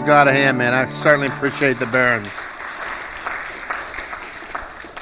give 0.00 0.06
God 0.06 0.28
a 0.28 0.32
hand, 0.32 0.56
man. 0.56 0.72
I 0.72 0.86
certainly 0.86 1.26
appreciate 1.26 1.78
the 1.78 1.84
Barons. 1.84 2.32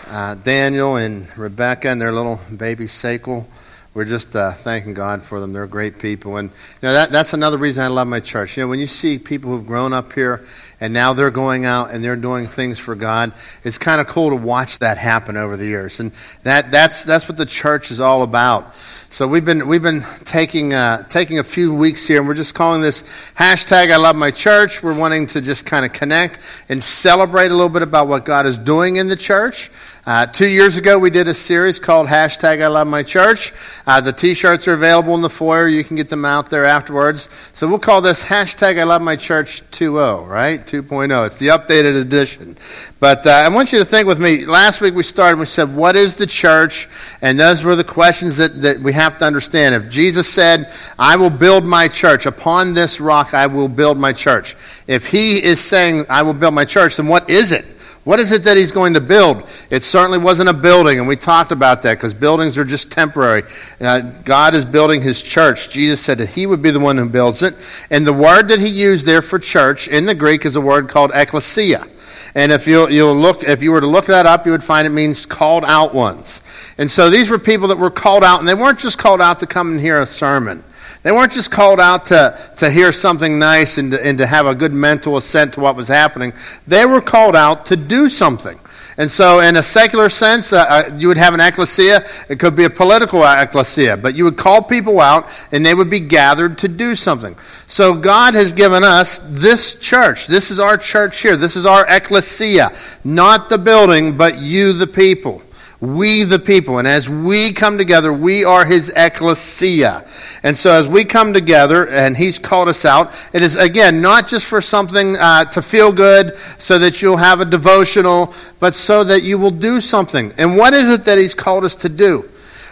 Uh, 0.09 0.35
Daniel 0.43 0.97
and 0.97 1.39
Rebecca 1.39 1.89
and 1.89 2.01
their 2.01 2.11
little 2.11 2.41
baby 2.57 2.87
Sakel. 2.87 3.47
We're 3.95 4.07
just 4.07 4.35
uh, 4.35 4.51
thanking 4.51 4.95
God 4.95 5.23
for 5.23 5.39
them. 5.39 5.53
They're 5.53 5.69
great 5.69 6.01
people. 6.01 6.39
And 6.39 6.51
you 6.51 6.89
know, 6.89 6.95
that, 6.95 7.13
that's 7.13 7.33
another 7.33 7.59
reason 7.59 7.85
I 7.85 7.87
love 7.87 8.09
my 8.09 8.19
church. 8.19 8.57
You 8.57 8.65
know, 8.65 8.71
when 8.71 8.81
you 8.81 8.89
see 8.89 9.21
people 9.21 9.53
who've 9.53 9.67
grown 9.67 9.93
up 9.93 10.13
here 10.15 10.45
and 10.81 10.93
now 10.93 11.13
they're 11.13 11.31
going 11.31 11.65
out 11.65 11.93
and 11.93 12.03
they're 12.03 12.17
doing 12.17 12.49
things 12.49 12.81
for 12.81 12.97
God, 12.97 13.33
it's 13.63 13.79
kind 13.79 14.01
of 14.01 14.09
cool 14.09 14.31
to 14.31 14.37
watch 14.37 14.81
that 14.81 14.99
happen 14.99 15.37
over 15.37 15.57
the 15.57 15.67
years. 15.67 16.01
And 16.01 16.11
that, 16.43 16.73
that's, 16.73 17.05
that's 17.05 17.29
what 17.29 17.39
the 17.39 17.47
church 17.47 17.93
is 17.93 18.01
all 18.01 18.25
about. 18.25 18.75
So 19.11 19.27
we've 19.27 19.45
been, 19.45 19.67
we've 19.67 19.83
been 19.83 20.03
taking, 20.27 20.75
uh, 20.75 21.03
taking 21.05 21.39
a 21.39 21.45
few 21.45 21.75
weeks 21.75 22.07
here, 22.07 22.19
and 22.19 22.29
we're 22.29 22.35
just 22.35 22.55
calling 22.55 22.83
this 22.83 23.03
hashtag 23.37 23.91
I 23.91 23.97
love 23.97 24.17
my 24.17 24.31
church. 24.31 24.83
We're 24.83 24.97
wanting 24.97 25.27
to 25.29 25.41
just 25.41 25.65
kind 25.65 25.87
of 25.87 25.95
connect 25.95 26.67
and 26.69 26.85
celebrate 26.85 27.47
a 27.47 27.55
little 27.55 27.71
bit 27.71 27.81
about 27.81 28.07
what 28.07 28.27
God 28.27 28.45
is 28.45 28.59
doing 28.59 28.97
in 28.97 29.09
the 29.09 29.17
church. 29.17 29.71
Uh, 30.09 30.25
two 30.25 30.47
years 30.49 30.79
ago, 30.79 30.99
we 30.99 31.11
did 31.11 31.29
a 31.29 31.35
series 31.35 31.79
called 31.79 32.07
Hashtag 32.07 32.63
I 32.63 32.69
Love 32.69 32.87
My 32.87 33.03
Church. 33.03 33.53
Uh, 33.87 34.01
the 34.01 34.11
t 34.11 34.33
shirts 34.33 34.67
are 34.67 34.73
available 34.73 35.15
in 35.15 35.21
the 35.21 35.29
foyer. 35.29 35.69
You 35.69 35.85
can 35.85 35.97
get 35.97 36.09
them 36.09 36.25
out 36.25 36.49
there 36.49 36.65
afterwards. 36.65 37.29
So 37.53 37.69
we'll 37.69 37.79
call 37.79 38.01
this 38.01 38.25
Hashtag 38.25 38.79
I 38.79 38.85
Love 38.85 39.03
My 39.03 39.17
Church 39.17 39.61
2.0, 39.71 40.27
right? 40.27 40.61
2.0. 40.61 41.27
It's 41.27 41.37
the 41.37 41.49
updated 41.49 42.01
edition. 42.01 42.57
But 43.01 43.27
uh, 43.27 43.33
I 43.33 43.49
want 43.55 43.71
you 43.71 43.81
to 43.81 43.85
think 43.85 44.07
with 44.07 44.19
me. 44.19 44.47
Last 44.47 44.81
week 44.81 44.95
we 44.95 45.03
started 45.03 45.39
we 45.39 45.45
said, 45.45 45.77
What 45.77 45.95
is 45.95 46.17
the 46.17 46.27
church? 46.27 46.89
And 47.21 47.39
those 47.39 47.63
were 47.63 47.77
the 47.77 47.85
questions 47.85 48.39
that, 48.39 48.63
that 48.63 48.81
we 48.81 48.95
have 48.99 49.19
to 49.19 49.25
understand. 49.25 49.75
If 49.75 49.91
Jesus 49.91 50.29
said, 50.29 50.71
I 50.99 51.17
will 51.17 51.31
build 51.31 51.65
my 51.65 51.89
church, 51.89 52.27
upon 52.27 52.75
this 52.75 53.01
rock 53.01 53.35
I 53.35 53.47
will 53.47 53.69
build 53.69 53.99
my 53.99 54.13
church. 54.13 54.55
If 54.87 55.07
he 55.07 55.43
is 55.43 55.61
saying, 55.61 56.05
I 56.09 56.23
will 56.23 56.35
build 56.35 56.55
my 56.55 56.65
church, 56.65 56.97
then 56.97 57.07
what 57.07 57.31
is 57.31 57.53
it? 57.53 57.65
What 58.09 58.21
is 58.21 58.33
it 58.33 58.45
that 58.45 58.57
he's 58.57 58.73
going 58.73 58.95
to 58.95 59.03
build? 59.03 59.43
It 59.69 59.83
certainly 59.83 60.17
wasn't 60.17 60.49
a 60.49 60.55
building, 60.55 60.99
and 60.99 61.07
we 61.07 61.15
talked 61.15 61.53
about 61.53 61.83
that 61.83 61.99
because 61.99 62.15
buildings 62.15 62.57
are 62.57 62.65
just 62.65 62.91
temporary. 62.91 63.43
Uh, 63.81 64.01
God 64.25 64.55
is 64.55 64.65
building 64.65 65.03
his 65.03 65.21
church. 65.21 65.69
Jesus 65.69 66.01
said 66.01 66.17
that 66.17 66.31
he 66.31 66.47
would 66.47 66.63
be 66.63 66.71
the 66.71 66.81
one 66.81 66.97
who 66.97 67.07
builds 67.07 67.43
it. 67.43 67.55
And 67.91 68.07
the 68.07 68.15
word 68.15 68.49
that 68.49 68.61
he 68.61 68.69
used 68.69 69.05
there 69.05 69.21
for 69.21 69.39
church 69.39 69.89
in 69.89 70.07
the 70.07 70.15
Greek 70.15 70.47
is 70.47 70.57
a 70.57 70.61
word 70.61 70.89
called 70.89 71.11
ecclesia. 71.13 71.87
And 72.35 72.51
if 72.51 72.67
you 72.67 72.89
you'll 72.89 73.15
look, 73.15 73.43
if 73.43 73.63
you 73.63 73.73
were 73.73 73.81
to 73.81 73.87
look 73.87 74.07
that 74.07 74.25
up, 74.25 74.47
you 74.47 74.53
would 74.53 74.65
find 74.65 74.87
it 74.87 74.91
means 74.91 75.27
called 75.27 75.65
out 75.67 75.95
ones. 75.95 76.43
And 76.79 76.89
so 76.89 77.11
these 77.11 77.29
were 77.29 77.39
people 77.39 77.69
that 77.69 77.79
were 77.79 77.91
called 77.91 78.23
out, 78.23 78.39
and 78.39 78.49
they 78.49 78.55
weren't 78.55 78.79
just 78.79 78.99
called 78.99 79.21
out 79.21 79.41
to 79.41 79.47
come 79.47 79.73
and 79.73 79.81
hear 79.81 80.01
a 80.01 80.07
sermon. 80.07 80.63
They 81.03 81.13
weren't 81.13 81.33
just 81.33 81.51
called 81.51 81.81
out 81.81 82.07
to, 82.07 82.39
to 82.57 82.71
hear 82.71 82.93
something 82.93 83.39
nice 83.39 83.79
and 83.79 83.93
to, 83.93 84.05
and 84.05 84.19
to 84.19 84.27
have 84.27 84.47
a 84.47 84.55
good 84.55 84.73
mental 84.73 85.17
assent 85.17 85.55
to 85.55 85.61
what 85.61 85.77
was 85.77 85.89
happening. 85.89 86.33
They 86.67 86.87
were 86.87 87.01
called 87.01 87.37
out 87.37 87.67
to 87.67 87.77
do 87.77 88.09
something. 88.09 88.59
And 88.97 89.09
so, 89.09 89.39
in 89.39 89.57
a 89.57 89.63
secular 89.63 90.09
sense, 90.09 90.53
uh, 90.53 90.65
uh, 90.69 90.97
you 90.97 91.07
would 91.07 91.17
have 91.17 91.33
an 91.33 91.39
ecclesia. 91.39 92.03
It 92.29 92.41
could 92.41 92.57
be 92.57 92.65
a 92.65 92.71
political 92.71 93.23
ecclesia, 93.23 93.97
but 93.97 94.17
you 94.17 94.25
would 94.25 94.37
call 94.37 94.61
people 94.61 95.01
out 95.01 95.27
and 95.53 95.65
they 95.65 95.73
would 95.73 95.89
be 95.89 96.01
gathered 96.01 96.59
to 96.59 96.69
do 96.69 96.97
something. 96.97 97.37
So, 97.69 97.95
God 97.95 98.35
has 98.35 98.53
given 98.53 98.83
us 98.83 99.19
this 99.19 99.79
church. 99.79 100.27
This 100.27 100.51
is 100.51 100.59
our 100.59 100.77
church 100.77 101.23
here. 101.23 101.37
This 101.37 101.55
is 101.55 101.65
our 101.65 101.87
ecclesia. 101.89 102.73
Not 103.05 103.49
the 103.49 103.59
building, 103.59 104.17
but 104.17 104.41
you, 104.41 104.73
the 104.73 104.89
people. 104.89 105.43
We, 105.81 106.25
the 106.25 106.41
people. 106.41 106.79
And 106.79 106.89
as 106.89 107.09
we 107.09 107.53
come 107.53 107.79
together, 107.79 108.13
we 108.13 108.45
are 108.45 108.65
his 108.65 108.93
ecclesia. 108.97 110.05
And 110.43 110.57
so 110.57 110.75
as 110.75 110.89
we 110.89 111.05
come 111.05 111.33
together, 111.33 111.89
and 111.89 112.17
he's 112.17 112.37
called 112.37 112.69
us 112.69 112.85
out, 112.85 113.15
it 113.33 113.43
is, 113.43 113.55
again, 113.55 114.03
not 114.03 114.27
just 114.27 114.47
for 114.47 114.61
something 114.61 115.17
uh, 115.17 115.45
to 115.47 115.63
feel 115.63 115.93
good, 115.93 116.37
so 116.59 116.81
that 116.81 117.01
you'll 117.01 117.19
have 117.19 117.41
a 117.41 117.45
devotional, 117.45 118.35
but 118.59 118.75
so 118.75 119.05
that 119.05 119.23
you 119.23 119.39
will 119.39 119.51
do 119.51 119.81
something. 119.81 120.33
And 120.37 120.57
what 120.57 120.75
is 120.75 120.89
it 120.89 121.05
that 121.05 121.17
he's 121.17 121.35
called 121.35 121.63
us 121.63 121.77
to 121.77 121.89
do? 121.89 122.29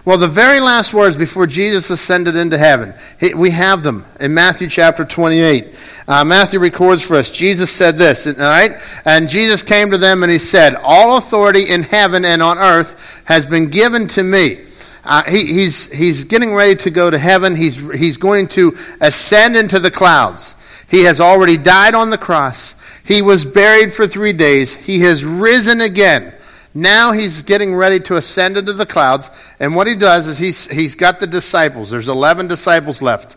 Well, 0.06 0.18
the 0.18 0.28
very 0.28 0.60
last 0.60 0.94
words 0.94 1.16
before 1.16 1.48
Jesus 1.48 1.90
ascended 1.90 2.36
into 2.36 2.56
heaven, 2.56 2.94
we 3.36 3.50
have 3.50 3.82
them 3.82 4.04
in 4.20 4.34
Matthew 4.34 4.68
chapter 4.68 5.04
28. 5.04 6.04
Uh, 6.06 6.24
Matthew 6.24 6.60
records 6.60 7.02
for 7.02 7.16
us, 7.16 7.28
Jesus 7.28 7.72
said 7.72 7.98
this, 7.98 8.28
all 8.28 8.34
right? 8.34 8.70
And 9.04 9.28
Jesus 9.28 9.64
came 9.64 9.90
to 9.90 9.98
them 9.98 10.22
and 10.22 10.30
he 10.30 10.38
said, 10.38 10.76
All 10.76 11.16
authority 11.16 11.68
in 11.68 11.82
heaven 11.82 12.24
and 12.24 12.40
on 12.40 12.56
earth 12.56 13.20
has 13.24 13.46
been 13.46 13.68
given 13.68 14.06
to 14.10 14.22
me. 14.22 14.58
Uh, 15.04 15.24
he, 15.24 15.44
he's, 15.46 15.92
he's 15.92 16.22
getting 16.22 16.54
ready 16.54 16.76
to 16.76 16.90
go 16.90 17.10
to 17.10 17.18
heaven. 17.18 17.56
He's, 17.56 17.74
he's 17.98 18.16
going 18.16 18.46
to 18.50 18.76
ascend 19.00 19.56
into 19.56 19.80
the 19.80 19.90
clouds. 19.90 20.54
He 20.88 21.02
has 21.02 21.20
already 21.20 21.56
died 21.56 21.96
on 21.96 22.10
the 22.10 22.18
cross. 22.18 22.76
He 23.04 23.22
was 23.22 23.44
buried 23.44 23.92
for 23.92 24.06
three 24.06 24.32
days. 24.32 24.72
He 24.72 25.00
has 25.00 25.24
risen 25.24 25.80
again. 25.80 26.32
Now 26.76 27.12
he's 27.12 27.40
getting 27.40 27.74
ready 27.74 28.00
to 28.00 28.16
ascend 28.16 28.58
into 28.58 28.74
the 28.74 28.84
clouds. 28.84 29.30
And 29.58 29.74
what 29.74 29.86
he 29.86 29.94
does 29.94 30.26
is 30.26 30.36
he's, 30.36 30.70
he's 30.70 30.94
got 30.94 31.20
the 31.20 31.26
disciples. 31.26 31.88
There's 31.88 32.06
11 32.06 32.48
disciples 32.48 33.00
left. 33.00 33.34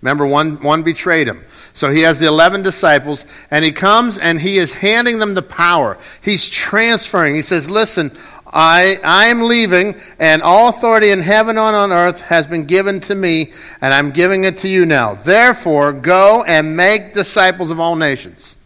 Remember, 0.00 0.24
one, 0.24 0.62
one 0.62 0.84
betrayed 0.84 1.26
him. 1.26 1.44
So 1.72 1.90
he 1.90 2.02
has 2.02 2.20
the 2.20 2.28
11 2.28 2.62
disciples, 2.62 3.26
and 3.50 3.64
he 3.64 3.72
comes 3.72 4.16
and 4.16 4.40
he 4.40 4.58
is 4.58 4.72
handing 4.72 5.18
them 5.18 5.34
the 5.34 5.42
power. 5.42 5.98
He's 6.22 6.48
transferring. 6.48 7.34
He 7.34 7.42
says, 7.42 7.68
Listen, 7.68 8.12
I, 8.46 8.96
I 9.04 9.26
am 9.26 9.42
leaving, 9.42 9.96
and 10.20 10.40
all 10.40 10.68
authority 10.68 11.10
in 11.10 11.22
heaven 11.22 11.58
and 11.58 11.76
on 11.76 11.90
earth 11.90 12.20
has 12.20 12.46
been 12.46 12.64
given 12.64 13.00
to 13.00 13.14
me, 13.14 13.52
and 13.80 13.92
I'm 13.92 14.10
giving 14.12 14.44
it 14.44 14.58
to 14.58 14.68
you 14.68 14.86
now. 14.86 15.14
Therefore, 15.14 15.92
go 15.92 16.44
and 16.44 16.76
make 16.76 17.12
disciples 17.12 17.72
of 17.72 17.80
all 17.80 17.96
nations. 17.96 18.56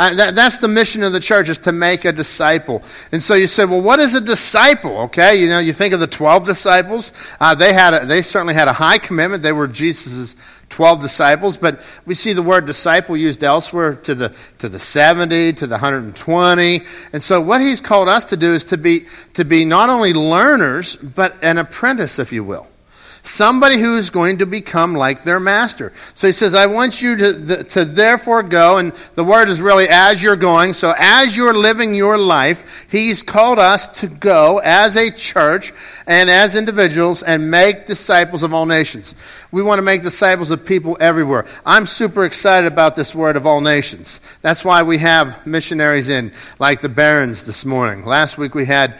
Uh, 0.00 0.14
that, 0.14 0.34
that's 0.34 0.56
the 0.56 0.66
mission 0.66 1.02
of 1.02 1.12
the 1.12 1.20
church 1.20 1.50
is 1.50 1.58
to 1.58 1.72
make 1.72 2.06
a 2.06 2.12
disciple. 2.12 2.82
And 3.12 3.22
so 3.22 3.34
you 3.34 3.46
say, 3.46 3.66
well, 3.66 3.82
what 3.82 3.98
is 4.00 4.14
a 4.14 4.20
disciple? 4.22 4.96
Okay, 5.00 5.38
you 5.38 5.46
know, 5.46 5.58
you 5.58 5.74
think 5.74 5.92
of 5.92 6.00
the 6.00 6.06
12 6.06 6.46
disciples. 6.46 7.12
Uh, 7.38 7.54
they, 7.54 7.74
had 7.74 7.92
a, 7.92 8.06
they 8.06 8.22
certainly 8.22 8.54
had 8.54 8.66
a 8.66 8.72
high 8.72 8.96
commitment. 8.96 9.42
They 9.42 9.52
were 9.52 9.68
Jesus' 9.68 10.36
12 10.70 11.02
disciples, 11.02 11.58
but 11.58 12.00
we 12.06 12.14
see 12.14 12.32
the 12.32 12.40
word 12.40 12.64
disciple 12.64 13.14
used 13.14 13.44
elsewhere 13.44 13.94
to 13.96 14.14
the, 14.14 14.34
to 14.56 14.70
the 14.70 14.78
70, 14.78 15.52
to 15.52 15.66
the 15.66 15.74
120. 15.74 16.80
And 17.12 17.22
so 17.22 17.42
what 17.42 17.60
he's 17.60 17.82
called 17.82 18.08
us 18.08 18.24
to 18.26 18.38
do 18.38 18.54
is 18.54 18.64
to 18.66 18.78
be, 18.78 19.00
to 19.34 19.44
be 19.44 19.66
not 19.66 19.90
only 19.90 20.14
learners, 20.14 20.96
but 20.96 21.34
an 21.42 21.58
apprentice, 21.58 22.18
if 22.18 22.32
you 22.32 22.42
will. 22.42 22.69
Somebody 23.22 23.76
who's 23.76 24.08
going 24.08 24.38
to 24.38 24.46
become 24.46 24.94
like 24.94 25.24
their 25.24 25.38
master. 25.38 25.92
So 26.14 26.26
he 26.26 26.32
says, 26.32 26.54
I 26.54 26.66
want 26.66 27.02
you 27.02 27.16
to, 27.16 27.64
to 27.64 27.84
therefore 27.84 28.42
go, 28.42 28.78
and 28.78 28.92
the 29.14 29.24
word 29.24 29.50
is 29.50 29.60
really 29.60 29.86
as 29.90 30.22
you're 30.22 30.36
going. 30.36 30.72
So 30.72 30.94
as 30.98 31.36
you're 31.36 31.52
living 31.52 31.94
your 31.94 32.16
life, 32.16 32.86
he's 32.90 33.22
called 33.22 33.58
us 33.58 34.00
to 34.00 34.06
go 34.06 34.58
as 34.64 34.96
a 34.96 35.10
church 35.10 35.72
and 36.06 36.30
as 36.30 36.56
individuals 36.56 37.22
and 37.22 37.50
make 37.50 37.86
disciples 37.86 38.42
of 38.42 38.54
all 38.54 38.64
nations. 38.64 39.14
We 39.52 39.62
want 39.62 39.78
to 39.78 39.82
make 39.82 40.02
disciples 40.02 40.50
of 40.50 40.64
people 40.64 40.96
everywhere. 40.98 41.44
I'm 41.66 41.84
super 41.84 42.24
excited 42.24 42.72
about 42.72 42.96
this 42.96 43.14
word 43.14 43.36
of 43.36 43.46
all 43.46 43.60
nations. 43.60 44.20
That's 44.40 44.64
why 44.64 44.82
we 44.82 44.96
have 44.98 45.46
missionaries 45.46 46.08
in, 46.08 46.32
like 46.58 46.80
the 46.80 46.88
Barons 46.88 47.44
this 47.44 47.66
morning. 47.66 48.06
Last 48.06 48.38
week 48.38 48.54
we 48.54 48.64
had 48.64 48.98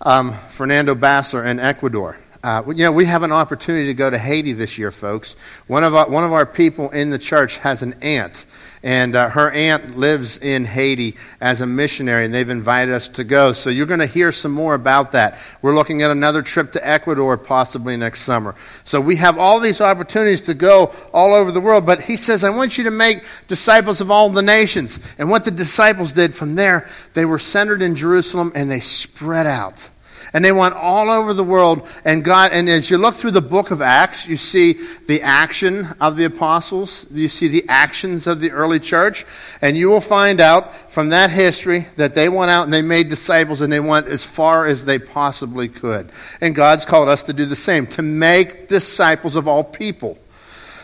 um, 0.00 0.32
Fernando 0.32 0.94
Bassler 0.94 1.46
in 1.46 1.60
Ecuador. 1.60 2.16
Uh, 2.44 2.60
you 2.66 2.82
know, 2.82 2.90
we 2.90 3.04
have 3.04 3.22
an 3.22 3.30
opportunity 3.30 3.86
to 3.86 3.94
go 3.94 4.10
to 4.10 4.18
Haiti 4.18 4.52
this 4.52 4.76
year, 4.76 4.90
folks. 4.90 5.34
One 5.68 5.84
of 5.84 5.94
our, 5.94 6.08
one 6.08 6.24
of 6.24 6.32
our 6.32 6.44
people 6.44 6.90
in 6.90 7.10
the 7.10 7.18
church 7.18 7.58
has 7.58 7.82
an 7.82 7.94
aunt, 8.02 8.46
and 8.82 9.14
uh, 9.14 9.28
her 9.28 9.52
aunt 9.52 9.96
lives 9.96 10.38
in 10.38 10.64
Haiti 10.64 11.14
as 11.40 11.60
a 11.60 11.66
missionary, 11.66 12.24
and 12.24 12.34
they've 12.34 12.48
invited 12.48 12.92
us 12.92 13.06
to 13.10 13.22
go. 13.22 13.52
So 13.52 13.70
you're 13.70 13.86
going 13.86 14.00
to 14.00 14.06
hear 14.06 14.32
some 14.32 14.50
more 14.50 14.74
about 14.74 15.12
that. 15.12 15.38
We're 15.62 15.76
looking 15.76 16.02
at 16.02 16.10
another 16.10 16.42
trip 16.42 16.72
to 16.72 16.84
Ecuador 16.84 17.38
possibly 17.38 17.96
next 17.96 18.22
summer. 18.22 18.56
So 18.82 19.00
we 19.00 19.14
have 19.16 19.38
all 19.38 19.60
these 19.60 19.80
opportunities 19.80 20.42
to 20.42 20.54
go 20.54 20.92
all 21.12 21.34
over 21.34 21.52
the 21.52 21.60
world. 21.60 21.86
But 21.86 22.00
he 22.00 22.16
says, 22.16 22.42
I 22.42 22.50
want 22.50 22.76
you 22.76 22.82
to 22.84 22.90
make 22.90 23.22
disciples 23.46 24.00
of 24.00 24.10
all 24.10 24.28
the 24.30 24.42
nations. 24.42 25.14
And 25.16 25.30
what 25.30 25.44
the 25.44 25.52
disciples 25.52 26.10
did 26.10 26.34
from 26.34 26.56
there, 26.56 26.88
they 27.14 27.24
were 27.24 27.38
centered 27.38 27.82
in 27.82 27.94
Jerusalem 27.94 28.50
and 28.56 28.68
they 28.68 28.80
spread 28.80 29.46
out 29.46 29.90
and 30.32 30.44
they 30.44 30.52
went 30.52 30.74
all 30.74 31.10
over 31.10 31.34
the 31.34 31.44
world. 31.44 31.88
And 32.04 32.24
God, 32.24 32.52
and 32.52 32.68
as 32.68 32.90
you 32.90 32.98
look 32.98 33.14
through 33.14 33.32
the 33.32 33.40
book 33.40 33.70
of 33.70 33.82
Acts, 33.82 34.26
you 34.26 34.36
see 34.36 34.74
the 35.06 35.22
action 35.22 35.86
of 36.00 36.16
the 36.16 36.24
apostles, 36.24 37.06
you 37.12 37.28
see 37.28 37.48
the 37.48 37.64
actions 37.68 38.26
of 38.26 38.40
the 38.40 38.50
early 38.50 38.80
church, 38.80 39.24
and 39.60 39.76
you 39.76 39.88
will 39.88 40.00
find 40.00 40.40
out 40.40 40.74
from 40.90 41.10
that 41.10 41.30
history 41.30 41.86
that 41.96 42.14
they 42.14 42.28
went 42.28 42.50
out 42.50 42.64
and 42.64 42.72
they 42.72 42.82
made 42.82 43.08
disciples 43.08 43.60
and 43.60 43.72
they 43.72 43.80
went 43.80 44.06
as 44.06 44.24
far 44.24 44.66
as 44.66 44.84
they 44.84 44.98
possibly 44.98 45.68
could. 45.68 46.10
And 46.40 46.54
God's 46.54 46.86
called 46.86 47.08
us 47.08 47.22
to 47.24 47.32
do 47.32 47.44
the 47.44 47.56
same, 47.56 47.86
to 47.88 48.02
make 48.02 48.68
disciples 48.68 49.36
of 49.36 49.48
all 49.48 49.64
people. 49.64 50.18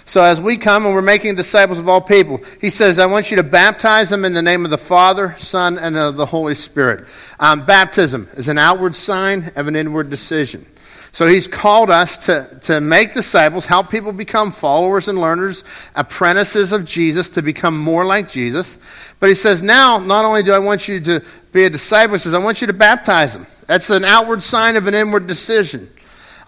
So 0.08 0.24
as 0.24 0.40
we 0.40 0.56
come 0.56 0.86
and 0.86 0.94
we're 0.94 1.02
making 1.02 1.34
disciples 1.34 1.78
of 1.78 1.86
all 1.86 2.00
people, 2.00 2.40
he 2.62 2.70
says, 2.70 2.98
I 2.98 3.04
want 3.04 3.30
you 3.30 3.36
to 3.36 3.42
baptize 3.42 4.08
them 4.08 4.24
in 4.24 4.32
the 4.32 4.40
name 4.40 4.64
of 4.64 4.70
the 4.70 4.78
Father, 4.78 5.34
Son, 5.36 5.76
and 5.76 5.98
of 5.98 6.16
the 6.16 6.24
Holy 6.24 6.54
Spirit. 6.54 7.06
Um, 7.38 7.66
baptism 7.66 8.26
is 8.32 8.48
an 8.48 8.56
outward 8.56 8.94
sign 8.94 9.52
of 9.54 9.68
an 9.68 9.76
inward 9.76 10.08
decision. 10.08 10.64
So 11.12 11.26
he's 11.26 11.46
called 11.46 11.90
us 11.90 12.24
to, 12.24 12.58
to 12.62 12.80
make 12.80 13.12
disciples, 13.12 13.66
help 13.66 13.90
people 13.90 14.14
become 14.14 14.50
followers 14.50 15.08
and 15.08 15.18
learners, 15.18 15.62
apprentices 15.94 16.72
of 16.72 16.86
Jesus, 16.86 17.28
to 17.30 17.42
become 17.42 17.78
more 17.78 18.06
like 18.06 18.30
Jesus. 18.30 19.14
But 19.20 19.28
he 19.28 19.34
says, 19.34 19.62
now, 19.62 19.98
not 19.98 20.24
only 20.24 20.42
do 20.42 20.52
I 20.52 20.58
want 20.58 20.88
you 20.88 21.00
to 21.00 21.22
be 21.52 21.64
a 21.64 21.70
disciple, 21.70 22.14
he 22.14 22.18
says, 22.18 22.32
I 22.32 22.42
want 22.42 22.62
you 22.62 22.66
to 22.68 22.72
baptize 22.72 23.34
them. 23.34 23.46
That's 23.66 23.90
an 23.90 24.06
outward 24.06 24.42
sign 24.42 24.76
of 24.76 24.86
an 24.86 24.94
inward 24.94 25.26
decision. 25.26 25.90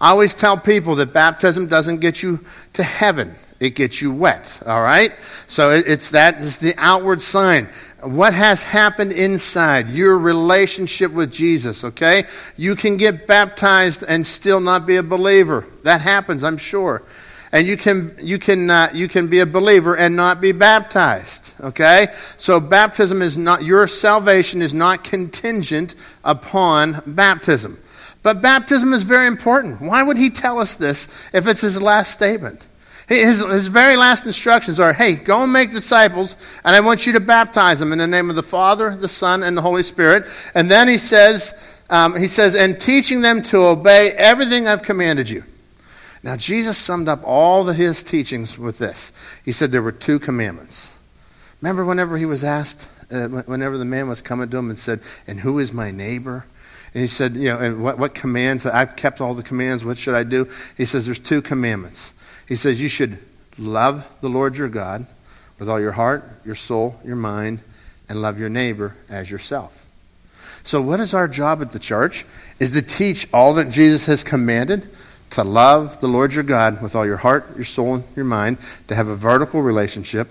I 0.01 0.09
always 0.09 0.33
tell 0.33 0.57
people 0.57 0.95
that 0.95 1.13
baptism 1.13 1.67
doesn't 1.67 2.01
get 2.01 2.23
you 2.23 2.39
to 2.73 2.81
heaven. 2.81 3.35
It 3.59 3.75
gets 3.75 4.01
you 4.01 4.11
wet, 4.11 4.59
all 4.65 4.81
right? 4.81 5.11
So 5.45 5.69
it's 5.69 6.09
that 6.09 6.39
is 6.39 6.57
the 6.57 6.73
outward 6.79 7.21
sign. 7.21 7.65
What 8.01 8.33
has 8.33 8.63
happened 8.63 9.11
inside, 9.11 9.89
your 9.89 10.17
relationship 10.17 11.11
with 11.11 11.31
Jesus, 11.31 11.83
okay? 11.83 12.23
You 12.57 12.75
can 12.75 12.97
get 12.97 13.27
baptized 13.27 14.03
and 14.07 14.25
still 14.25 14.59
not 14.59 14.87
be 14.87 14.95
a 14.95 15.03
believer. 15.03 15.67
That 15.83 16.01
happens, 16.01 16.43
I'm 16.43 16.57
sure. 16.57 17.03
And 17.51 17.67
you 17.67 17.77
can, 17.77 18.15
you 18.19 18.39
can, 18.39 18.71
uh, 18.71 18.89
you 18.95 19.07
can 19.07 19.27
be 19.27 19.41
a 19.41 19.45
believer 19.45 19.95
and 19.95 20.15
not 20.15 20.41
be 20.41 20.51
baptized, 20.51 21.53
okay? 21.61 22.07
So 22.37 22.59
baptism 22.59 23.21
is 23.21 23.37
not, 23.37 23.61
your 23.63 23.87
salvation 23.87 24.63
is 24.63 24.73
not 24.73 25.03
contingent 25.03 25.93
upon 26.23 27.03
baptism. 27.05 27.77
But 28.23 28.41
baptism 28.41 28.93
is 28.93 29.03
very 29.03 29.27
important. 29.27 29.81
Why 29.81 30.03
would 30.03 30.17
he 30.17 30.29
tell 30.29 30.59
us 30.59 30.75
this 30.75 31.29
if 31.33 31.47
it's 31.47 31.61
his 31.61 31.81
last 31.81 32.11
statement? 32.11 32.65
His, 33.07 33.43
his 33.43 33.67
very 33.67 33.97
last 33.97 34.25
instructions 34.25 34.79
are 34.79 34.93
hey, 34.93 35.15
go 35.15 35.43
and 35.43 35.51
make 35.51 35.71
disciples, 35.71 36.59
and 36.63 36.75
I 36.75 36.79
want 36.79 37.05
you 37.05 37.13
to 37.13 37.19
baptize 37.19 37.79
them 37.79 37.91
in 37.91 37.97
the 37.97 38.07
name 38.07 38.29
of 38.29 38.35
the 38.35 38.43
Father, 38.43 38.95
the 38.95 39.09
Son, 39.09 39.43
and 39.43 39.57
the 39.57 39.61
Holy 39.61 39.83
Spirit. 39.83 40.25
And 40.55 40.69
then 40.69 40.87
he 40.87 40.97
says, 40.97 41.81
um, 41.89 42.15
he 42.15 42.27
says, 42.27 42.55
and 42.55 42.79
teaching 42.79 43.21
them 43.21 43.41
to 43.43 43.57
obey 43.65 44.11
everything 44.15 44.67
I've 44.67 44.83
commanded 44.83 45.29
you. 45.29 45.43
Now, 46.23 46.37
Jesus 46.37 46.77
summed 46.77 47.07
up 47.07 47.21
all 47.25 47.67
of 47.67 47.75
his 47.75 48.03
teachings 48.03 48.57
with 48.57 48.77
this. 48.77 49.11
He 49.43 49.51
said 49.51 49.71
there 49.71 49.81
were 49.81 49.91
two 49.91 50.19
commandments. 50.19 50.91
Remember 51.61 51.83
whenever 51.83 52.17
he 52.17 52.25
was 52.25 52.43
asked, 52.43 52.87
uh, 53.11 53.27
whenever 53.27 53.77
the 53.77 53.85
man 53.85 54.07
was 54.07 54.21
coming 54.21 54.49
to 54.49 54.57
him 54.57 54.69
and 54.69 54.79
said, 54.79 55.01
And 55.27 55.39
who 55.39 55.59
is 55.59 55.73
my 55.73 55.91
neighbor? 55.91 56.45
And 56.93 57.01
he 57.01 57.07
said, 57.07 57.35
You 57.35 57.49
know, 57.49 57.59
and 57.59 57.83
what, 57.83 57.97
what 57.97 58.13
commands? 58.13 58.65
I've 58.65 58.95
kept 58.95 59.21
all 59.21 59.33
the 59.33 59.43
commands. 59.43 59.85
What 59.85 59.97
should 59.97 60.15
I 60.15 60.23
do? 60.23 60.47
He 60.77 60.85
says, 60.85 61.05
There's 61.05 61.19
two 61.19 61.41
commandments. 61.41 62.13
He 62.47 62.55
says, 62.55 62.81
You 62.81 62.89
should 62.89 63.17
love 63.57 64.07
the 64.21 64.29
Lord 64.29 64.57
your 64.57 64.69
God 64.69 65.05
with 65.59 65.69
all 65.69 65.79
your 65.79 65.93
heart, 65.93 66.23
your 66.45 66.55
soul, 66.55 66.99
your 67.05 67.15
mind, 67.15 67.59
and 68.09 68.21
love 68.21 68.39
your 68.39 68.49
neighbor 68.49 68.95
as 69.09 69.31
yourself. 69.31 69.87
So, 70.63 70.81
what 70.81 70.99
is 70.99 71.13
our 71.13 71.27
job 71.27 71.61
at 71.61 71.71
the 71.71 71.79
church? 71.79 72.25
Is 72.59 72.71
to 72.73 72.81
teach 72.81 73.27
all 73.33 73.55
that 73.55 73.71
Jesus 73.71 74.05
has 74.05 74.23
commanded 74.23 74.87
to 75.31 75.43
love 75.43 76.01
the 76.01 76.07
Lord 76.07 76.33
your 76.33 76.43
God 76.43 76.81
with 76.81 76.93
all 76.93 77.05
your 77.05 77.17
heart, 77.17 77.55
your 77.55 77.65
soul, 77.65 77.95
and 77.95 78.03
your 78.15 78.25
mind, 78.25 78.57
to 78.87 78.95
have 78.95 79.07
a 79.07 79.15
vertical 79.15 79.61
relationship, 79.61 80.27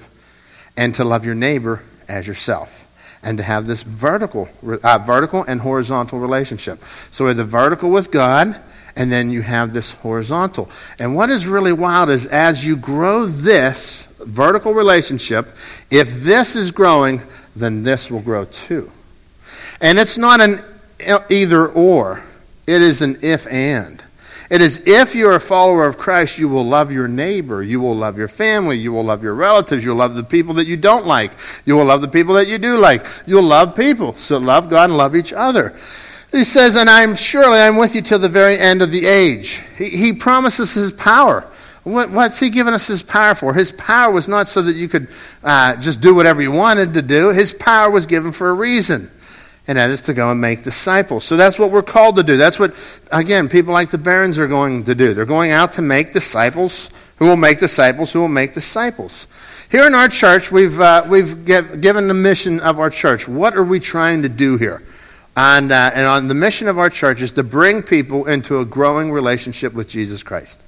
and 0.76 0.94
to 0.94 1.04
love 1.04 1.24
your 1.24 1.34
neighbor 1.34 1.82
as 2.06 2.26
yourself 2.26 2.79
and 3.22 3.38
to 3.38 3.44
have 3.44 3.66
this 3.66 3.82
vertical, 3.82 4.48
uh, 4.82 4.98
vertical 4.98 5.44
and 5.44 5.60
horizontal 5.60 6.18
relationship. 6.18 6.82
So 7.10 7.24
we 7.24 7.28
have 7.28 7.36
the 7.36 7.44
vertical 7.44 7.90
with 7.90 8.10
God, 8.10 8.58
and 8.96 9.12
then 9.12 9.30
you 9.30 9.42
have 9.42 9.72
this 9.72 9.92
horizontal. 9.94 10.70
And 10.98 11.14
what 11.14 11.30
is 11.30 11.46
really 11.46 11.72
wild 11.72 12.10
is 12.10 12.26
as 12.26 12.66
you 12.66 12.76
grow 12.76 13.26
this 13.26 14.06
vertical 14.20 14.74
relationship, 14.74 15.48
if 15.90 16.22
this 16.22 16.56
is 16.56 16.70
growing, 16.70 17.22
then 17.54 17.82
this 17.82 18.10
will 18.10 18.20
grow 18.20 18.46
too. 18.46 18.90
And 19.80 19.98
it's 19.98 20.18
not 20.18 20.40
an 20.40 20.60
either 21.30 21.66
or, 21.66 22.22
it 22.66 22.82
is 22.82 23.02
an 23.02 23.16
if 23.22 23.46
and. 23.46 24.02
It 24.50 24.60
is 24.60 24.82
if 24.84 25.14
you're 25.14 25.36
a 25.36 25.40
follower 25.40 25.86
of 25.86 25.96
Christ, 25.96 26.36
you 26.36 26.48
will 26.48 26.66
love 26.66 26.90
your 26.90 27.06
neighbor, 27.06 27.62
you 27.62 27.80
will 27.80 27.94
love 27.94 28.18
your 28.18 28.26
family, 28.26 28.76
you 28.76 28.92
will 28.92 29.04
love 29.04 29.22
your 29.22 29.34
relatives, 29.34 29.84
you'll 29.84 29.96
love 29.96 30.16
the 30.16 30.24
people 30.24 30.54
that 30.54 30.66
you 30.66 30.76
don't 30.76 31.06
like, 31.06 31.34
you 31.64 31.76
will 31.76 31.84
love 31.84 32.00
the 32.00 32.08
people 32.08 32.34
that 32.34 32.48
you 32.48 32.58
do 32.58 32.76
like. 32.76 33.06
You'll 33.26 33.44
love 33.44 33.76
people. 33.76 34.14
So 34.14 34.38
love 34.38 34.68
God 34.68 34.90
and 34.90 34.96
love 34.96 35.14
each 35.14 35.32
other. 35.32 35.72
He 36.32 36.42
says, 36.42 36.74
and 36.74 36.90
I'm 36.90 37.14
surely 37.14 37.60
I'm 37.60 37.76
with 37.76 37.94
you 37.94 38.02
till 38.02 38.18
the 38.18 38.28
very 38.28 38.58
end 38.58 38.82
of 38.82 38.90
the 38.90 39.06
age. 39.06 39.62
He, 39.78 39.88
he 39.88 40.12
promises 40.12 40.74
his 40.74 40.92
power. 40.92 41.42
What, 41.84 42.10
what's 42.10 42.40
he 42.40 42.50
given 42.50 42.74
us 42.74 42.88
his 42.88 43.04
power 43.04 43.36
for? 43.36 43.54
His 43.54 43.70
power 43.72 44.12
was 44.12 44.28
not 44.28 44.48
so 44.48 44.62
that 44.62 44.74
you 44.74 44.88
could 44.88 45.08
uh, 45.44 45.76
just 45.76 46.00
do 46.00 46.14
whatever 46.14 46.42
you 46.42 46.50
wanted 46.50 46.94
to 46.94 47.02
do. 47.02 47.30
His 47.30 47.52
power 47.52 47.88
was 47.88 48.06
given 48.06 48.32
for 48.32 48.50
a 48.50 48.54
reason 48.54 49.10
and 49.70 49.78
that 49.78 49.88
is 49.88 50.02
to 50.02 50.12
go 50.12 50.32
and 50.32 50.40
make 50.40 50.64
disciples. 50.64 51.24
So 51.24 51.36
that's 51.36 51.56
what 51.56 51.70
we're 51.70 51.84
called 51.84 52.16
to 52.16 52.24
do. 52.24 52.36
That's 52.36 52.58
what, 52.58 52.74
again, 53.12 53.48
people 53.48 53.72
like 53.72 53.92
the 53.92 53.98
Barons 53.98 54.36
are 54.36 54.48
going 54.48 54.82
to 54.82 54.96
do. 54.96 55.14
They're 55.14 55.24
going 55.24 55.52
out 55.52 55.74
to 55.74 55.82
make 55.82 56.12
disciples 56.12 56.90
who 57.20 57.26
will 57.26 57.36
make 57.36 57.60
disciples 57.60 58.12
who 58.12 58.18
will 58.18 58.26
make 58.26 58.52
disciples. 58.52 59.68
Here 59.70 59.86
in 59.86 59.94
our 59.94 60.08
church, 60.08 60.50
we've, 60.50 60.80
uh, 60.80 61.04
we've 61.08 61.44
get, 61.44 61.80
given 61.80 62.08
the 62.08 62.14
mission 62.14 62.58
of 62.58 62.80
our 62.80 62.90
church. 62.90 63.28
What 63.28 63.56
are 63.56 63.62
we 63.62 63.78
trying 63.78 64.22
to 64.22 64.28
do 64.28 64.56
here? 64.56 64.82
And, 65.36 65.70
uh, 65.70 65.92
and 65.94 66.04
on 66.04 66.26
the 66.26 66.34
mission 66.34 66.66
of 66.66 66.80
our 66.80 66.90
church 66.90 67.22
is 67.22 67.30
to 67.32 67.44
bring 67.44 67.80
people 67.80 68.26
into 68.26 68.58
a 68.58 68.64
growing 68.64 69.12
relationship 69.12 69.72
with 69.72 69.88
Jesus 69.88 70.24
Christ. 70.24 70.60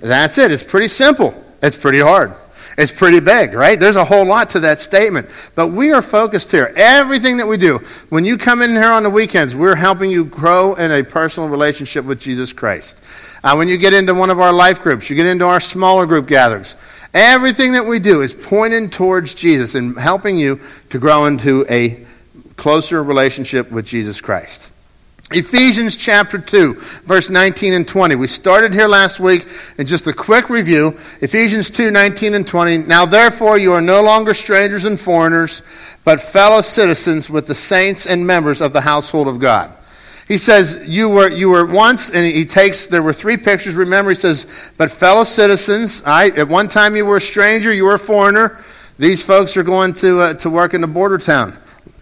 That's 0.00 0.38
it. 0.38 0.50
It's 0.50 0.62
pretty 0.62 0.88
simple. 0.88 1.34
It's 1.62 1.76
pretty 1.76 2.00
hard. 2.00 2.32
It's 2.76 2.92
pretty 2.92 3.20
big, 3.20 3.54
right? 3.54 3.78
There's 3.78 3.96
a 3.96 4.04
whole 4.04 4.26
lot 4.26 4.50
to 4.50 4.60
that 4.60 4.80
statement. 4.80 5.50
But 5.54 5.68
we 5.68 5.92
are 5.92 6.02
focused 6.02 6.50
here. 6.50 6.72
Everything 6.76 7.38
that 7.38 7.46
we 7.46 7.56
do, 7.56 7.78
when 8.10 8.24
you 8.24 8.36
come 8.36 8.62
in 8.62 8.70
here 8.70 8.90
on 8.90 9.02
the 9.02 9.10
weekends, 9.10 9.54
we're 9.54 9.74
helping 9.74 10.10
you 10.10 10.24
grow 10.24 10.74
in 10.74 10.90
a 10.90 11.02
personal 11.02 11.48
relationship 11.48 12.04
with 12.04 12.20
Jesus 12.20 12.52
Christ. 12.52 13.38
Uh, 13.42 13.54
when 13.54 13.68
you 13.68 13.78
get 13.78 13.94
into 13.94 14.14
one 14.14 14.30
of 14.30 14.40
our 14.40 14.52
life 14.52 14.82
groups, 14.82 15.08
you 15.08 15.16
get 15.16 15.26
into 15.26 15.44
our 15.44 15.60
smaller 15.60 16.06
group 16.06 16.26
gatherings, 16.26 16.76
everything 17.14 17.72
that 17.72 17.86
we 17.86 17.98
do 17.98 18.20
is 18.20 18.32
pointing 18.32 18.90
towards 18.90 19.34
Jesus 19.34 19.74
and 19.74 19.96
helping 19.96 20.36
you 20.36 20.60
to 20.90 20.98
grow 20.98 21.26
into 21.26 21.64
a 21.70 22.04
closer 22.56 23.02
relationship 23.02 23.70
with 23.70 23.86
Jesus 23.86 24.20
Christ. 24.20 24.72
Ephesians 25.30 25.94
chapter 25.94 26.38
2, 26.38 26.74
verse 27.04 27.28
19 27.28 27.74
and 27.74 27.86
20. 27.86 28.14
We 28.14 28.26
started 28.26 28.72
here 28.72 28.88
last 28.88 29.20
week, 29.20 29.46
and 29.76 29.86
just 29.86 30.06
a 30.06 30.12
quick 30.14 30.48
review. 30.48 30.96
Ephesians 31.20 31.68
2, 31.68 31.90
19 31.90 32.32
and 32.32 32.46
20. 32.46 32.78
Now 32.86 33.04
therefore 33.04 33.58
you 33.58 33.74
are 33.74 33.82
no 33.82 34.02
longer 34.02 34.32
strangers 34.32 34.86
and 34.86 34.98
foreigners, 34.98 35.60
but 36.02 36.22
fellow 36.22 36.62
citizens 36.62 37.28
with 37.28 37.46
the 37.46 37.54
saints 37.54 38.06
and 38.06 38.26
members 38.26 38.62
of 38.62 38.72
the 38.72 38.80
household 38.80 39.28
of 39.28 39.38
God. 39.38 39.70
He 40.28 40.38
says, 40.38 40.86
you 40.88 41.10
were, 41.10 41.30
you 41.30 41.50
were 41.50 41.66
once, 41.66 42.08
and 42.08 42.24
he 42.24 42.46
takes, 42.46 42.86
there 42.86 43.02
were 43.02 43.12
three 43.12 43.36
pictures. 43.36 43.74
Remember, 43.74 44.10
he 44.10 44.14
says, 44.14 44.72
but 44.78 44.90
fellow 44.90 45.24
citizens, 45.24 46.00
all 46.02 46.08
right, 46.08 46.38
at 46.38 46.48
one 46.48 46.68
time 46.68 46.96
you 46.96 47.04
were 47.04 47.16
a 47.16 47.20
stranger, 47.20 47.70
you 47.70 47.84
were 47.84 47.94
a 47.94 47.98
foreigner. 47.98 48.58
These 48.98 49.22
folks 49.24 49.58
are 49.58 49.62
going 49.62 49.92
to, 49.94 50.20
uh, 50.20 50.34
to 50.34 50.48
work 50.48 50.72
in 50.72 50.80
the 50.80 50.86
border 50.86 51.18
town. 51.18 51.52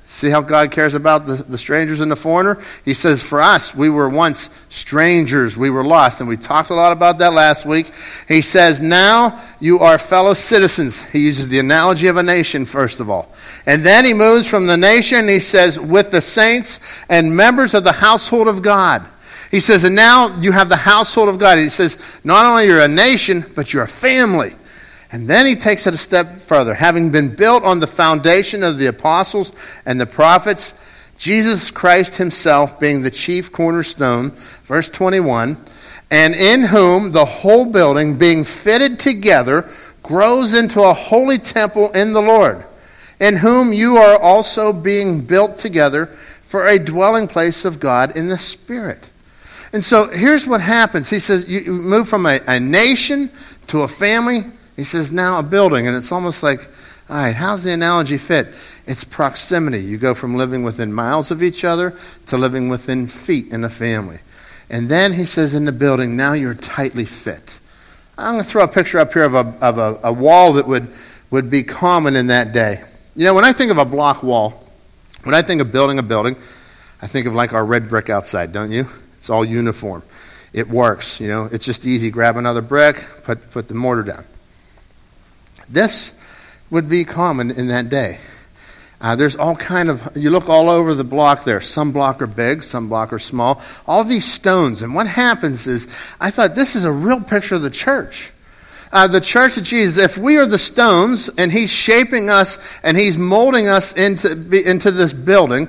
See 0.09 0.31
how 0.31 0.41
God 0.41 0.71
cares 0.71 0.95
about 0.95 1.27
the, 1.27 1.35
the 1.35 1.59
strangers 1.59 2.01
and 2.01 2.09
the 2.09 2.17
foreigner? 2.17 2.63
He 2.85 2.95
says, 2.95 3.25
For 3.25 3.41
us, 3.41 3.75
we 3.75 3.91
were 3.91 4.09
once 4.09 4.65
strangers, 4.69 5.57
we 5.57 5.69
were 5.69 5.85
lost. 5.85 6.21
And 6.21 6.29
we 6.29 6.37
talked 6.37 6.71
a 6.71 6.75
lot 6.75 6.93
about 6.93 7.19
that 7.19 7.33
last 7.33 7.67
week. 7.67 7.91
He 8.29 8.41
says, 8.41 8.81
Now 8.81 9.43
you 9.59 9.81
are 9.81 9.99
fellow 9.99 10.35
citizens. 10.35 11.03
He 11.03 11.25
uses 11.25 11.49
the 11.49 11.59
analogy 11.59 12.07
of 12.07 12.19
a 12.19 12.23
nation, 12.23 12.67
first 12.67 13.01
of 13.01 13.11
all. 13.11 13.33
And 13.67 13.83
then 13.83 14.05
he 14.05 14.15
moves 14.15 14.49
from 14.49 14.69
the 14.69 14.77
nation, 14.77 15.27
he 15.27 15.41
says, 15.41 15.79
With 15.81 16.13
the 16.13 16.21
saints 16.21 17.05
and 17.09 17.37
members 17.37 17.75
of 17.75 17.83
the 17.83 17.91
household 17.91 18.47
of 18.47 18.63
God. 18.63 19.05
He 19.51 19.59
says, 19.59 19.83
And 19.83 19.97
now 19.97 20.39
you 20.41 20.53
have 20.53 20.69
the 20.69 20.77
household 20.77 21.29
of 21.29 21.41
God. 21.41 21.59
He 21.59 21.69
says, 21.69 22.21
Not 22.23 22.47
only 22.47 22.67
you're 22.67 22.81
a 22.81 22.87
nation, 22.87 23.45
but 23.57 23.73
you're 23.73 23.83
a 23.83 23.89
family. 23.89 24.55
And 25.17 25.27
then 25.27 25.47
he 25.47 25.55
takes 25.55 25.87
it 25.87 25.95
a 25.95 25.97
step 25.97 26.37
further. 26.37 26.75
Having 26.75 27.11
been 27.11 27.35
built 27.35 27.65
on 27.65 27.81
the 27.81 27.87
foundation 27.87 28.63
of 28.63 28.77
the 28.77 28.85
apostles 28.85 29.55
and 29.87 29.99
the 29.99 30.05
prophets, 30.05 30.75
Jesus 31.17 31.71
Christ 31.71 32.19
himself 32.19 32.79
being 32.79 33.01
the 33.01 33.11
chief 33.11 33.51
cornerstone, 33.51 34.33
verse 34.65 34.91
21, 34.91 35.57
and 36.11 36.35
in 36.35 36.61
whom 36.61 37.13
the 37.13 37.25
whole 37.25 37.65
building, 37.65 38.19
being 38.19 38.45
fitted 38.45 38.99
together, 38.99 39.71
grows 40.03 40.53
into 40.53 40.83
a 40.83 40.93
holy 40.93 41.39
temple 41.39 41.91
in 41.93 42.13
the 42.13 42.21
Lord, 42.21 42.63
in 43.19 43.37
whom 43.37 43.73
you 43.73 43.97
are 43.97 44.21
also 44.21 44.71
being 44.71 45.23
built 45.23 45.57
together 45.57 46.05
for 46.05 46.67
a 46.69 46.79
dwelling 46.79 47.27
place 47.27 47.65
of 47.65 47.81
God 47.81 48.15
in 48.19 48.29
the 48.29 48.37
Spirit. 48.37 49.09
And 49.73 49.83
so 49.83 50.09
here's 50.09 50.47
what 50.47 50.61
happens. 50.61 51.09
He 51.09 51.21
says, 51.21 51.49
you 51.49 51.73
move 51.73 52.07
from 52.07 52.27
a, 52.27 52.39
a 52.47 52.61
nation 52.61 53.31
to 53.69 53.81
a 53.81 53.89
family 53.89 54.43
he 54.77 54.85
says, 54.85 55.11
now 55.11 55.39
a 55.39 55.43
building. 55.43 55.87
And 55.87 55.97
it's 55.97 56.13
almost 56.13 56.43
like, 56.43 56.61
all 57.09 57.17
right, 57.17 57.35
how's 57.35 57.65
the 57.65 57.73
analogy 57.73 58.19
fit? 58.19 58.49
It's 58.87 59.05
proximity. 59.05 59.81
You 59.81 59.97
go 59.97 60.15
from 60.15 60.37
living 60.37 60.63
within 60.63 60.93
miles 60.93 61.31
of 61.31 61.43
each 61.43 61.65
other 61.65 61.97
to 62.27 62.37
living 62.37 62.69
within 62.69 63.07
feet 63.07 63.53
in 63.53 63.65
a 63.65 63.69
family. 63.69 64.19
And 64.69 64.89
then 64.89 65.13
he 65.13 65.25
says, 65.25 65.55
in 65.55 65.65
the 65.65 65.73
building, 65.73 66.17
now 66.17 66.33
you're 66.33 66.55
tightly 66.55 67.05
fit. 67.05 67.59
I'm 68.19 68.35
going 68.35 68.45
to 68.45 68.51
throw 68.51 68.65
a 68.65 68.69
picture 68.69 68.99
up 68.99 69.13
here 69.13 69.25
of 69.25 69.35
a, 69.35 69.55
of 69.61 69.79
a, 69.79 70.01
a 70.05 70.13
wall 70.13 70.55
that 70.55 70.67
would, 70.67 70.89
would 71.31 71.51
be 71.51 71.63
common 71.63 72.17
in 72.17 72.29
that 72.29 72.53
day. 72.53 72.83
You 73.15 73.25
know, 73.25 73.35
when 73.35 73.45
I 73.45 73.53
think 73.53 73.71
of 73.71 73.79
a 73.79 73.85
block 73.85 74.23
wall, 74.23 74.63
when 75.23 75.35
I 75.35 75.43
think 75.43 75.61
of 75.61 75.73
building 75.73 75.99
a 75.99 76.03
building, 76.03 76.37
I 77.01 77.07
think 77.07 77.27
of 77.27 77.35
like 77.35 77.53
our 77.53 77.65
red 77.65 77.89
brick 77.89 78.11
outside, 78.11 78.53
don't 78.53 78.71
you? 78.71 78.87
It's 79.19 79.31
all 79.31 79.45
uniform. 79.45 80.03
it 80.53 80.69
works. 80.69 81.21
You 81.21 81.29
know, 81.29 81.49
it's 81.53 81.65
just 81.65 81.87
easy. 81.87 82.11
Grab 82.11 82.37
another 82.37 82.63
brick, 82.63 83.05
put, 83.25 83.51
put 83.51 83.69
the 83.69 83.75
mortar 83.75 84.03
down. 84.03 84.25
This 85.69 86.13
would 86.71 86.89
be 86.89 87.05
common 87.05 87.51
in 87.51 87.69
that 87.69 87.89
day. 87.89 88.19
Uh, 89.01 89.15
there's 89.15 89.37
all 89.37 89.55
kind 89.55 89.91
of 89.91 90.17
you 90.17 90.31
look 90.31 90.49
all 90.49 90.71
over 90.71 90.95
the 90.95 91.05
block 91.05 91.45
there. 91.45 91.61
Some 91.61 91.93
block 91.93 92.23
are 92.23 92.27
big 92.27 92.63
some 92.63 92.89
block 92.89 93.13
are 93.13 93.19
small. 93.19 93.61
All 93.87 94.05
these 94.05 94.25
stones. 94.25 94.83
And 94.83 94.95
what 94.95 95.07
happens 95.07 95.67
is 95.67 95.87
i 96.19 96.31
thought 96.31 96.55
this 96.55 96.75
is 96.75 96.85
a 96.85 96.93
real 96.93 97.21
picture 97.21 97.57
of 97.57 97.63
the 97.63 97.71
church. 97.71 98.33
Uh, 98.93 99.07
the 99.07 99.21
church 99.21 99.57
of 99.57 99.65
jesus 99.65 100.03
if 100.03 100.17
we 100.17 100.37
are 100.39 100.47
the 100.47 100.59
stones 100.59 101.29
and 101.37 101.53
he's 101.53 101.71
shaping 101.71 102.31
us 102.31 102.81
and 102.83 102.97
he's 102.97 103.19
molding 103.19 103.67
us 103.67 103.93
into, 103.93 104.31
into 104.65 104.91
this 104.93 105.13
building 105.13 105.69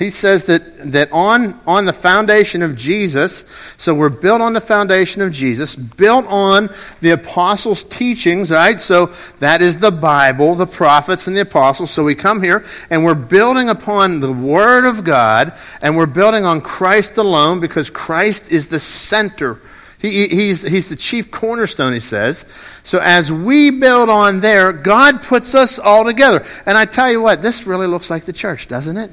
he 0.00 0.08
says 0.08 0.46
that, 0.46 0.92
that 0.92 1.12
on, 1.12 1.60
on 1.66 1.84
the 1.84 1.92
foundation 1.92 2.62
of 2.62 2.74
Jesus, 2.74 3.44
so 3.76 3.94
we're 3.94 4.08
built 4.08 4.40
on 4.40 4.54
the 4.54 4.60
foundation 4.60 5.20
of 5.20 5.30
Jesus, 5.30 5.76
built 5.76 6.24
on 6.26 6.70
the 7.02 7.10
apostles' 7.10 7.82
teachings, 7.82 8.50
right? 8.50 8.80
So 8.80 9.06
that 9.40 9.60
is 9.60 9.78
the 9.78 9.90
Bible, 9.90 10.54
the 10.54 10.66
prophets, 10.66 11.26
and 11.26 11.36
the 11.36 11.42
apostles. 11.42 11.90
So 11.90 12.02
we 12.02 12.14
come 12.14 12.42
here 12.42 12.64
and 12.88 13.04
we're 13.04 13.14
building 13.14 13.68
upon 13.68 14.20
the 14.20 14.32
Word 14.32 14.86
of 14.86 15.04
God, 15.04 15.52
and 15.82 15.98
we're 15.98 16.06
building 16.06 16.46
on 16.46 16.62
Christ 16.62 17.18
alone 17.18 17.60
because 17.60 17.90
Christ 17.90 18.50
is 18.50 18.68
the 18.68 18.80
center. 18.80 19.60
He, 19.98 20.28
he's, 20.28 20.62
he's 20.62 20.88
the 20.88 20.96
chief 20.96 21.30
cornerstone, 21.30 21.92
he 21.92 22.00
says. 22.00 22.46
So 22.84 23.00
as 23.02 23.30
we 23.30 23.70
build 23.70 24.08
on 24.08 24.40
there, 24.40 24.72
God 24.72 25.20
puts 25.20 25.54
us 25.54 25.78
all 25.78 26.06
together. 26.06 26.42
And 26.64 26.78
I 26.78 26.86
tell 26.86 27.12
you 27.12 27.20
what, 27.20 27.42
this 27.42 27.66
really 27.66 27.86
looks 27.86 28.08
like 28.08 28.24
the 28.24 28.32
church, 28.32 28.66
doesn't 28.66 28.96
it? 28.96 29.10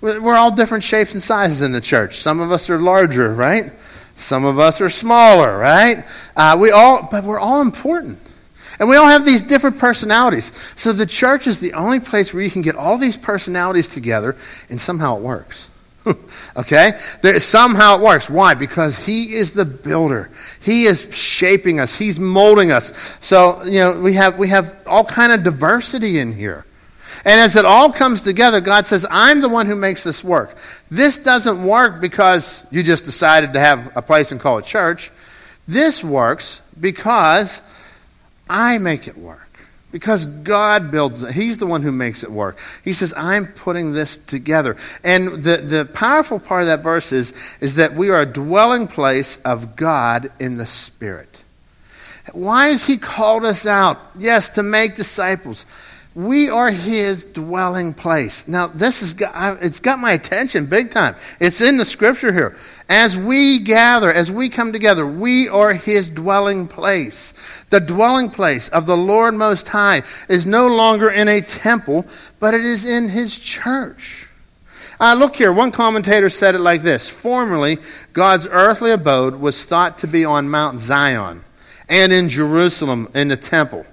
We're 0.00 0.36
all 0.36 0.50
different 0.50 0.84
shapes 0.84 1.14
and 1.14 1.22
sizes 1.22 1.62
in 1.62 1.72
the 1.72 1.80
church. 1.80 2.16
Some 2.16 2.40
of 2.40 2.52
us 2.52 2.68
are 2.68 2.78
larger, 2.78 3.34
right? 3.34 3.72
Some 4.14 4.44
of 4.44 4.58
us 4.58 4.80
are 4.80 4.90
smaller, 4.90 5.58
right? 5.58 6.04
Uh, 6.36 6.56
we 6.60 6.70
all, 6.70 7.08
but 7.10 7.24
we're 7.24 7.38
all 7.38 7.60
important. 7.60 8.18
And 8.78 8.88
we 8.88 8.96
all 8.96 9.06
have 9.06 9.24
these 9.24 9.42
different 9.42 9.78
personalities. 9.78 10.52
So 10.78 10.92
the 10.92 11.06
church 11.06 11.46
is 11.46 11.60
the 11.60 11.72
only 11.72 12.00
place 12.00 12.34
where 12.34 12.42
you 12.42 12.50
can 12.50 12.62
get 12.62 12.76
all 12.76 12.98
these 12.98 13.16
personalities 13.16 13.88
together 13.88 14.36
and 14.68 14.80
somehow 14.80 15.16
it 15.16 15.22
works. 15.22 15.70
okay? 16.56 16.92
There, 17.22 17.38
somehow 17.40 17.96
it 17.96 18.00
works. 18.02 18.28
Why? 18.28 18.54
Because 18.54 19.04
He 19.06 19.34
is 19.34 19.54
the 19.54 19.64
builder. 19.64 20.30
He 20.60 20.84
is 20.84 21.14
shaping 21.14 21.80
us. 21.80 21.96
He's 21.96 22.20
molding 22.20 22.70
us. 22.70 23.18
So, 23.20 23.64
you 23.64 23.80
know, 23.80 24.00
we 24.00 24.14
have, 24.14 24.38
we 24.38 24.48
have 24.48 24.76
all 24.86 25.04
kind 25.04 25.32
of 25.32 25.42
diversity 25.42 26.18
in 26.18 26.32
here. 26.32 26.64
And 27.26 27.40
as 27.40 27.56
it 27.56 27.64
all 27.64 27.90
comes 27.90 28.22
together, 28.22 28.60
God 28.60 28.86
says, 28.86 29.04
I'm 29.10 29.40
the 29.40 29.48
one 29.48 29.66
who 29.66 29.74
makes 29.74 30.04
this 30.04 30.22
work. 30.22 30.56
This 30.92 31.18
doesn't 31.18 31.64
work 31.66 32.00
because 32.00 32.64
you 32.70 32.84
just 32.84 33.04
decided 33.04 33.52
to 33.54 33.58
have 33.58 33.96
a 33.96 34.00
place 34.00 34.30
and 34.30 34.40
call 34.40 34.58
it 34.58 34.64
church. 34.64 35.10
This 35.66 36.04
works 36.04 36.62
because 36.80 37.60
I 38.48 38.78
make 38.78 39.08
it 39.08 39.18
work. 39.18 39.42
Because 39.90 40.24
God 40.24 40.92
builds 40.92 41.24
it. 41.24 41.32
He's 41.32 41.58
the 41.58 41.66
one 41.66 41.82
who 41.82 41.90
makes 41.90 42.22
it 42.22 42.30
work. 42.30 42.58
He 42.84 42.92
says, 42.92 43.12
I'm 43.16 43.46
putting 43.46 43.92
this 43.92 44.16
together. 44.16 44.76
And 45.02 45.42
the, 45.42 45.56
the 45.56 45.90
powerful 45.92 46.38
part 46.38 46.62
of 46.62 46.68
that 46.68 46.84
verse 46.84 47.12
is, 47.12 47.32
is 47.60 47.74
that 47.74 47.94
we 47.94 48.08
are 48.08 48.20
a 48.20 48.26
dwelling 48.26 48.86
place 48.86 49.42
of 49.42 49.74
God 49.74 50.30
in 50.38 50.58
the 50.58 50.66
Spirit. 50.66 51.42
Why 52.32 52.68
has 52.68 52.86
He 52.86 52.98
called 52.98 53.44
us 53.44 53.66
out? 53.66 53.98
Yes, 54.16 54.50
to 54.50 54.62
make 54.62 54.94
disciples 54.94 55.66
we 56.16 56.48
are 56.48 56.70
his 56.70 57.26
dwelling 57.26 57.92
place. 57.92 58.48
Now, 58.48 58.68
this 58.68 59.12
got, 59.12 59.62
it's 59.62 59.80
got 59.80 59.98
my 59.98 60.12
attention 60.12 60.64
big 60.64 60.90
time. 60.90 61.14
It's 61.40 61.60
in 61.60 61.76
the 61.76 61.84
scripture 61.84 62.32
here. 62.32 62.56
As 62.88 63.18
we 63.18 63.58
gather, 63.58 64.10
as 64.10 64.32
we 64.32 64.48
come 64.48 64.72
together, 64.72 65.06
we 65.06 65.46
are 65.46 65.74
his 65.74 66.08
dwelling 66.08 66.68
place. 66.68 67.64
The 67.68 67.80
dwelling 67.80 68.30
place 68.30 68.70
of 68.70 68.86
the 68.86 68.96
Lord 68.96 69.34
Most 69.34 69.68
High 69.68 70.04
is 70.26 70.46
no 70.46 70.68
longer 70.68 71.10
in 71.10 71.28
a 71.28 71.42
temple, 71.42 72.06
but 72.40 72.54
it 72.54 72.64
is 72.64 72.86
in 72.86 73.10
his 73.10 73.38
church. 73.38 74.26
Uh, 74.98 75.14
look 75.18 75.36
here, 75.36 75.52
one 75.52 75.70
commentator 75.70 76.30
said 76.30 76.54
it 76.54 76.60
like 76.60 76.80
this 76.80 77.10
Formerly, 77.10 77.76
God's 78.14 78.48
earthly 78.50 78.92
abode 78.92 79.34
was 79.38 79.66
thought 79.66 79.98
to 79.98 80.06
be 80.06 80.24
on 80.24 80.48
Mount 80.48 80.80
Zion 80.80 81.42
and 81.90 82.10
in 82.10 82.30
Jerusalem 82.30 83.06
in 83.14 83.28
the 83.28 83.36
temple. 83.36 83.84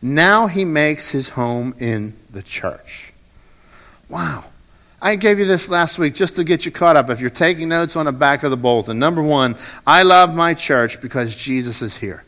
Now 0.00 0.46
he 0.46 0.64
makes 0.64 1.10
his 1.10 1.30
home 1.30 1.74
in 1.78 2.14
the 2.30 2.42
church. 2.42 3.12
Wow. 4.08 4.44
I 5.00 5.14
gave 5.14 5.38
you 5.38 5.44
this 5.44 5.68
last 5.68 5.98
week 5.98 6.14
just 6.14 6.36
to 6.36 6.44
get 6.44 6.64
you 6.66 6.72
caught 6.72 6.96
up. 6.96 7.08
If 7.08 7.20
you're 7.20 7.30
taking 7.30 7.68
notes 7.68 7.94
on 7.94 8.06
the 8.06 8.12
back 8.12 8.42
of 8.42 8.50
the 8.50 8.56
bulletin, 8.56 8.98
number 8.98 9.22
one, 9.22 9.56
I 9.86 10.02
love 10.02 10.34
my 10.34 10.54
church 10.54 11.00
because 11.00 11.36
Jesus 11.36 11.82
is 11.82 11.96
here. 11.96 12.24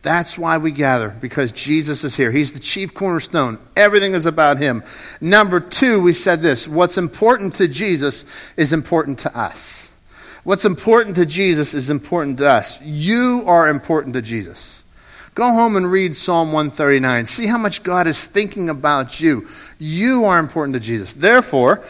That's 0.00 0.38
why 0.38 0.58
we 0.58 0.70
gather, 0.70 1.08
because 1.08 1.50
Jesus 1.50 2.04
is 2.04 2.14
here. 2.14 2.30
He's 2.30 2.52
the 2.52 2.60
chief 2.60 2.92
cornerstone. 2.92 3.58
Everything 3.74 4.12
is 4.12 4.26
about 4.26 4.58
him. 4.58 4.82
Number 5.20 5.60
two, 5.60 6.02
we 6.02 6.12
said 6.12 6.40
this 6.40 6.68
what's 6.68 6.98
important 6.98 7.54
to 7.54 7.68
Jesus 7.68 8.52
is 8.54 8.74
important 8.74 9.20
to 9.20 9.38
us. 9.38 9.92
What's 10.44 10.66
important 10.66 11.16
to 11.16 11.24
Jesus 11.24 11.72
is 11.72 11.88
important 11.88 12.36
to 12.38 12.50
us. 12.50 12.80
You 12.82 13.44
are 13.46 13.68
important 13.68 14.14
to 14.14 14.20
Jesus. 14.20 14.83
Go 15.34 15.52
home 15.52 15.74
and 15.74 15.90
read 15.90 16.14
Psalm 16.14 16.52
139. 16.52 17.26
See 17.26 17.48
how 17.48 17.58
much 17.58 17.82
God 17.82 18.06
is 18.06 18.24
thinking 18.24 18.68
about 18.68 19.18
you. 19.20 19.44
You 19.80 20.26
are 20.26 20.38
important 20.38 20.74
to 20.74 20.80
Jesus. 20.80 21.14
Therefore, 21.14 21.82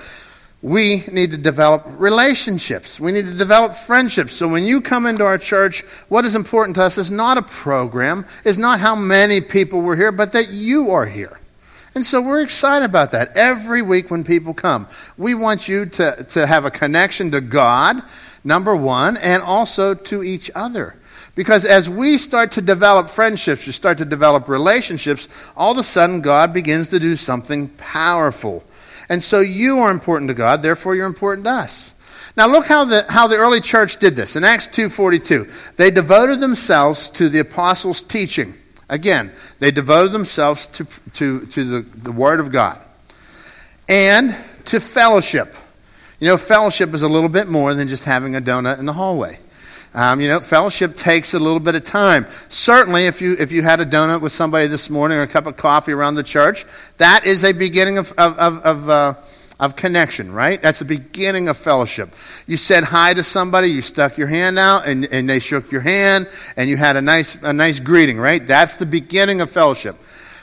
we 0.62 1.04
need 1.12 1.30
to 1.32 1.36
develop 1.36 1.84
relationships. 1.98 2.98
We 2.98 3.12
need 3.12 3.26
to 3.26 3.34
develop 3.34 3.74
friendships. 3.74 4.32
So 4.34 4.48
when 4.48 4.64
you 4.64 4.80
come 4.80 5.04
into 5.04 5.26
our 5.26 5.36
church, 5.36 5.82
what 6.08 6.24
is 6.24 6.34
important 6.34 6.76
to 6.76 6.84
us 6.84 6.96
is 6.96 7.10
not 7.10 7.36
a 7.36 7.42
program, 7.42 8.24
is 8.44 8.56
not 8.56 8.80
how 8.80 8.96
many 8.96 9.42
people 9.42 9.82
were 9.82 9.96
here, 9.96 10.10
but 10.10 10.32
that 10.32 10.48
you 10.48 10.92
are 10.92 11.04
here. 11.04 11.38
And 11.94 12.04
so 12.04 12.22
we're 12.22 12.42
excited 12.42 12.86
about 12.86 13.10
that. 13.10 13.36
Every 13.36 13.82
week 13.82 14.10
when 14.10 14.24
people 14.24 14.54
come, 14.54 14.88
we 15.18 15.34
want 15.34 15.68
you 15.68 15.84
to, 15.84 16.24
to 16.30 16.46
have 16.46 16.64
a 16.64 16.70
connection 16.70 17.30
to 17.32 17.42
God, 17.42 18.02
number 18.42 18.74
one, 18.74 19.18
and 19.18 19.42
also 19.42 19.92
to 19.92 20.22
each 20.22 20.50
other. 20.54 20.96
Because 21.34 21.64
as 21.64 21.90
we 21.90 22.16
start 22.16 22.52
to 22.52 22.62
develop 22.62 23.08
friendships, 23.08 23.66
we 23.66 23.72
start 23.72 23.98
to 23.98 24.04
develop 24.04 24.48
relationships, 24.48 25.28
all 25.56 25.72
of 25.72 25.78
a 25.78 25.82
sudden 25.82 26.20
God 26.20 26.52
begins 26.52 26.90
to 26.90 27.00
do 27.00 27.16
something 27.16 27.68
powerful. 27.70 28.62
And 29.08 29.22
so 29.22 29.40
you 29.40 29.80
are 29.80 29.90
important 29.90 30.28
to 30.28 30.34
God, 30.34 30.62
therefore 30.62 30.94
you're 30.94 31.06
important 31.06 31.44
to 31.46 31.50
us. 31.50 31.94
Now 32.36 32.48
look 32.48 32.66
how 32.66 32.84
the, 32.84 33.04
how 33.08 33.26
the 33.26 33.36
early 33.36 33.60
church 33.60 33.98
did 33.98 34.16
this. 34.16 34.36
In 34.36 34.44
Acts 34.44 34.66
2.42, 34.68 35.76
they 35.76 35.90
devoted 35.90 36.40
themselves 36.40 37.08
to 37.10 37.28
the 37.28 37.40
apostles' 37.40 38.00
teaching. 38.00 38.54
Again, 38.88 39.32
they 39.60 39.70
devoted 39.70 40.12
themselves 40.12 40.66
to, 40.66 40.86
to, 41.14 41.46
to 41.46 41.64
the, 41.64 41.80
the 41.80 42.12
Word 42.12 42.40
of 42.40 42.50
God. 42.50 42.80
And 43.88 44.36
to 44.66 44.80
fellowship. 44.80 45.54
You 46.20 46.28
know, 46.28 46.36
fellowship 46.36 46.94
is 46.94 47.02
a 47.02 47.08
little 47.08 47.28
bit 47.28 47.48
more 47.48 47.74
than 47.74 47.88
just 47.88 48.04
having 48.04 48.34
a 48.34 48.40
donut 48.40 48.78
in 48.78 48.86
the 48.86 48.92
hallway. 48.92 49.38
Um, 49.94 50.20
you 50.20 50.26
know, 50.26 50.40
fellowship 50.40 50.96
takes 50.96 51.34
a 51.34 51.38
little 51.38 51.60
bit 51.60 51.76
of 51.76 51.84
time. 51.84 52.26
Certainly, 52.48 53.06
if 53.06 53.22
you, 53.22 53.36
if 53.38 53.52
you 53.52 53.62
had 53.62 53.78
a 53.78 53.86
donut 53.86 54.20
with 54.20 54.32
somebody 54.32 54.66
this 54.66 54.90
morning 54.90 55.18
or 55.18 55.22
a 55.22 55.28
cup 55.28 55.46
of 55.46 55.56
coffee 55.56 55.92
around 55.92 56.16
the 56.16 56.24
church, 56.24 56.64
that 56.98 57.24
is 57.24 57.44
a 57.44 57.52
beginning 57.52 57.98
of, 57.98 58.12
of, 58.18 58.36
of, 58.36 58.58
of, 58.64 58.88
uh, 58.88 59.14
of 59.60 59.76
connection, 59.76 60.32
right? 60.32 60.60
That's 60.60 60.80
the 60.80 60.84
beginning 60.84 61.48
of 61.48 61.56
fellowship. 61.56 62.08
You 62.48 62.56
said 62.56 62.82
hi 62.82 63.14
to 63.14 63.22
somebody, 63.22 63.68
you 63.68 63.82
stuck 63.82 64.18
your 64.18 64.26
hand 64.26 64.58
out, 64.58 64.88
and, 64.88 65.06
and 65.12 65.28
they 65.28 65.38
shook 65.38 65.70
your 65.70 65.82
hand, 65.82 66.28
and 66.56 66.68
you 66.68 66.76
had 66.76 66.96
a 66.96 67.00
nice, 67.00 67.40
a 67.42 67.52
nice 67.52 67.78
greeting, 67.78 68.18
right? 68.18 68.44
That's 68.44 68.76
the 68.76 68.86
beginning 68.86 69.40
of 69.40 69.50
fellowship. 69.50 69.94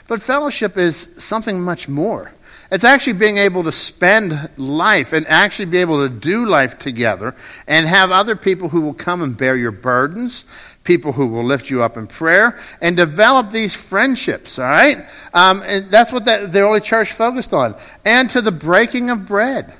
But 0.08 0.22
fellowship 0.22 0.78
is 0.78 1.14
something 1.18 1.60
much 1.60 1.90
more. 1.90 2.32
It's 2.72 2.84
actually 2.84 3.12
being 3.12 3.36
able 3.36 3.64
to 3.64 3.70
spend 3.70 4.48
life 4.56 5.12
and 5.12 5.26
actually 5.26 5.66
be 5.66 5.76
able 5.76 6.08
to 6.08 6.14
do 6.14 6.46
life 6.46 6.78
together 6.78 7.34
and 7.68 7.86
have 7.86 8.10
other 8.10 8.34
people 8.34 8.70
who 8.70 8.80
will 8.80 8.94
come 8.94 9.20
and 9.20 9.36
bear 9.36 9.54
your 9.54 9.72
burdens, 9.72 10.46
people 10.82 11.12
who 11.12 11.26
will 11.26 11.44
lift 11.44 11.68
you 11.68 11.82
up 11.82 11.98
in 11.98 12.06
prayer, 12.06 12.58
and 12.80 12.96
develop 12.96 13.50
these 13.50 13.74
friendships, 13.74 14.58
all 14.58 14.64
right? 14.64 15.04
Um, 15.34 15.62
and 15.66 15.90
that's 15.90 16.12
what 16.12 16.24
the, 16.24 16.48
the 16.50 16.60
early 16.60 16.80
church 16.80 17.12
focused 17.12 17.52
on. 17.52 17.74
And 18.06 18.30
to 18.30 18.40
the 18.40 18.50
breaking 18.50 19.10
of 19.10 19.28
bread. 19.28 19.74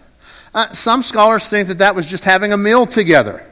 Uh, 0.54 0.70
some 0.72 1.02
scholars 1.02 1.48
think 1.48 1.68
that 1.68 1.78
that 1.78 1.94
was 1.94 2.06
just 2.06 2.24
having 2.24 2.52
a 2.52 2.58
meal 2.58 2.84
together. 2.84 3.42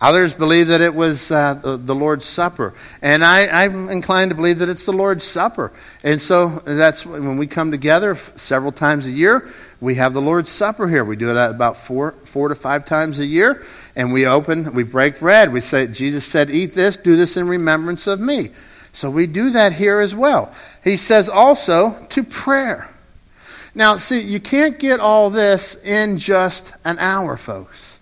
Others 0.00 0.34
believe 0.34 0.68
that 0.68 0.82
it 0.82 0.94
was 0.94 1.30
uh, 1.30 1.54
the, 1.54 1.78
the, 1.78 1.94
Lord's 1.94 2.26
Supper. 2.26 2.74
And 3.00 3.24
I, 3.24 3.64
am 3.64 3.88
inclined 3.88 4.30
to 4.30 4.34
believe 4.34 4.58
that 4.58 4.68
it's 4.68 4.84
the 4.84 4.92
Lord's 4.92 5.24
Supper. 5.24 5.72
And 6.04 6.20
so 6.20 6.48
that's 6.48 7.06
when 7.06 7.38
we 7.38 7.46
come 7.46 7.70
together 7.70 8.14
several 8.14 8.72
times 8.72 9.06
a 9.06 9.10
year, 9.10 9.48
we 9.80 9.94
have 9.94 10.12
the 10.12 10.20
Lord's 10.20 10.50
Supper 10.50 10.86
here. 10.86 11.02
We 11.02 11.16
do 11.16 11.30
it 11.30 11.36
about 11.36 11.78
four, 11.78 12.12
four 12.12 12.48
to 12.48 12.54
five 12.54 12.84
times 12.84 13.20
a 13.20 13.26
year. 13.26 13.64
And 13.94 14.12
we 14.12 14.26
open, 14.26 14.74
we 14.74 14.82
break 14.82 15.18
bread. 15.18 15.50
We 15.50 15.62
say, 15.62 15.86
Jesus 15.86 16.26
said, 16.26 16.50
Eat 16.50 16.74
this, 16.74 16.98
do 16.98 17.16
this 17.16 17.38
in 17.38 17.48
remembrance 17.48 18.06
of 18.06 18.20
me. 18.20 18.50
So 18.92 19.10
we 19.10 19.26
do 19.26 19.50
that 19.50 19.72
here 19.72 20.00
as 20.00 20.14
well. 20.14 20.52
He 20.84 20.96
says 20.96 21.28
also 21.28 21.96
to 22.10 22.22
prayer. 22.22 22.88
Now, 23.74 23.96
see, 23.96 24.20
you 24.20 24.40
can't 24.40 24.78
get 24.78 25.00
all 25.00 25.28
this 25.28 25.82
in 25.84 26.18
just 26.18 26.74
an 26.84 26.98
hour, 26.98 27.36
folks. 27.36 27.95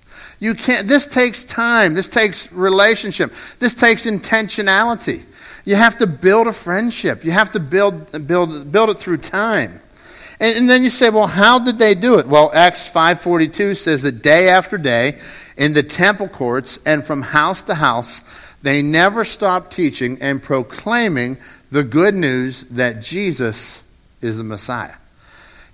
You 0.44 0.54
can't, 0.54 0.86
this 0.86 1.06
takes 1.06 1.42
time. 1.42 1.94
This 1.94 2.06
takes 2.06 2.52
relationship. 2.52 3.32
This 3.60 3.72
takes 3.72 4.04
intentionality. 4.04 5.24
You 5.64 5.74
have 5.76 5.96
to 6.00 6.06
build 6.06 6.48
a 6.48 6.52
friendship. 6.52 7.24
You 7.24 7.30
have 7.30 7.52
to 7.52 7.60
build, 7.60 8.26
build, 8.26 8.70
build 8.70 8.90
it 8.90 8.98
through 8.98 9.16
time. 9.16 9.80
And, 10.38 10.58
and, 10.58 10.68
then 10.68 10.82
you 10.82 10.90
say, 10.90 11.08
well, 11.08 11.28
how 11.28 11.60
did 11.60 11.78
they 11.78 11.94
do 11.94 12.18
it? 12.18 12.26
Well, 12.26 12.50
Acts 12.52 12.86
5.42 12.92 13.74
says 13.74 14.02
that 14.02 14.22
day 14.22 14.50
after 14.50 14.76
day 14.76 15.16
in 15.56 15.72
the 15.72 15.82
temple 15.82 16.28
courts 16.28 16.78
and 16.84 17.02
from 17.02 17.22
house 17.22 17.62
to 17.62 17.76
house, 17.76 18.54
they 18.60 18.82
never 18.82 19.24
stopped 19.24 19.72
teaching 19.72 20.18
and 20.20 20.42
proclaiming 20.42 21.38
the 21.70 21.84
good 21.84 22.12
news 22.12 22.64
that 22.64 23.00
Jesus 23.00 23.82
is 24.20 24.36
the 24.36 24.44
Messiah. 24.44 24.96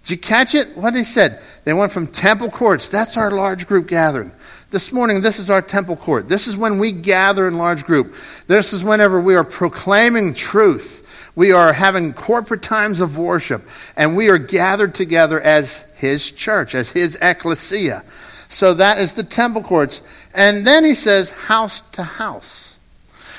Did 0.05 0.11
you 0.13 0.19
catch 0.19 0.55
it? 0.55 0.77
What 0.77 0.95
he 0.95 1.05
said? 1.05 1.43
They 1.65 1.73
went 1.73 1.93
from 1.93 2.07
temple 2.07 2.51
courts. 2.51 2.89
That's 2.89 3.17
our 3.17 3.31
large 3.31 3.67
group 3.67 3.87
gathering. 3.87 4.33
This 4.71 4.93
morning, 4.93 5.21
this 5.21 5.41
is 5.41 5.51
our 5.51 5.63
temple 5.63 5.97
court. 5.97 6.29
This 6.29 6.47
is 6.47 6.57
when 6.57 6.79
we 6.79 6.93
gather 6.93 7.49
in 7.49 7.59
large 7.59 7.85
group. 7.85 8.15
This 8.47 8.73
is 8.73 8.85
whenever 8.85 9.21
we 9.21 9.35
are 9.35 9.43
proclaiming 9.43 10.33
truth. 10.33 11.33
We 11.35 11.51
are 11.51 11.73
having 11.73 12.13
corporate 12.13 12.63
times 12.63 13.01
of 13.01 13.19
worship, 13.19 13.69
and 13.97 14.17
we 14.17 14.29
are 14.29 14.39
gathered 14.39 14.95
together 14.95 15.41
as 15.41 15.91
his 15.97 16.31
church, 16.31 16.77
as 16.77 16.93
his 16.93 17.19
ecclesia. 17.21 18.05
So 18.49 18.75
that 18.75 18.99
is 18.99 19.15
the 19.15 19.25
temple 19.25 19.63
courts. 19.63 20.03
And 20.35 20.65
then 20.65 20.85
he 20.85 20.95
says, 20.95 21.33
house 21.33 21.81
to 21.93 22.05
house. 22.05 22.79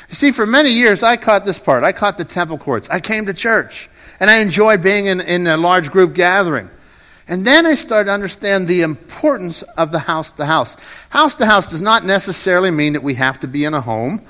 You 0.10 0.16
see, 0.16 0.32
for 0.32 0.46
many 0.46 0.72
years, 0.72 1.02
I 1.02 1.16
caught 1.16 1.46
this 1.46 1.60
part. 1.60 1.86
I 1.86 1.94
caught 1.94 2.18
the 2.18 2.26
temple 2.26 2.58
courts. 2.58 2.90
I 2.90 3.00
came 3.00 3.26
to 3.28 3.34
church, 3.34 3.90
and 4.20 4.30
I 4.30 4.42
enjoyed 4.42 4.84
being 4.84 5.06
in, 5.06 5.22
in 5.22 5.48
a 5.48 5.56
large 5.56 5.92
group 5.92 6.14
gathering. 6.14 6.70
And 7.32 7.48
then 7.48 7.66
I 7.66 7.76
started 7.76 8.08
to 8.08 8.12
understand 8.12 8.68
the 8.68 8.82
importance 8.82 9.62
of 9.62 9.90
the 9.94 10.00
house 10.00 10.34
to 10.34 10.46
house. 10.46 10.76
House 11.12 11.36
to 11.36 11.46
house 11.46 11.72
does 11.72 11.80
not 11.80 12.04
necessarily 12.04 12.72
mean 12.72 12.92
that 12.92 13.04
we 13.04 13.14
have 13.14 13.40
to 13.40 13.48
be 13.48 13.64
in 13.64 13.74
a 13.74 13.80
home, 13.80 14.22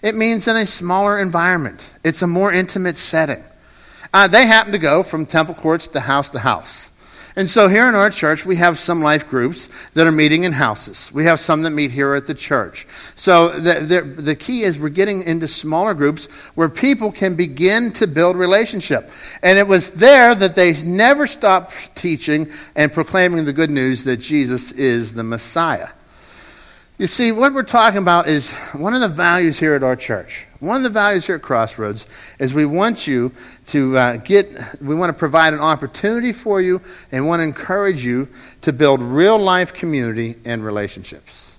it 0.00 0.14
means 0.14 0.48
in 0.48 0.56
a 0.56 0.64
smaller 0.64 1.18
environment, 1.18 1.90
it's 2.02 2.22
a 2.22 2.26
more 2.26 2.50
intimate 2.50 2.96
setting. 2.96 3.44
Uh, 4.14 4.26
they 4.26 4.46
happen 4.46 4.72
to 4.72 4.78
go 4.78 5.02
from 5.02 5.26
temple 5.26 5.54
courts 5.54 5.86
to 5.88 6.00
house 6.00 6.30
to 6.30 6.38
house. 6.38 6.92
And 7.38 7.46
so 7.46 7.68
here 7.68 7.86
in 7.86 7.94
our 7.94 8.08
church, 8.08 8.46
we 8.46 8.56
have 8.56 8.78
some 8.78 9.02
life 9.02 9.28
groups 9.28 9.68
that 9.90 10.06
are 10.06 10.12
meeting 10.12 10.44
in 10.44 10.52
houses. 10.52 11.12
We 11.12 11.26
have 11.26 11.38
some 11.38 11.64
that 11.64 11.70
meet 11.70 11.90
here 11.90 12.14
at 12.14 12.26
the 12.26 12.34
church. 12.34 12.86
So 13.14 13.50
the, 13.50 13.74
the, 13.74 14.00
the 14.00 14.34
key 14.34 14.62
is 14.62 14.78
we're 14.78 14.88
getting 14.88 15.20
into 15.20 15.46
smaller 15.46 15.92
groups 15.92 16.32
where 16.54 16.70
people 16.70 17.12
can 17.12 17.36
begin 17.36 17.92
to 17.92 18.06
build 18.06 18.36
relationship. 18.36 19.10
And 19.42 19.58
it 19.58 19.68
was 19.68 19.92
there 19.92 20.34
that 20.34 20.54
they 20.54 20.82
never 20.82 21.26
stopped 21.26 21.94
teaching 21.94 22.50
and 22.74 22.90
proclaiming 22.90 23.44
the 23.44 23.52
good 23.52 23.70
news 23.70 24.04
that 24.04 24.16
Jesus 24.16 24.72
is 24.72 25.12
the 25.12 25.24
Messiah. 25.24 25.88
You 26.96 27.06
see, 27.06 27.32
what 27.32 27.52
we're 27.52 27.64
talking 27.64 27.98
about 27.98 28.28
is 28.28 28.54
one 28.72 28.94
of 28.94 29.02
the 29.02 29.08
values 29.08 29.58
here 29.58 29.74
at 29.74 29.82
our 29.82 29.96
church. 29.96 30.45
One 30.60 30.78
of 30.78 30.82
the 30.84 30.90
values 30.90 31.26
here 31.26 31.36
at 31.36 31.42
Crossroads 31.42 32.06
is 32.38 32.54
we 32.54 32.64
want 32.64 33.06
you 33.06 33.32
to 33.66 33.96
uh, 33.96 34.16
get, 34.18 34.48
we 34.80 34.94
want 34.94 35.12
to 35.12 35.18
provide 35.18 35.52
an 35.52 35.60
opportunity 35.60 36.32
for 36.32 36.60
you 36.60 36.80
and 37.12 37.26
want 37.26 37.40
to 37.40 37.44
encourage 37.44 38.04
you 38.04 38.28
to 38.62 38.72
build 38.72 39.00
real 39.00 39.38
life 39.38 39.74
community 39.74 40.36
and 40.44 40.64
relationships. 40.64 41.56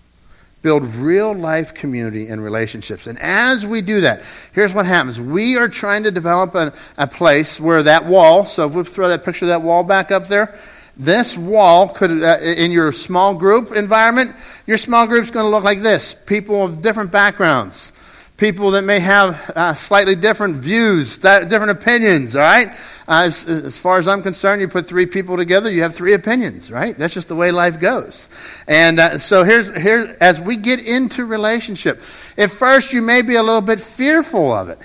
Build 0.64 0.84
real 0.96 1.34
life 1.34 1.76
community 1.76 2.28
and 2.28 2.44
relationships. 2.44 3.06
And 3.06 3.20
as 3.20 3.66
we 3.66 3.82
do 3.82 4.02
that, 4.02 4.24
here's 4.54 4.74
what 4.74 4.88
happens. 4.88 5.22
We 5.22 5.58
are 5.58 5.70
trying 5.70 6.04
to 6.04 6.12
develop 6.12 6.56
a, 6.56 6.74
a 6.98 7.06
place 7.06 7.60
where 7.60 7.84
that 7.84 8.06
wall, 8.06 8.46
so 8.46 8.68
if 8.68 8.74
we 8.74 8.84
throw 8.84 9.10
that 9.10 9.24
picture 9.24 9.46
of 9.46 9.50
that 9.50 9.62
wall 9.62 9.84
back 9.84 10.12
up 10.12 10.28
there, 10.28 10.58
this 10.98 11.38
wall 11.38 11.90
could, 11.90 12.24
uh, 12.24 12.40
in 12.42 12.72
your 12.72 12.92
small 12.92 13.36
group 13.36 13.72
environment, 13.72 14.32
your 14.66 14.80
small 14.80 15.06
group 15.06 15.24
is 15.24 15.32
going 15.32 15.46
to 15.46 15.50
look 15.50 15.64
like 15.64 15.82
this 15.82 16.16
people 16.16 16.66
of 16.66 16.82
different 16.82 17.12
backgrounds, 17.12 17.92
people 18.38 18.70
that 18.72 18.84
may 18.84 19.00
have 19.00 19.52
uh, 19.56 19.74
slightly 19.74 20.16
different 20.16 20.58
views, 20.58 21.18
different 21.18 21.72
opinions, 21.72 22.36
all 22.36 22.44
right? 22.44 22.70
Uh, 23.08 23.24
as, 23.26 23.48
as, 23.48 23.80
far 23.80 23.98
as 23.98 24.08
I'm 24.08 24.22
concerned, 24.22 24.62
you 24.62 24.68
put 24.68 24.86
three 24.86 25.08
people 25.08 25.38
together, 25.38 25.72
you 25.72 25.82
have 25.82 25.96
three 25.96 26.14
opinions, 26.14 26.72
right? 26.72 26.96
That's 26.96 27.16
just 27.16 27.30
the 27.30 27.36
way 27.36 27.52
life 27.52 27.80
goes. 27.80 28.30
And 28.68 29.00
uh, 29.00 29.18
so 29.18 29.44
here's, 29.44 29.76
here, 29.82 30.16
as 30.22 30.40
we 30.40 30.56
get 30.56 30.86
into 30.86 31.26
relationship, 31.26 31.98
at 32.38 32.52
first 32.52 32.94
you 32.94 33.02
may 33.02 33.24
be 33.24 33.36
a 33.36 33.44
little 33.44 33.62
bit 33.62 33.80
fearful 33.80 34.54
of 34.54 34.70
it. 34.70 34.80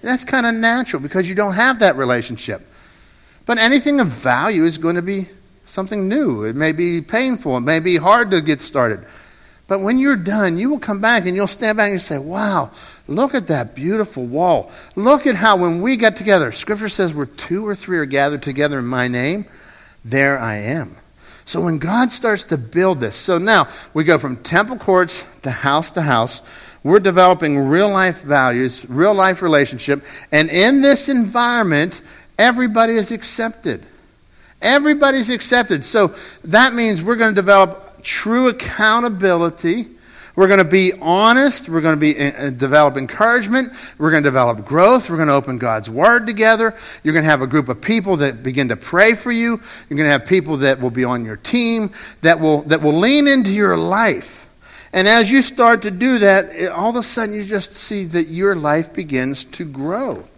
That's 0.00 0.24
kind 0.24 0.46
of 0.46 0.54
natural 0.54 1.02
because 1.02 1.28
you 1.28 1.34
don't 1.34 1.54
have 1.54 1.80
that 1.80 1.96
relationship. 1.96 2.62
But 3.44 3.58
anything 3.58 4.00
of 4.00 4.08
value 4.08 4.64
is 4.64 4.78
going 4.78 4.96
to 4.96 5.02
be 5.02 5.28
something 5.66 6.08
new. 6.08 6.44
It 6.44 6.56
may 6.56 6.72
be 6.72 7.00
painful. 7.02 7.56
It 7.58 7.60
may 7.60 7.80
be 7.80 7.96
hard 7.96 8.30
to 8.30 8.40
get 8.40 8.60
started. 8.60 9.00
But 9.68 9.80
when 9.80 9.98
you're 9.98 10.16
done, 10.16 10.58
you 10.58 10.70
will 10.70 10.78
come 10.78 11.00
back 11.00 11.26
and 11.26 11.34
you'll 11.34 11.48
stand 11.48 11.76
back 11.76 11.90
and 11.90 12.00
say, 12.00 12.18
Wow, 12.18 12.70
look 13.08 13.34
at 13.34 13.48
that 13.48 13.74
beautiful 13.74 14.24
wall. 14.24 14.70
Look 14.94 15.26
at 15.26 15.34
how 15.34 15.56
when 15.56 15.82
we 15.82 15.96
get 15.96 16.16
together, 16.16 16.52
Scripture 16.52 16.88
says 16.88 17.12
where 17.12 17.26
two 17.26 17.66
or 17.66 17.74
three 17.74 17.98
are 17.98 18.06
gathered 18.06 18.42
together 18.42 18.78
in 18.78 18.86
my 18.86 19.08
name, 19.08 19.46
there 20.04 20.38
I 20.38 20.56
am. 20.56 20.96
So 21.44 21.60
when 21.60 21.78
God 21.78 22.10
starts 22.10 22.44
to 22.44 22.58
build 22.58 22.98
this, 22.98 23.16
so 23.16 23.38
now 23.38 23.68
we 23.94 24.02
go 24.04 24.18
from 24.18 24.36
temple 24.36 24.78
courts 24.78 25.24
to 25.42 25.50
house 25.50 25.90
to 25.92 26.02
house. 26.02 26.42
We're 26.82 27.00
developing 27.00 27.58
real 27.58 27.88
life 27.88 28.22
values, 28.22 28.84
real 28.88 29.14
life 29.14 29.42
relationship. 29.42 30.04
And 30.30 30.48
in 30.48 30.82
this 30.82 31.08
environment, 31.08 32.02
everybody 32.38 32.94
is 32.94 33.10
accepted. 33.12 33.84
Everybody's 34.62 35.30
accepted. 35.30 35.84
So 35.84 36.14
that 36.44 36.74
means 36.74 37.02
we're 37.02 37.16
going 37.16 37.34
to 37.34 37.40
develop 37.40 37.85
true 38.06 38.48
accountability. 38.48 39.86
We're 40.36 40.48
going 40.48 40.58
to 40.58 40.64
be 40.64 40.92
honest. 41.00 41.68
We're 41.68 41.80
going 41.80 41.96
to 41.96 42.00
be 42.00 42.18
uh, 42.18 42.50
develop 42.50 42.96
encouragement. 42.96 43.72
We're 43.98 44.10
going 44.10 44.22
to 44.22 44.26
develop 44.26 44.64
growth. 44.64 45.10
We're 45.10 45.16
going 45.16 45.28
to 45.28 45.34
open 45.34 45.58
God's 45.58 45.90
Word 45.90 46.26
together. 46.26 46.74
You're 47.02 47.14
going 47.14 47.24
to 47.24 47.30
have 47.30 47.42
a 47.42 47.46
group 47.46 47.68
of 47.68 47.80
people 47.80 48.16
that 48.18 48.42
begin 48.42 48.68
to 48.68 48.76
pray 48.76 49.14
for 49.14 49.32
you. 49.32 49.60
You're 49.88 49.96
going 49.96 50.06
to 50.06 50.10
have 50.10 50.26
people 50.26 50.58
that 50.58 50.80
will 50.80 50.90
be 50.90 51.04
on 51.04 51.24
your 51.24 51.36
team 51.36 51.90
that 52.20 52.38
will 52.38 52.62
that 52.62 52.82
will 52.82 52.92
lean 52.92 53.26
into 53.26 53.50
your 53.50 53.76
life. 53.76 54.48
And 54.92 55.08
as 55.08 55.30
you 55.30 55.42
start 55.42 55.82
to 55.82 55.90
do 55.90 56.18
that, 56.20 56.70
all 56.70 56.90
of 56.90 56.96
a 56.96 57.02
sudden 57.02 57.34
you 57.34 57.44
just 57.44 57.74
see 57.74 58.04
that 58.04 58.28
your 58.28 58.54
life 58.54 58.92
begins 58.92 59.44
to 59.44 59.64
grow. 59.64 60.28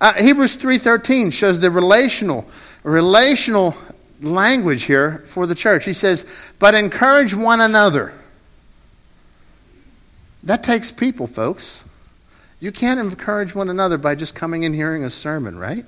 Uh, 0.00 0.14
Hebrews 0.14 0.56
3:13 0.56 1.30
shows 1.30 1.60
the 1.60 1.70
relational 1.70 2.48
relational 2.82 3.76
language 4.20 4.84
here 4.84 5.22
for 5.26 5.46
the 5.46 5.54
church. 5.54 5.84
He 5.84 5.92
says, 5.92 6.24
"But 6.58 6.74
encourage 6.74 7.34
one 7.34 7.60
another." 7.60 8.12
That 10.42 10.62
takes 10.62 10.90
people, 10.90 11.26
folks. 11.26 11.80
You 12.60 12.72
can't 12.72 13.00
encourage 13.00 13.54
one 13.54 13.68
another 13.68 13.98
by 13.98 14.14
just 14.14 14.34
coming 14.34 14.64
and 14.64 14.74
hearing 14.74 15.04
a 15.04 15.10
sermon, 15.10 15.58
right? 15.58 15.84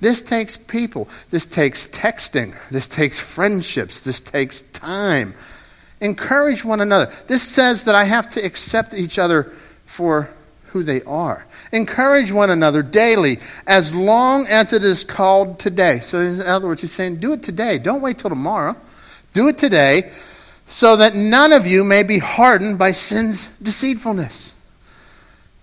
This 0.00 0.20
takes 0.20 0.56
people. 0.56 1.08
This 1.30 1.46
takes 1.46 1.86
texting. 1.86 2.54
This 2.70 2.88
takes 2.88 3.18
friendships. 3.18 4.00
This 4.00 4.18
takes 4.18 4.60
time. 4.60 5.34
Encourage 6.00 6.64
one 6.64 6.80
another. 6.80 7.12
This 7.28 7.42
says 7.42 7.84
that 7.84 7.94
I 7.94 8.04
have 8.04 8.28
to 8.30 8.44
accept 8.44 8.94
each 8.94 9.18
other 9.18 9.52
for 9.86 10.28
who 10.68 10.82
they 10.82 11.02
are. 11.02 11.46
Encourage 11.72 12.30
one 12.32 12.50
another 12.50 12.82
daily 12.82 13.38
as 13.66 13.94
long 13.94 14.46
as 14.46 14.72
it 14.72 14.84
is 14.84 15.04
called 15.04 15.58
today. 15.58 16.00
So, 16.00 16.20
in 16.20 16.40
other 16.42 16.68
words, 16.68 16.82
he's 16.82 16.92
saying, 16.92 17.16
do 17.16 17.32
it 17.32 17.42
today. 17.42 17.78
Don't 17.78 18.02
wait 18.02 18.18
till 18.18 18.30
tomorrow. 18.30 18.76
Do 19.32 19.48
it 19.48 19.56
today 19.56 20.12
so 20.66 20.96
that 20.96 21.14
none 21.14 21.52
of 21.52 21.66
you 21.66 21.84
may 21.84 22.02
be 22.02 22.18
hardened 22.18 22.78
by 22.78 22.92
sin's 22.92 23.48
deceitfulness. 23.58 24.54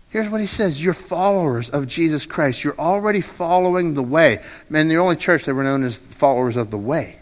Here's 0.09 0.29
what 0.29 0.41
he 0.41 0.47
says 0.47 0.83
You're 0.83 0.93
followers 0.93 1.69
of 1.69 1.87
Jesus 1.87 2.25
Christ. 2.25 2.63
You're 2.63 2.79
already 2.79 3.21
following 3.21 3.93
the 3.93 4.03
way. 4.03 4.39
In 4.69 4.87
the 4.87 4.97
only 4.97 5.15
church, 5.15 5.45
they 5.45 5.53
were 5.53 5.63
known 5.63 5.83
as 5.83 5.97
followers 5.97 6.57
of 6.57 6.71
the 6.71 6.77
way. 6.77 7.17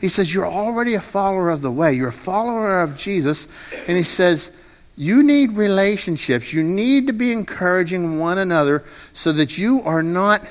He 0.00 0.08
says, 0.08 0.32
You're 0.34 0.46
already 0.46 0.94
a 0.94 1.00
follower 1.00 1.50
of 1.50 1.62
the 1.62 1.70
way. 1.70 1.92
You're 1.94 2.08
a 2.08 2.12
follower 2.12 2.80
of 2.80 2.96
Jesus. 2.96 3.46
And 3.88 3.96
he 3.96 4.02
says, 4.02 4.50
you 4.96 5.22
need 5.22 5.52
relationships. 5.52 6.52
You 6.52 6.62
need 6.62 7.06
to 7.06 7.12
be 7.12 7.32
encouraging 7.32 8.18
one 8.18 8.38
another 8.38 8.84
so 9.12 9.32
that 9.32 9.58
you 9.58 9.82
are 9.82 10.02
not 10.02 10.42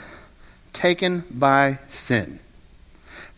taken 0.73 1.23
by 1.31 1.79
sin, 1.89 2.39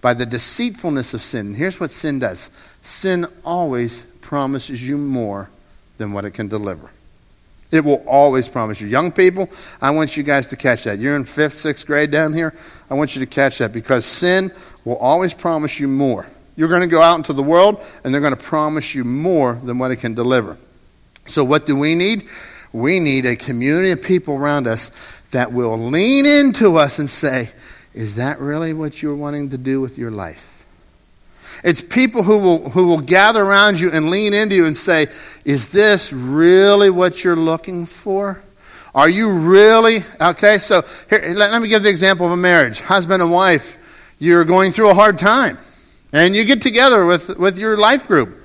by 0.02 0.14
the 0.14 0.26
deceitfulness 0.26 1.14
of 1.14 1.22
sin. 1.22 1.54
Here's 1.54 1.80
what 1.80 1.92
sin 1.92 2.20
does 2.20 2.52
sin 2.82 3.26
always 3.46 4.06
promises 4.22 4.88
you 4.88 4.98
more 4.98 5.50
than 5.98 6.14
what 6.14 6.26
it 6.26 6.32
can 6.32 6.48
deliver. 6.48 6.90
It 7.72 7.84
will 7.84 8.04
always 8.08 8.48
promise 8.48 8.80
you. 8.80 8.88
Young 8.88 9.12
people, 9.12 9.50
I 9.82 9.90
want 9.92 10.16
you 10.16 10.22
guys 10.22 10.46
to 10.48 10.56
catch 10.56 10.84
that. 10.84 11.00
You're 11.00 11.16
in 11.16 11.26
fifth, 11.26 11.58
sixth 11.58 11.88
grade 11.88 12.12
down 12.12 12.34
here. 12.34 12.54
I 12.90 12.94
want 12.94 13.16
you 13.16 13.20
to 13.22 13.26
catch 13.26 13.58
that 13.58 13.74
because 13.74 14.06
sin 14.06 14.52
will 14.86 14.98
always 14.98 15.34
promise 15.34 15.80
you 15.80 15.88
more. 15.88 16.28
You're 16.56 16.70
going 16.70 16.82
to 16.82 16.88
go 16.88 17.02
out 17.02 17.18
into 17.18 17.34
the 17.34 17.42
world 17.42 17.84
and 18.04 18.14
they're 18.14 18.22
going 18.22 18.36
to 18.36 18.42
promise 18.42 18.94
you 18.94 19.04
more 19.04 19.54
than 19.64 19.80
what 19.80 19.90
it 19.90 19.96
can 19.96 20.14
deliver. 20.14 20.56
So, 21.26 21.44
what 21.44 21.66
do 21.66 21.76
we 21.76 21.96
need? 21.96 22.24
We 22.72 23.00
need 23.00 23.26
a 23.26 23.36
community 23.36 23.92
of 23.92 24.02
people 24.02 24.36
around 24.36 24.68
us 24.68 24.92
that 25.32 25.52
will 25.52 25.78
lean 25.78 26.26
into 26.26 26.78
us 26.78 27.00
and 27.00 27.10
say, 27.10 27.52
Is 27.94 28.16
that 28.16 28.40
really 28.40 28.74
what 28.74 29.02
you're 29.02 29.16
wanting 29.16 29.50
to 29.50 29.58
do 29.58 29.82
with 29.82 29.98
your 29.98 30.12
life? 30.12 30.50
It's 31.64 31.82
people 31.82 32.24
who 32.24 32.40
will, 32.40 32.70
who 32.72 32.88
will 32.88 33.00
gather 33.00 33.44
around 33.44 33.80
you 33.80 33.90
and 33.92 34.10
lean 34.10 34.34
into 34.34 34.56
you 34.56 34.66
and 34.66 34.76
say, 34.76 35.08
Is 35.46 35.72
this 35.72 36.12
really 36.12 36.90
what 36.90 37.24
you're 37.24 37.36
looking 37.36 37.86
for? 37.86 38.42
Are 38.96 39.10
you 39.10 39.32
really? 39.32 40.00
Okay, 40.22 40.58
so 40.60 40.84
here, 41.10 41.34
let, 41.36 41.52
let 41.52 41.62
me 41.62 41.68
give 41.68 41.84
the 41.84 41.90
example 41.90 42.26
of 42.26 42.32
a 42.32 42.38
marriage. 42.38 42.80
Husband 42.82 43.22
and 43.22 43.32
wife, 43.32 44.16
you're 44.20 44.46
going 44.46 44.72
through 44.72 44.90
a 44.90 44.94
hard 44.94 45.18
time. 45.18 45.58
And 46.12 46.36
you 46.36 46.46
get 46.46 46.62
together 46.62 47.06
with, 47.06 47.40
with 47.40 47.58
your 47.58 47.76
life 47.76 48.08
group. 48.08 48.43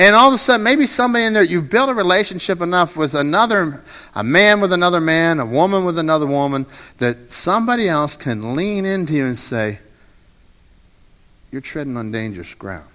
And 0.00 0.16
all 0.16 0.28
of 0.28 0.34
a 0.34 0.38
sudden, 0.38 0.64
maybe 0.64 0.86
somebody 0.86 1.26
in 1.26 1.34
there, 1.34 1.44
you've 1.44 1.68
built 1.68 1.90
a 1.90 1.94
relationship 1.94 2.62
enough 2.62 2.96
with 2.96 3.14
another, 3.14 3.84
a 4.14 4.24
man 4.24 4.62
with 4.62 4.72
another 4.72 4.98
man, 4.98 5.38
a 5.40 5.44
woman 5.44 5.84
with 5.84 5.98
another 5.98 6.26
woman, 6.26 6.64
that 6.96 7.30
somebody 7.30 7.86
else 7.86 8.16
can 8.16 8.56
lean 8.56 8.86
into 8.86 9.12
you 9.12 9.26
and 9.26 9.36
say, 9.36 9.78
You're 11.52 11.60
treading 11.60 11.98
on 11.98 12.12
dangerous 12.12 12.54
ground. 12.54 12.88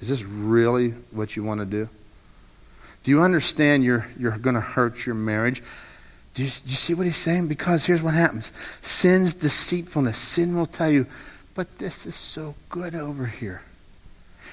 Is 0.00 0.08
this 0.08 0.22
really 0.22 0.92
what 1.10 1.36
you 1.36 1.44
want 1.44 1.60
to 1.60 1.66
do? 1.66 1.90
Do 3.02 3.10
you 3.10 3.20
understand 3.20 3.84
you're, 3.84 4.06
you're 4.18 4.38
going 4.38 4.54
to 4.54 4.62
hurt 4.62 5.04
your 5.04 5.14
marriage? 5.14 5.62
Do 6.32 6.44
you, 6.44 6.48
do 6.48 6.70
you 6.70 6.76
see 6.76 6.94
what 6.94 7.04
he's 7.04 7.18
saying? 7.18 7.48
Because 7.48 7.84
here's 7.84 8.02
what 8.02 8.14
happens 8.14 8.52
sin's 8.80 9.34
deceitfulness. 9.34 10.16
Sin 10.16 10.56
will 10.56 10.64
tell 10.64 10.90
you, 10.90 11.04
but 11.54 11.76
this 11.76 12.06
is 12.06 12.14
so 12.14 12.54
good 12.70 12.94
over 12.94 13.26
here. 13.26 13.60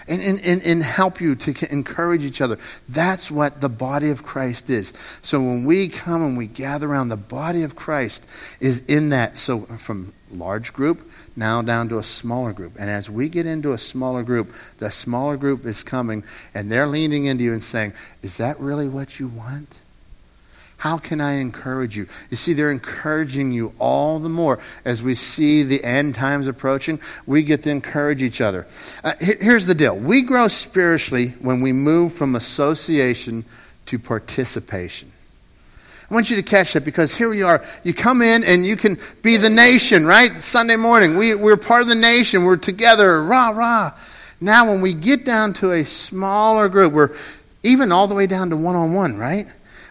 And, 0.07 0.21
and, 0.21 0.39
and, 0.43 0.61
and 0.63 0.83
help 0.83 1.21
you 1.21 1.35
to 1.35 1.71
encourage 1.71 2.23
each 2.23 2.41
other. 2.41 2.57
That's 2.89 3.29
what 3.29 3.61
the 3.61 3.69
body 3.69 4.09
of 4.09 4.23
Christ 4.23 4.69
is. 4.69 4.93
So 5.21 5.39
when 5.39 5.65
we 5.65 5.89
come 5.89 6.23
and 6.23 6.37
we 6.37 6.47
gather 6.47 6.87
around, 6.87 7.09
the 7.09 7.17
body 7.17 7.63
of 7.63 7.75
Christ 7.75 8.57
is 8.59 8.85
in 8.85 9.09
that. 9.09 9.37
So 9.37 9.61
from 9.61 10.13
large 10.33 10.73
group 10.73 11.09
now 11.35 11.61
down 11.61 11.89
to 11.89 11.97
a 11.97 12.03
smaller 12.03 12.53
group. 12.53 12.73
And 12.79 12.89
as 12.89 13.09
we 13.09 13.29
get 13.29 13.45
into 13.45 13.73
a 13.73 13.77
smaller 13.77 14.23
group, 14.23 14.51
the 14.77 14.91
smaller 14.91 15.37
group 15.37 15.65
is 15.65 15.83
coming 15.83 16.23
and 16.53 16.71
they're 16.71 16.87
leaning 16.87 17.25
into 17.25 17.43
you 17.43 17.53
and 17.53 17.63
saying, 17.63 17.93
Is 18.21 18.37
that 18.37 18.59
really 18.59 18.87
what 18.87 19.19
you 19.19 19.27
want? 19.27 19.80
How 20.81 20.97
can 20.97 21.21
I 21.21 21.33
encourage 21.33 21.95
you? 21.95 22.07
You 22.31 22.37
see, 22.37 22.53
they're 22.53 22.71
encouraging 22.71 23.51
you 23.51 23.71
all 23.77 24.17
the 24.17 24.29
more 24.29 24.57
as 24.83 25.03
we 25.03 25.13
see 25.13 25.61
the 25.61 25.83
end 25.83 26.15
times 26.15 26.47
approaching. 26.47 26.99
We 27.27 27.43
get 27.43 27.61
to 27.63 27.69
encourage 27.69 28.23
each 28.23 28.41
other. 28.41 28.65
Uh, 29.03 29.13
here's 29.19 29.67
the 29.67 29.75
deal 29.75 29.95
we 29.95 30.23
grow 30.23 30.47
spiritually 30.47 31.35
when 31.39 31.61
we 31.61 31.71
move 31.71 32.13
from 32.13 32.35
association 32.35 33.45
to 33.85 33.99
participation. 33.99 35.11
I 36.09 36.15
want 36.15 36.31
you 36.31 36.35
to 36.37 36.41
catch 36.41 36.73
that 36.73 36.83
because 36.83 37.15
here 37.15 37.29
we 37.29 37.43
are. 37.43 37.63
You 37.83 37.93
come 37.93 38.23
in 38.23 38.43
and 38.43 38.65
you 38.65 38.75
can 38.75 38.97
be 39.21 39.37
the 39.37 39.51
nation, 39.51 40.07
right? 40.07 40.31
Sunday 40.31 40.77
morning. 40.77 41.15
We, 41.15 41.35
we're 41.35 41.57
part 41.57 41.83
of 41.83 41.89
the 41.89 41.93
nation. 41.93 42.43
We're 42.43 42.55
together. 42.55 43.23
Rah, 43.23 43.49
rah. 43.49 43.91
Now, 44.39 44.67
when 44.71 44.81
we 44.81 44.95
get 44.95 45.25
down 45.25 45.53
to 45.53 45.73
a 45.73 45.85
smaller 45.85 46.69
group, 46.69 46.91
we're 46.91 47.15
even 47.61 47.91
all 47.91 48.07
the 48.07 48.15
way 48.15 48.25
down 48.25 48.49
to 48.49 48.57
one 48.57 48.75
on 48.75 48.95
one, 48.95 49.19
right? 49.19 49.45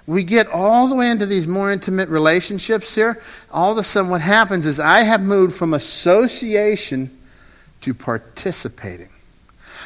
We 0.07 0.25
get 0.25 0.49
all 0.49 0.89
the 0.89 0.95
way 0.95 1.11
into 1.11 1.27
these 1.27 1.47
more 1.47 1.71
intimate 1.71 2.09
relationships 2.09 2.95
here, 2.95 3.21
all 3.51 3.73
of 3.73 3.79
a 3.79 3.83
sudden 3.83 4.11
what 4.11 4.21
happens 4.21 4.67
is 4.67 4.81
I 4.81 5.03
have 5.03 5.23
moved 5.23 5.55
from 5.55 5.75
association 5.75 7.17
to 7.83 7.95
participating. 7.95 9.09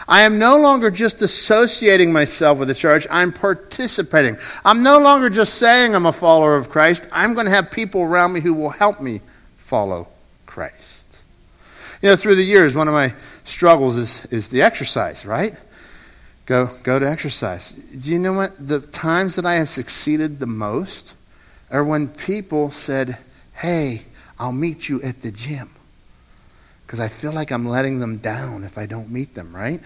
I 0.09 0.23
am 0.23 0.39
no 0.39 0.59
longer 0.59 0.91
just 0.91 1.23
associating 1.23 2.13
myself 2.13 2.59
with 2.59 2.69
the 2.69 2.75
church, 2.75 3.07
I'm 3.11 3.33
participating. 3.33 4.37
I'm 4.65 4.83
no 4.83 4.99
longer 4.99 5.31
just 5.31 5.55
saying 5.55 5.95
I'm 5.95 6.07
a 6.07 6.13
follower 6.13 6.57
of 6.57 6.69
Christ, 6.69 7.09
I'm 7.13 7.35
going 7.35 7.47
to 7.47 7.53
have 7.53 7.71
people 7.71 8.03
around 8.03 8.33
me 8.33 8.41
who 8.41 8.55
will 8.55 8.71
help 8.71 9.01
me 9.01 9.21
follow 9.57 10.09
Christ. 10.47 11.07
You 12.03 12.11
know, 12.11 12.17
through 12.17 12.35
the 12.35 12.43
years, 12.43 12.75
one 12.75 12.89
of 12.89 12.95
my 12.95 13.15
struggles 13.45 13.97
is, 13.97 14.27
is 14.27 14.49
the 14.49 14.63
exercise, 14.63 15.25
right? 15.25 15.55
Go, 16.47 16.69
go 16.83 16.99
to 16.99 17.09
exercise. 17.09 17.73
Do 17.73 18.11
you 18.11 18.19
know 18.19 18.35
what? 18.35 18.53
The 18.59 18.81
times 18.81 19.37
that 19.37 19.47
I 19.47 19.55
have 19.55 19.69
succeeded 19.69 20.41
the 20.41 20.47
most 20.47 21.15
are 21.71 21.83
when 21.83 22.09
people 22.09 22.71
said, 22.71 23.19
Hey, 23.55 24.03
I'll 24.39 24.53
meet 24.53 24.89
you 24.89 25.01
at 25.03 25.23
the 25.23 25.31
gym. 25.31 25.71
Because 26.87 27.01
I 27.01 27.09
feel 27.09 27.33
like 27.33 27.51
I'm 27.51 27.67
letting 27.67 27.99
them 27.99 28.19
down 28.19 28.65
if 28.65 28.77
I 28.77 28.87
don't 28.87 29.11
meet 29.11 29.35
them, 29.35 29.55
right? 29.57 29.81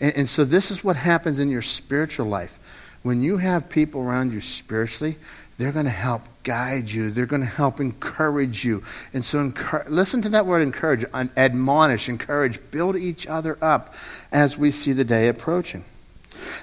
And, 0.00 0.12
and 0.16 0.28
so 0.28 0.44
this 0.44 0.70
is 0.70 0.84
what 0.84 0.96
happens 0.96 1.38
in 1.38 1.48
your 1.48 1.62
spiritual 1.62 2.26
life. 2.26 2.98
When 3.02 3.22
you 3.22 3.38
have 3.38 3.70
people 3.70 4.02
around 4.02 4.32
you 4.32 4.40
spiritually, 4.40 5.16
they're 5.56 5.72
going 5.72 5.86
to 5.86 5.90
help 5.90 6.22
guide 6.42 6.90
you. 6.90 7.10
They're 7.10 7.26
going 7.26 7.42
to 7.42 7.48
help 7.48 7.80
encourage 7.80 8.64
you. 8.64 8.82
And 9.12 9.24
so, 9.24 9.40
encourage, 9.40 9.88
listen 9.88 10.22
to 10.22 10.28
that 10.30 10.46
word 10.46 10.62
encourage, 10.62 11.04
admonish, 11.36 12.08
encourage, 12.08 12.58
build 12.70 12.96
each 12.96 13.26
other 13.26 13.58
up 13.62 13.94
as 14.30 14.58
we 14.58 14.70
see 14.70 14.92
the 14.92 15.04
day 15.04 15.28
approaching. 15.28 15.84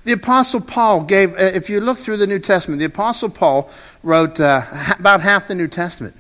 The 0.04 0.14
Apostle 0.14 0.62
Paul 0.62 1.04
gave, 1.04 1.34
uh, 1.34 1.38
if 1.38 1.70
you 1.70 1.80
look 1.80 1.98
through 1.98 2.18
the 2.18 2.28
New 2.28 2.40
Testament, 2.40 2.80
the 2.80 2.86
Apostle 2.86 3.30
Paul 3.30 3.70
wrote 4.04 4.40
uh, 4.40 4.64
about 5.00 5.22
half 5.22 5.48
the 5.48 5.56
New 5.56 5.68
Testament. 5.68 6.16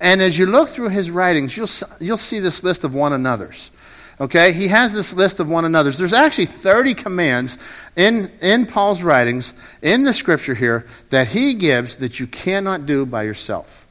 And 0.00 0.20
as 0.20 0.38
you 0.38 0.46
look 0.46 0.68
through 0.68 0.88
his 0.88 1.10
writings, 1.10 1.56
you'll, 1.56 1.68
you'll 2.00 2.16
see 2.16 2.40
this 2.40 2.64
list 2.64 2.84
of 2.84 2.94
one 2.94 3.12
another's. 3.12 3.70
Okay? 4.20 4.52
He 4.52 4.68
has 4.68 4.92
this 4.92 5.14
list 5.14 5.40
of 5.40 5.50
one 5.50 5.64
another's. 5.64 5.98
There's 5.98 6.12
actually 6.12 6.46
30 6.46 6.94
commands 6.94 7.58
in, 7.96 8.30
in 8.40 8.66
Paul's 8.66 9.02
writings, 9.02 9.54
in 9.82 10.04
the 10.04 10.12
scripture 10.12 10.54
here, 10.54 10.86
that 11.10 11.28
he 11.28 11.54
gives 11.54 11.98
that 11.98 12.20
you 12.20 12.26
cannot 12.26 12.86
do 12.86 13.06
by 13.06 13.24
yourself. 13.24 13.82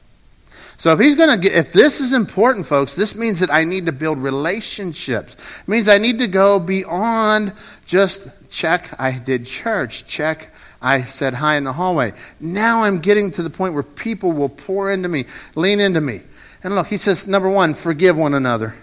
So 0.82 0.92
if 0.92 0.98
he's 0.98 1.14
going 1.14 1.40
to 1.40 1.56
if 1.56 1.72
this 1.72 2.00
is 2.00 2.12
important, 2.12 2.66
folks, 2.66 2.96
this 2.96 3.16
means 3.16 3.38
that 3.38 3.52
I 3.52 3.62
need 3.62 3.86
to 3.86 3.92
build 3.92 4.18
relationships. 4.18 5.60
It 5.60 5.68
means 5.68 5.88
I 5.88 5.98
need 5.98 6.18
to 6.18 6.26
go 6.26 6.58
beyond 6.58 7.52
just 7.86 8.28
check, 8.50 8.88
I 8.98 9.16
did 9.16 9.46
church, 9.46 10.06
check, 10.08 10.52
I 10.82 11.02
said 11.02 11.34
hi 11.34 11.56
in 11.56 11.62
the 11.62 11.72
hallway. 11.72 12.14
Now 12.40 12.82
I'm 12.82 12.98
getting 12.98 13.30
to 13.30 13.44
the 13.44 13.50
point 13.50 13.74
where 13.74 13.84
people 13.84 14.32
will 14.32 14.48
pour 14.48 14.90
into 14.90 15.08
me, 15.08 15.26
lean 15.54 15.78
into 15.78 16.00
me. 16.00 16.22
And 16.64 16.74
look, 16.74 16.88
he 16.88 16.96
says, 16.96 17.28
number 17.28 17.48
one, 17.48 17.74
forgive 17.74 18.16
one 18.16 18.34
another. 18.34 18.74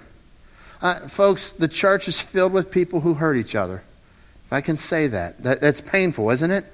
Uh, 0.81 0.95
folks, 1.07 1.51
the 1.51 1.67
church 1.67 2.07
is 2.07 2.21
filled 2.21 2.53
with 2.53 2.71
people 2.71 3.01
who 3.01 3.15
hurt 3.15 3.35
each 3.35 3.55
other. 3.55 3.83
If 4.45 4.53
I 4.53 4.61
can 4.61 4.77
say 4.77 5.07
that. 5.07 5.39
that. 5.43 5.59
That's 5.59 5.81
painful, 5.81 6.29
isn't 6.29 6.51
it? 6.51 6.65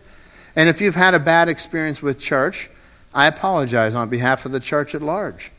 And 0.56 0.70
if 0.70 0.80
you've 0.80 0.96
had 0.96 1.14
a 1.14 1.20
bad 1.20 1.50
experience 1.50 2.02
with 2.02 2.20
church, 2.20 2.70
I 3.14 3.28
apologize 3.28 3.96
on 3.96 4.10
behalf 4.10 4.46
of 4.46 4.52
the 4.52 4.60
church 4.60 4.94
at 4.96 5.02
large. 5.02 5.52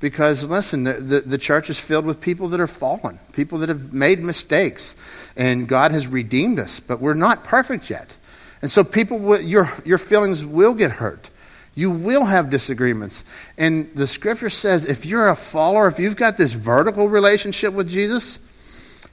Because, 0.00 0.44
listen, 0.44 0.82
the, 0.82 0.94
the, 0.94 1.20
the, 1.20 1.38
church 1.38 1.70
is 1.70 1.78
filled 1.78 2.04
with 2.04 2.20
people 2.20 2.48
that 2.48 2.58
are 2.58 2.66
fallen, 2.66 3.20
people 3.32 3.58
that 3.58 3.68
have 3.68 3.92
made 3.92 4.18
mistakes, 4.18 5.32
and 5.36 5.68
God 5.68 5.92
has 5.92 6.08
redeemed 6.08 6.58
us, 6.58 6.80
but 6.80 7.00
we're 7.00 7.14
not 7.14 7.44
perfect 7.44 7.88
yet. 7.88 8.16
And 8.62 8.70
so, 8.70 8.82
people, 8.82 9.40
your, 9.40 9.72
your 9.84 9.98
feelings 9.98 10.44
will 10.44 10.74
get 10.74 10.90
hurt. 10.90 11.30
You 11.74 11.90
will 11.90 12.24
have 12.24 12.50
disagreements. 12.50 13.24
And 13.56 13.90
the 13.94 14.06
scripture 14.06 14.50
says 14.50 14.84
if 14.84 15.06
you're 15.06 15.28
a 15.28 15.36
follower, 15.36 15.88
if 15.88 15.98
you've 15.98 16.16
got 16.16 16.36
this 16.36 16.52
vertical 16.52 17.08
relationship 17.08 17.72
with 17.72 17.88
Jesus, 17.88 18.40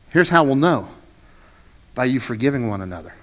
here's 0.09 0.29
how 0.29 0.43
we'll 0.43 0.55
know 0.55 0.87
by 1.95 2.05
you 2.05 2.19
forgiving 2.19 2.67
one 2.67 2.81
another. 2.81 3.13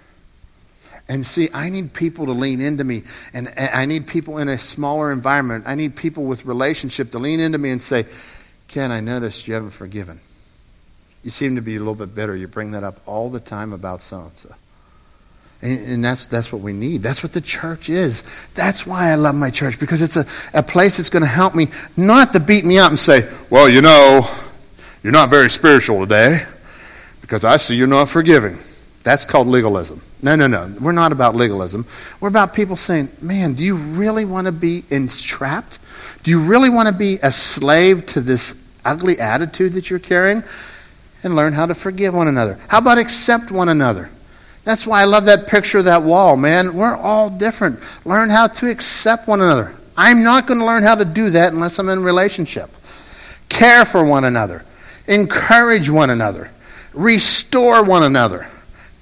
And 1.09 1.25
see, 1.25 1.49
I 1.55 1.69
need 1.69 1.93
people 1.93 2.27
to 2.27 2.33
lean 2.33 2.61
into 2.61 2.83
me, 2.83 3.03
and 3.33 3.53
I 3.57 3.85
need 3.85 4.09
people 4.09 4.39
in 4.39 4.49
a 4.49 4.59
smaller 4.59 5.13
environment. 5.13 5.65
I 5.67 5.77
need 5.77 5.95
people 5.95 6.25
with 6.25 6.45
relationship 6.45 7.13
to 7.13 7.19
lean 7.19 7.39
into 7.39 7.59
me 7.59 7.71
and 7.71 7.81
say, 7.81 8.07
Ken, 8.67 8.91
I 8.91 8.99
noticed 8.99 9.47
you 9.47 9.55
haven't 9.55 9.71
forgiven. 9.71 10.19
You 11.23 11.31
seem 11.31 11.55
to 11.57 11.63
be 11.63 11.77
a 11.77 11.79
little 11.79 11.95
bit 11.95 12.15
bitter. 12.15 12.35
You 12.35 12.49
bring 12.49 12.73
that 12.73 12.83
up 12.83 13.01
all 13.07 13.31
the 13.31 13.39
time 13.39 13.73
about 13.73 14.03
so 14.03 14.23
and 14.23 14.37
so. 14.37 14.55
And, 15.63 16.05
that's, 16.05 16.27
that's 16.27 16.53
what 16.53 16.63
we 16.63 16.73
need. 16.73 17.03
That's 17.03 17.23
what 17.23 17.33
the 17.33 17.41
church 17.41 17.89
is. 17.89 18.23
That's 18.55 18.87
why 18.87 19.11
I 19.11 19.15
love 19.15 19.35
my 19.35 19.51
church, 19.51 19.81
because 19.81 20.03
it's 20.03 20.17
a, 20.17 20.27
a 20.53 20.63
place 20.63 20.99
that's 20.99 21.11
going 21.11 21.23
to 21.23 21.29
help 21.29 21.55
me 21.55 21.69
not 21.97 22.33
to 22.35 22.41
beat 22.41 22.65
me 22.65 22.79
up 22.79 22.91
and 22.91 22.99
say, 22.99 23.29
well, 23.51 23.69
you 23.69 23.81
know, 23.81 24.21
you're 25.03 25.13
not 25.13 25.31
very 25.31 25.49
spiritual 25.51 26.01
today 26.01 26.45
because 27.21 27.45
I 27.45 27.57
see 27.57 27.75
you're 27.75 27.87
not 27.87 28.09
forgiving. 28.09 28.59
That's 29.03 29.25
called 29.25 29.47
legalism. 29.47 30.01
No, 30.21 30.35
no, 30.35 30.47
no. 30.47 30.75
We're 30.81 30.93
not 30.93 31.13
about 31.13 31.37
legalism. 31.37 31.87
We're 32.21 32.29
about 32.29 32.55
people 32.55 32.77
saying, 32.77 33.09
man, 33.23 33.55
do 33.55 33.65
you 33.65 33.77
really 33.77 34.25
want 34.25 34.49
to 34.49 34.53
be 34.53 34.83
entrapped? 34.91 35.79
Do 36.23 36.31
you 36.31 36.41
really 36.41 36.71
want 36.71 36.89
to 36.89 36.95
be 36.95 37.19
a 37.23 37.31
slave 37.31 38.07
to 38.07 38.21
this 38.21 38.61
ugly 38.85 39.19
attitude 39.19 39.75
that 39.75 39.91
you're 39.91 39.99
carrying? 39.99 40.43
And 41.23 41.35
learn 41.35 41.55
how 41.55 41.67
to 41.67 41.75
forgive 41.75 42.15
one 42.15 42.29
another. 42.29 42.59
How 42.69 42.79
about 42.79 42.99
accept 42.99 43.51
one 43.51 43.69
another? 43.69 44.11
That's 44.67 44.85
why 44.85 45.01
I 45.01 45.05
love 45.05 45.27
that 45.27 45.47
picture 45.47 45.79
of 45.79 45.85
that 45.85 46.03
wall, 46.03 46.37
man. 46.37 46.75
We're 46.75 46.97
all 46.97 47.31
different. 47.31 47.79
Learn 48.05 48.31
how 48.31 48.49
to 48.49 48.69
accept 48.69 49.29
one 49.29 49.41
another. 49.41 49.73
I'm 49.97 50.25
not 50.25 50.49
going 50.49 50.59
to 50.59 50.67
learn 50.67 50.83
how 50.83 50.97
to 50.97 51.05
do 51.05 51.31
that 51.31 51.53
unless 51.53 51.79
I'm 51.79 51.89
in 51.89 52.03
relationship. 52.03 52.69
Care 53.49 53.85
for 53.85 54.05
one 54.05 54.25
another. 54.25 54.65
Encourage 55.07 55.89
one 55.89 56.11
another. 56.11 56.51
Restore 56.95 57.85
one 57.85 58.03
another. 58.03 58.49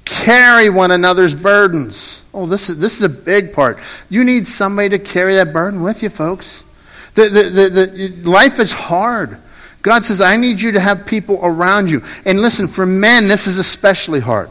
Carry 0.05 0.69
one 0.69 0.91
another's 0.91 1.35
burdens. 1.35 2.23
Oh, 2.35 2.45
this 2.45 2.69
is, 2.69 2.79
this 2.79 2.99
is 2.99 3.03
a 3.03 3.09
big 3.09 3.55
part. 3.55 3.79
You 4.11 4.23
need 4.23 4.47
somebody 4.47 4.91
to 4.91 4.99
carry 4.99 5.37
that 5.37 5.55
burden 5.55 5.83
with 5.83 6.03
you, 6.03 6.11
folks. 6.11 6.67
The, 7.15 7.31
the, 7.31 7.43
the, 7.71 8.09
the 8.09 8.31
life 8.31 8.61
is 8.61 8.71
hard. 8.71 9.39
God 9.81 10.05
says, 10.05 10.21
I 10.21 10.37
need 10.37 10.61
you 10.61 10.73
to 10.73 10.81
have 10.81 11.07
people 11.07 11.41
around 11.43 11.91
you. 11.91 12.03
And 12.27 12.43
listen, 12.43 12.69
for 12.69 12.85
men, 12.85 13.29
this 13.29 13.47
is 13.47 13.57
especially 13.57 14.21
hard. 14.21 14.51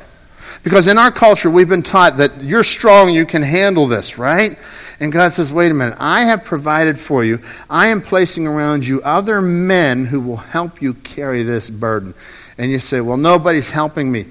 Because 0.62 0.88
in 0.88 0.98
our 0.98 1.12
culture, 1.12 1.50
we've 1.50 1.70
been 1.70 1.84
taught 1.84 2.18
that 2.18 2.44
you're 2.44 2.64
strong, 2.64 3.14
you 3.14 3.26
can 3.26 3.42
handle 3.42 3.88
this, 3.88 4.18
right? 4.18 4.58
And 5.00 5.12
God 5.12 5.34
says, 5.34 5.52
wait 5.52 5.72
a 5.72 5.74
minute, 5.74 5.98
I 6.00 6.26
have 6.26 6.44
provided 6.44 7.00
for 7.00 7.24
you. 7.24 7.40
I 7.70 7.88
am 7.88 8.02
placing 8.02 8.46
around 8.46 8.86
you 8.86 9.02
other 9.04 9.42
men 9.42 10.06
who 10.06 10.22
will 10.22 10.38
help 10.38 10.82
you 10.82 10.94
carry 10.94 11.44
this 11.44 11.70
burden. 11.70 12.14
And 12.58 12.70
you 12.70 12.80
say, 12.80 13.02
well, 13.02 13.18
nobody's 13.18 13.72
helping 13.72 14.12
me. 14.12 14.26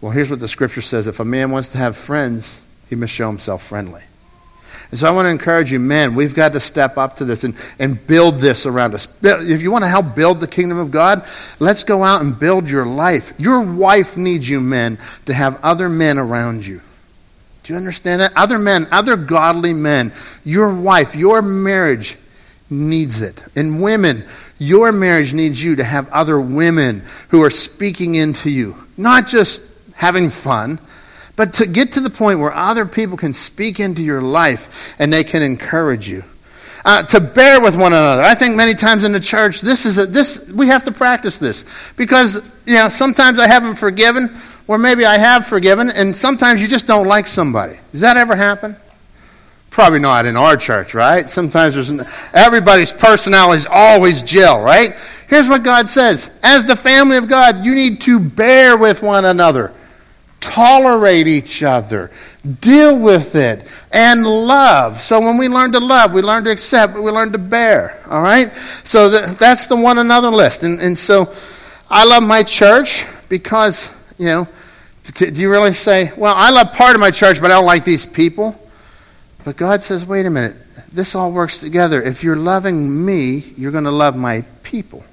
Well, 0.00 0.12
here's 0.12 0.30
what 0.30 0.40
the 0.40 0.48
scripture 0.48 0.82
says 0.82 1.06
if 1.06 1.20
a 1.20 1.24
man 1.24 1.50
wants 1.50 1.68
to 1.70 1.78
have 1.78 1.96
friends, 1.96 2.62
he 2.88 2.96
must 2.96 3.14
show 3.14 3.28
himself 3.28 3.62
friendly. 3.62 4.02
And 4.92 4.98
so 4.98 5.08
I 5.08 5.10
want 5.10 5.24
to 5.24 5.30
encourage 5.30 5.72
you, 5.72 5.78
men, 5.78 6.14
we've 6.14 6.34
got 6.34 6.52
to 6.52 6.60
step 6.60 6.98
up 6.98 7.16
to 7.16 7.24
this 7.24 7.44
and, 7.44 7.56
and 7.78 8.06
build 8.06 8.40
this 8.40 8.66
around 8.66 8.92
us. 8.92 9.08
If 9.22 9.62
you 9.62 9.70
want 9.70 9.84
to 9.84 9.88
help 9.88 10.14
build 10.14 10.38
the 10.38 10.46
kingdom 10.46 10.78
of 10.78 10.90
God, 10.90 11.26
let's 11.58 11.82
go 11.82 12.04
out 12.04 12.20
and 12.20 12.38
build 12.38 12.68
your 12.68 12.84
life. 12.84 13.32
Your 13.38 13.62
wife 13.62 14.18
needs 14.18 14.46
you, 14.46 14.60
men, 14.60 14.98
to 15.24 15.32
have 15.32 15.58
other 15.64 15.88
men 15.88 16.18
around 16.18 16.66
you. 16.66 16.82
Do 17.62 17.72
you 17.72 17.78
understand 17.78 18.20
that? 18.20 18.32
Other 18.36 18.58
men, 18.58 18.86
other 18.90 19.16
godly 19.16 19.72
men. 19.72 20.12
Your 20.44 20.74
wife, 20.74 21.16
your 21.16 21.40
marriage 21.40 22.18
needs 22.68 23.22
it. 23.22 23.42
And 23.56 23.82
women, 23.82 24.24
your 24.58 24.92
marriage 24.92 25.32
needs 25.32 25.62
you 25.64 25.76
to 25.76 25.84
have 25.84 26.10
other 26.10 26.38
women 26.38 27.02
who 27.30 27.42
are 27.42 27.50
speaking 27.50 28.14
into 28.14 28.50
you, 28.50 28.76
not 28.98 29.26
just 29.26 29.62
having 29.94 30.28
fun 30.28 30.78
but 31.36 31.54
to 31.54 31.66
get 31.66 31.92
to 31.92 32.00
the 32.00 32.10
point 32.10 32.38
where 32.38 32.52
other 32.52 32.86
people 32.86 33.16
can 33.16 33.32
speak 33.32 33.80
into 33.80 34.02
your 34.02 34.20
life 34.20 34.94
and 34.98 35.12
they 35.12 35.24
can 35.24 35.42
encourage 35.42 36.08
you. 36.08 36.24
Uh, 36.84 37.02
to 37.04 37.20
bear 37.20 37.60
with 37.60 37.76
one 37.76 37.92
another. 37.92 38.22
I 38.22 38.34
think 38.34 38.56
many 38.56 38.74
times 38.74 39.04
in 39.04 39.12
the 39.12 39.20
church, 39.20 39.60
this 39.60 39.86
is 39.86 39.98
a, 39.98 40.06
this 40.06 40.50
we 40.50 40.66
have 40.66 40.82
to 40.84 40.90
practice 40.90 41.38
this 41.38 41.92
because 41.92 42.36
you 42.66 42.74
know 42.74 42.88
sometimes 42.88 43.38
I 43.38 43.46
haven't 43.46 43.76
forgiven, 43.76 44.30
or 44.66 44.78
maybe 44.78 45.06
I 45.06 45.16
have 45.16 45.46
forgiven, 45.46 45.90
and 45.90 46.14
sometimes 46.14 46.60
you 46.60 46.66
just 46.66 46.88
don't 46.88 47.06
like 47.06 47.28
somebody. 47.28 47.78
Does 47.92 48.00
that 48.00 48.16
ever 48.16 48.34
happen? 48.34 48.74
Probably 49.70 50.00
not 50.00 50.26
in 50.26 50.36
our 50.36 50.56
church, 50.56 50.92
right? 50.92 51.30
Sometimes 51.30 51.74
there's 51.76 51.92
everybody's 52.34 52.90
personalities 52.90 53.68
always 53.70 54.20
gel, 54.20 54.60
right? 54.60 54.96
Here's 55.28 55.48
what 55.48 55.62
God 55.62 55.88
says: 55.88 56.36
As 56.42 56.64
the 56.64 56.74
family 56.74 57.16
of 57.16 57.28
God, 57.28 57.64
you 57.64 57.76
need 57.76 58.00
to 58.02 58.18
bear 58.18 58.76
with 58.76 59.04
one 59.04 59.24
another 59.24 59.72
tolerate 60.42 61.26
each 61.26 61.62
other, 61.62 62.10
deal 62.60 62.98
with 62.98 63.34
it, 63.34 63.66
and 63.92 64.26
love. 64.26 65.00
So 65.00 65.20
when 65.20 65.38
we 65.38 65.48
learn 65.48 65.72
to 65.72 65.80
love, 65.80 66.12
we 66.12 66.20
learn 66.20 66.44
to 66.44 66.50
accept, 66.50 66.94
we 66.94 67.10
learn 67.10 67.32
to 67.32 67.38
bear. 67.38 67.98
All 68.10 68.20
right? 68.20 68.52
So 68.84 69.08
that's 69.08 69.68
the 69.68 69.76
one 69.76 69.98
another 69.98 70.30
list. 70.30 70.64
And, 70.64 70.80
and 70.80 70.98
so 70.98 71.32
I 71.88 72.04
love 72.04 72.22
my 72.22 72.42
church 72.42 73.06
because, 73.28 73.94
you 74.18 74.26
know, 74.26 74.48
do 75.14 75.32
you 75.32 75.50
really 75.50 75.72
say, 75.72 76.10
well, 76.16 76.34
I 76.36 76.50
love 76.50 76.72
part 76.72 76.94
of 76.94 77.00
my 77.00 77.10
church, 77.10 77.40
but 77.40 77.50
I 77.50 77.54
don't 77.54 77.66
like 77.66 77.84
these 77.84 78.04
people? 78.04 78.58
But 79.44 79.56
God 79.56 79.82
says, 79.82 80.04
wait 80.04 80.26
a 80.26 80.30
minute, 80.30 80.56
this 80.92 81.14
all 81.14 81.32
works 81.32 81.60
together. 81.60 82.02
If 82.02 82.22
you're 82.22 82.36
loving 82.36 83.04
me, 83.04 83.38
you're 83.56 83.72
going 83.72 83.84
to 83.84 83.90
love 83.90 84.16
my 84.16 84.42
people. 84.62 85.04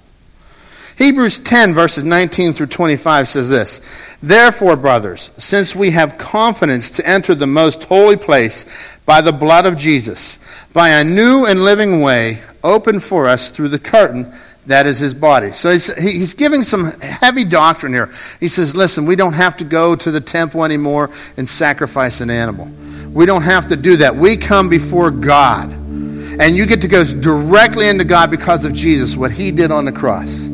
Hebrews 1.00 1.40
10, 1.40 1.74
verses 1.74 2.04
19 2.04 2.52
through 2.52 2.68
25 2.68 3.28
says 3.28 3.50
this 3.50 4.18
Therefore, 4.22 4.76
brothers, 4.76 5.32
since 5.38 5.74
we 5.74 5.92
have 5.92 6.18
confidence 6.18 6.90
to 6.92 7.10
enter 7.10 7.34
the 7.34 7.48
most 7.48 7.86
holy 7.86 8.18
place 8.18 8.98
by 9.06 9.22
the 9.22 9.32
blood 9.32 9.66
of 9.66 9.78
Jesus, 9.78 10.38
by 10.74 10.90
a 10.90 11.04
new 11.06 11.46
and 11.48 11.64
living 11.64 12.02
way 12.02 12.42
opened 12.64 13.02
for 13.02 13.28
us 13.28 13.50
through 13.50 13.70
the 13.70 13.80
curtain 13.80 14.32
that 14.66 14.86
is 14.86 15.00
his 15.00 15.14
body. 15.14 15.52
So 15.52 15.72
he's, 15.72 15.96
he's 15.96 16.34
giving 16.34 16.64
some 16.64 16.92
heavy 17.00 17.46
doctrine 17.46 17.94
here. 17.94 18.10
He 18.42 18.50
says, 18.50 18.76
listen, 18.76 19.06
we 19.06 19.16
don't 19.16 19.34
have 19.34 19.58
to 19.58 19.64
go 19.64 19.96
to 19.96 20.12
the 20.12 20.22
temple 20.22 20.64
anymore 20.66 21.10
and 21.38 21.48
sacrifice 21.48 22.22
an 22.22 22.30
animal. 22.30 22.70
We 23.10 23.26
don't 23.26 23.42
have 23.42 23.70
to 23.70 23.78
do 23.78 23.98
that. 23.98 24.16
We 24.16 24.36
come 24.36 24.70
before 24.70 25.12
God. 25.12 25.72
And 25.72 26.56
you 26.56 26.68
get 26.68 26.82
to 26.82 26.88
go 26.88 27.04
directly 27.04 27.88
into 27.88 28.04
God 28.04 28.30
because 28.30 28.64
of 28.64 28.74
Jesus, 28.74 29.18
what 29.18 29.32
he 29.32 29.50
did 29.52 29.72
on 29.72 29.86
the 29.86 29.92
cross. 29.92 30.49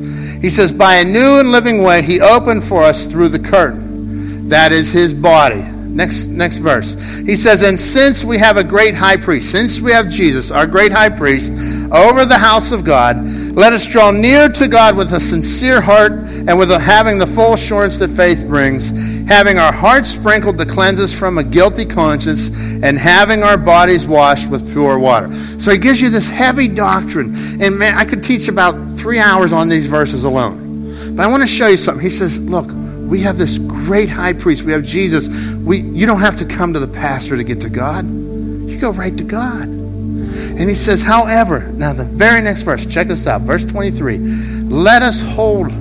He 0.46 0.52
says, 0.52 0.72
By 0.72 0.98
a 0.98 1.04
new 1.04 1.40
and 1.40 1.52
living 1.52 1.82
way, 1.82 2.04
he 2.04 2.22
opened 2.22 2.64
for 2.64 2.84
us 2.84 3.08
through 3.08 3.30
the 3.30 3.40
curtain. 3.40 4.48
That 4.50 4.72
is 4.72 4.92
his 4.92 5.12
body. 5.12 5.64
Next, 5.96 6.28
next 6.28 6.58
verse. 6.58 6.94
He 7.20 7.38
says, 7.38 7.62
And 7.62 7.80
since 7.80 8.22
we 8.22 8.38
have 8.38 8.58
a 8.58 8.64
great 8.66 8.96
high 8.96 9.16
priest, 9.16 9.50
since 9.50 9.80
we 9.80 9.92
have 9.92 10.10
Jesus, 10.10 10.52
our 10.52 10.68
great 10.68 10.92
high 10.92 11.08
priest, 11.08 11.54
over 11.90 12.26
the 12.26 12.38
house 12.38 12.74
of 12.74 12.84
God, 12.84 13.24
let 13.56 13.72
us 13.72 13.88
draw 13.88 14.12
near 14.12 14.50
to 14.50 14.68
God 14.68 14.98
with 14.98 15.14
a 15.14 15.20
sincere 15.22 15.80
heart 15.80 16.12
and 16.12 16.60
with 16.60 16.70
a, 16.70 16.78
having 16.78 17.18
the 17.18 17.26
full 17.26 17.54
assurance 17.54 17.98
that 18.00 18.10
faith 18.10 18.46
brings, 18.46 18.90
having 19.30 19.58
our 19.58 19.72
hearts 19.72 20.10
sprinkled 20.10 20.58
to 20.58 20.66
cleanse 20.66 21.00
us 21.00 21.18
from 21.18 21.38
a 21.38 21.44
guilty 21.44 21.86
conscience, 21.86 22.50
and 22.84 22.98
having 22.98 23.42
our 23.42 23.58
bodies 23.58 24.06
washed 24.06 24.52
with 24.52 24.70
pure 24.74 25.00
water. 25.00 25.34
So 25.34 25.72
he 25.72 25.78
gives 25.78 26.02
you 26.02 26.10
this 26.10 26.30
heavy 26.30 26.68
doctrine. 26.68 27.34
And 27.62 27.80
man, 27.80 27.96
I 27.98 28.04
could 28.04 28.22
teach 28.22 28.50
about 28.50 28.98
three 28.98 29.20
hours 29.20 29.54
on 29.54 29.70
these 29.70 29.88
verses 29.88 30.26
alone. 30.26 31.16
But 31.16 31.26
I 31.26 31.28
want 31.32 31.42
to 31.42 31.48
show 31.48 31.68
you 31.68 31.78
something. 31.78 32.04
He 32.04 32.10
says, 32.10 32.42
Look, 32.42 32.68
we 33.06 33.20
have 33.22 33.38
this 33.38 33.58
great 33.58 34.10
high 34.10 34.34
priest. 34.34 34.64
We 34.64 34.72
have 34.72 34.84
Jesus. 34.84 35.54
We, 35.56 35.80
you 35.80 36.06
don't 36.06 36.22
have 36.22 36.38
to 36.38 36.46
come 36.46 36.74
to 36.74 36.80
the 36.80 36.88
pastor 36.88 37.38
to 37.38 37.44
get 37.44 37.62
to 37.62 37.70
God. 37.70 38.06
You 38.06 38.80
go 38.80 38.92
right 38.92 39.16
to 39.16 39.24
God. 39.24 39.68
And 39.68 40.70
he 40.70 40.76
says, 40.76 41.02
however, 41.02 41.60
now 41.74 41.94
the 41.94 42.04
very 42.04 42.42
next 42.42 42.64
verse, 42.64 42.86
check 42.86 43.08
this 43.08 43.28
out, 43.28 43.42
verse 43.42 43.64
23. 43.64 44.18
Let 44.18 45.02
us 45.02 45.22
hold, 45.22 45.72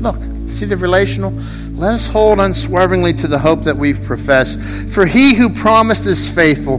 look, 0.00 0.16
see 0.48 0.66
the 0.66 0.76
relational? 0.76 1.32
Let 1.72 1.94
us 1.94 2.06
hold 2.06 2.40
unswervingly 2.40 3.14
to 3.14 3.26
the 3.26 3.38
hope 3.38 3.62
that 3.62 3.76
we've 3.76 4.02
professed. 4.04 4.60
For 4.90 5.06
he 5.06 5.34
who 5.34 5.48
promised 5.48 6.06
is 6.06 6.32
faithful. 6.32 6.76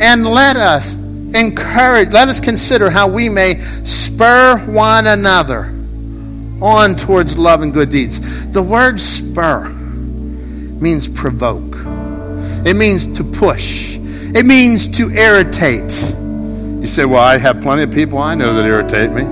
And 0.00 0.26
let 0.26 0.56
us 0.56 0.96
encourage, 0.96 2.12
let 2.12 2.28
us 2.28 2.40
consider 2.40 2.90
how 2.90 3.08
we 3.08 3.28
may 3.28 3.58
spur 3.58 4.58
one 4.66 5.06
another 5.06 5.75
on 6.62 6.96
towards 6.96 7.36
love 7.36 7.62
and 7.62 7.72
good 7.72 7.90
deeds. 7.90 8.50
The 8.52 8.62
word 8.62 9.00
spur 9.00 9.68
means 9.68 11.08
provoke, 11.08 11.74
it 12.66 12.76
means 12.76 13.18
to 13.18 13.24
push, 13.24 13.96
it 13.96 14.44
means 14.44 14.88
to 14.98 15.10
irritate. 15.10 15.92
You 16.80 16.86
say, 16.86 17.04
Well, 17.04 17.22
I 17.22 17.38
have 17.38 17.60
plenty 17.60 17.82
of 17.82 17.92
people 17.92 18.18
I 18.18 18.34
know 18.34 18.54
that 18.54 18.64
irritate 18.66 19.10
me. 19.10 19.24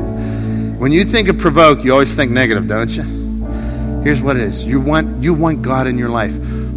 When 0.78 0.92
you 0.92 1.04
think 1.04 1.28
of 1.28 1.38
provoke, 1.38 1.84
you 1.84 1.92
always 1.92 2.14
think 2.14 2.30
negative, 2.30 2.66
don't 2.66 2.94
you? 2.94 3.02
Here's 4.02 4.20
what 4.20 4.37
it 4.37 4.42
is 4.42 4.66
you 4.66 4.80
want, 4.80 5.22
you 5.22 5.32
want 5.32 5.62
God 5.62 5.87
in 5.87 5.96
your 5.96 6.10
life. 6.10 6.34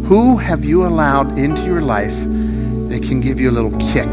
Who 0.08 0.38
have 0.38 0.64
you 0.64 0.86
allowed 0.86 1.36
into 1.38 1.64
your 1.64 1.82
life 1.82 2.16
that 2.88 3.04
can 3.06 3.20
give 3.20 3.38
you 3.38 3.50
a 3.50 3.52
little 3.52 3.72
kick? 3.72 4.10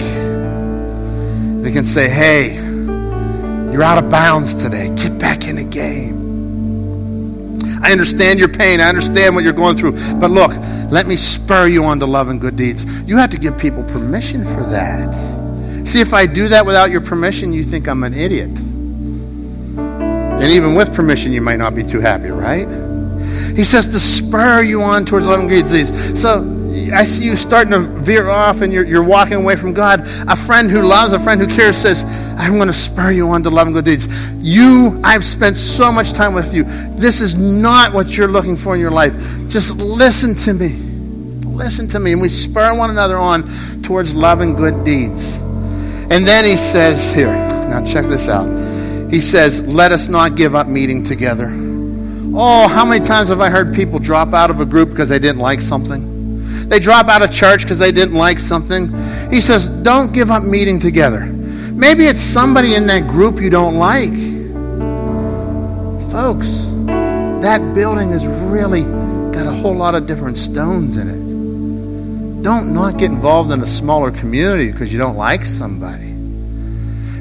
They 1.64 1.72
can 1.72 1.86
say, 1.86 2.10
Hey, 2.10 2.56
you're 2.56 3.84
out 3.84 4.04
of 4.04 4.10
bounds 4.10 4.54
today. 4.56 4.90
Get 4.96 5.18
back 5.18 5.48
in 5.48 5.56
the 5.56 5.64
game. 5.64 6.25
I 7.82 7.92
understand 7.92 8.40
your 8.40 8.50
pain. 8.50 8.80
I 8.80 8.90
understand 8.90 9.36
what 9.36 9.44
you're 9.44 9.54
going 9.54 9.78
through. 9.78 9.94
But 10.20 10.32
look, 10.32 10.52
let 10.92 11.08
me 11.08 11.16
spur 11.16 11.68
you 11.68 11.84
on 11.84 12.00
to 12.00 12.06
love 12.06 12.30
and 12.30 12.40
good 12.40 12.56
deeds. 12.56 12.86
You 13.04 13.18
have 13.18 13.30
to 13.32 13.38
give 13.38 13.58
people 13.58 13.84
permission 13.84 14.44
for 14.44 14.64
that. 14.70 15.14
See, 15.88 16.02
if 16.02 16.14
I 16.14 16.26
do 16.26 16.48
that 16.50 16.66
without 16.66 16.92
your 16.92 17.02
permission, 17.02 17.54
you 17.54 17.64
think 17.64 17.88
I'm 17.88 18.04
an 18.04 18.14
idiot. 18.14 18.50
And 19.78 20.52
even 20.52 20.76
with 20.76 20.94
permission, 20.94 21.32
you 21.32 21.42
might 21.42 21.58
not 21.58 21.76
be 21.76 21.84
too 21.84 22.02
happy, 22.02 22.30
right? 22.30 22.68
He 23.56 23.64
says 23.64 23.88
to 23.90 24.00
spur 24.00 24.62
you 24.62 24.82
on 24.82 25.06
towards 25.06 25.28
love 25.28 25.40
and 25.40 25.50
good 25.50 25.66
deeds. 25.66 26.20
So 26.20 26.44
I 26.94 27.04
see 27.04 27.26
you 27.26 27.36
starting 27.36 27.72
to 27.72 27.80
veer 27.80 28.30
off 28.30 28.62
and 28.62 28.72
you're, 28.72 28.84
you're 28.84 29.04
walking 29.04 29.36
away 29.36 29.56
from 29.56 29.74
God. 29.74 30.02
A 30.28 30.36
friend 30.36 30.70
who 30.70 30.82
loves, 30.82 31.14
a 31.14 31.20
friend 31.20 31.40
who 31.40 31.48
cares 31.48 31.78
says, 31.78 32.04
I'm 32.38 32.56
going 32.56 32.68
to 32.68 32.74
spur 32.74 33.12
you 33.12 33.30
on 33.30 33.44
to 33.44 33.50
loving 33.50 33.74
good 33.74 33.86
deeds. 33.86 34.32
You, 34.42 35.00
I've 35.04 35.24
spent 35.24 35.56
so 35.56 35.92
much 35.92 36.14
time 36.14 36.34
with 36.34 36.54
you. 36.54 36.64
This 36.64 37.22
is 37.22 37.36
not 37.36 37.94
what 37.94 38.18
you're 38.18 38.28
looking 38.28 38.56
for 38.56 38.76
in 38.76 38.82
your 38.82 38.92
life. 38.92 39.14
Just 39.48 39.78
listen 39.78 40.36
to 40.36 40.54
me. 40.54 40.70
Listen 41.46 41.88
to 41.88 42.00
me. 42.00 42.12
And 42.12 42.22
we 42.22 42.28
spur 42.28 42.78
one 42.78 42.90
another 42.90 43.18
on 43.18 43.44
towards 43.82 44.14
loving 44.14 44.54
good 44.54 44.84
deeds. 44.84 45.38
And 45.38 46.28
then 46.28 46.46
he 46.46 46.58
says, 46.58 47.14
here, 47.14 47.32
now 47.32 47.84
check 47.84 48.06
this 48.06 48.28
out. 48.28 48.46
He 49.10 49.20
says, 49.20 49.66
let 49.74 49.92
us 49.92 50.08
not 50.08 50.36
give 50.36 50.56
up 50.56 50.68
meeting 50.68 51.04
together. 51.04 51.50
Oh, 52.38 52.68
how 52.68 52.84
many 52.84 53.04
times 53.04 53.30
have 53.30 53.40
I 53.40 53.50
heard 53.50 53.74
people 53.74 53.98
drop 53.98 54.34
out 54.34 54.50
of 54.50 54.60
a 54.60 54.66
group 54.66 54.90
because 54.90 55.08
they 55.08 55.20
didn't 55.20 55.40
like 55.40 55.62
something? 55.62 56.68
They 56.68 56.80
drop 56.80 57.08
out 57.08 57.22
of 57.22 57.32
church 57.32 57.62
because 57.62 57.80
they 57.80 57.92
didn't 57.92 58.16
like 58.16 58.40
something. 58.40 58.88
He 59.32 59.40
says, 59.40 59.68
don't 59.84 60.14
give 60.14 60.32
up 60.32 60.44
meeting 60.44 60.80
together. 60.80 61.32
Maybe 61.76 62.06
it's 62.06 62.22
somebody 62.22 62.74
in 62.74 62.88
that 62.88 63.06
group 63.06 63.42
you 63.42 63.50
don't 63.50 63.76
like. 63.76 64.14
Folks, 66.10 66.68
that 67.42 67.74
building 67.76 68.12
has 68.12 68.26
really 68.26 68.84
got 69.34 69.46
a 69.46 69.52
whole 69.52 69.76
lot 69.76 69.94
of 69.94 70.08
different 70.08 70.38
stones 70.38 70.96
in 70.96 71.10
it. 71.10 72.42
Don't 72.42 72.74
not 72.74 72.98
get 72.98 73.12
involved 73.12 73.52
in 73.52 73.62
a 73.62 73.68
smaller 73.68 74.10
community 74.10 74.72
because 74.72 74.94
you 74.94 74.98
don't 74.98 75.18
like 75.18 75.44
somebody. 75.44 76.14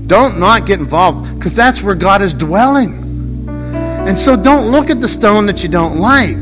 Don't 0.07 0.39
not 0.39 0.67
get 0.67 0.79
involved 0.79 1.35
because 1.35 1.57
that's 1.57 1.83
where 1.83 1.97
God 1.97 2.23
is 2.23 2.33
dwelling. 2.33 3.49
And 3.49 4.17
so 4.17 4.37
don't 4.41 4.71
look 4.71 4.89
at 4.89 5.01
the 5.01 5.09
stone 5.09 5.47
that 5.47 5.65
you 5.65 5.69
don't 5.69 5.97
like. 5.97 6.37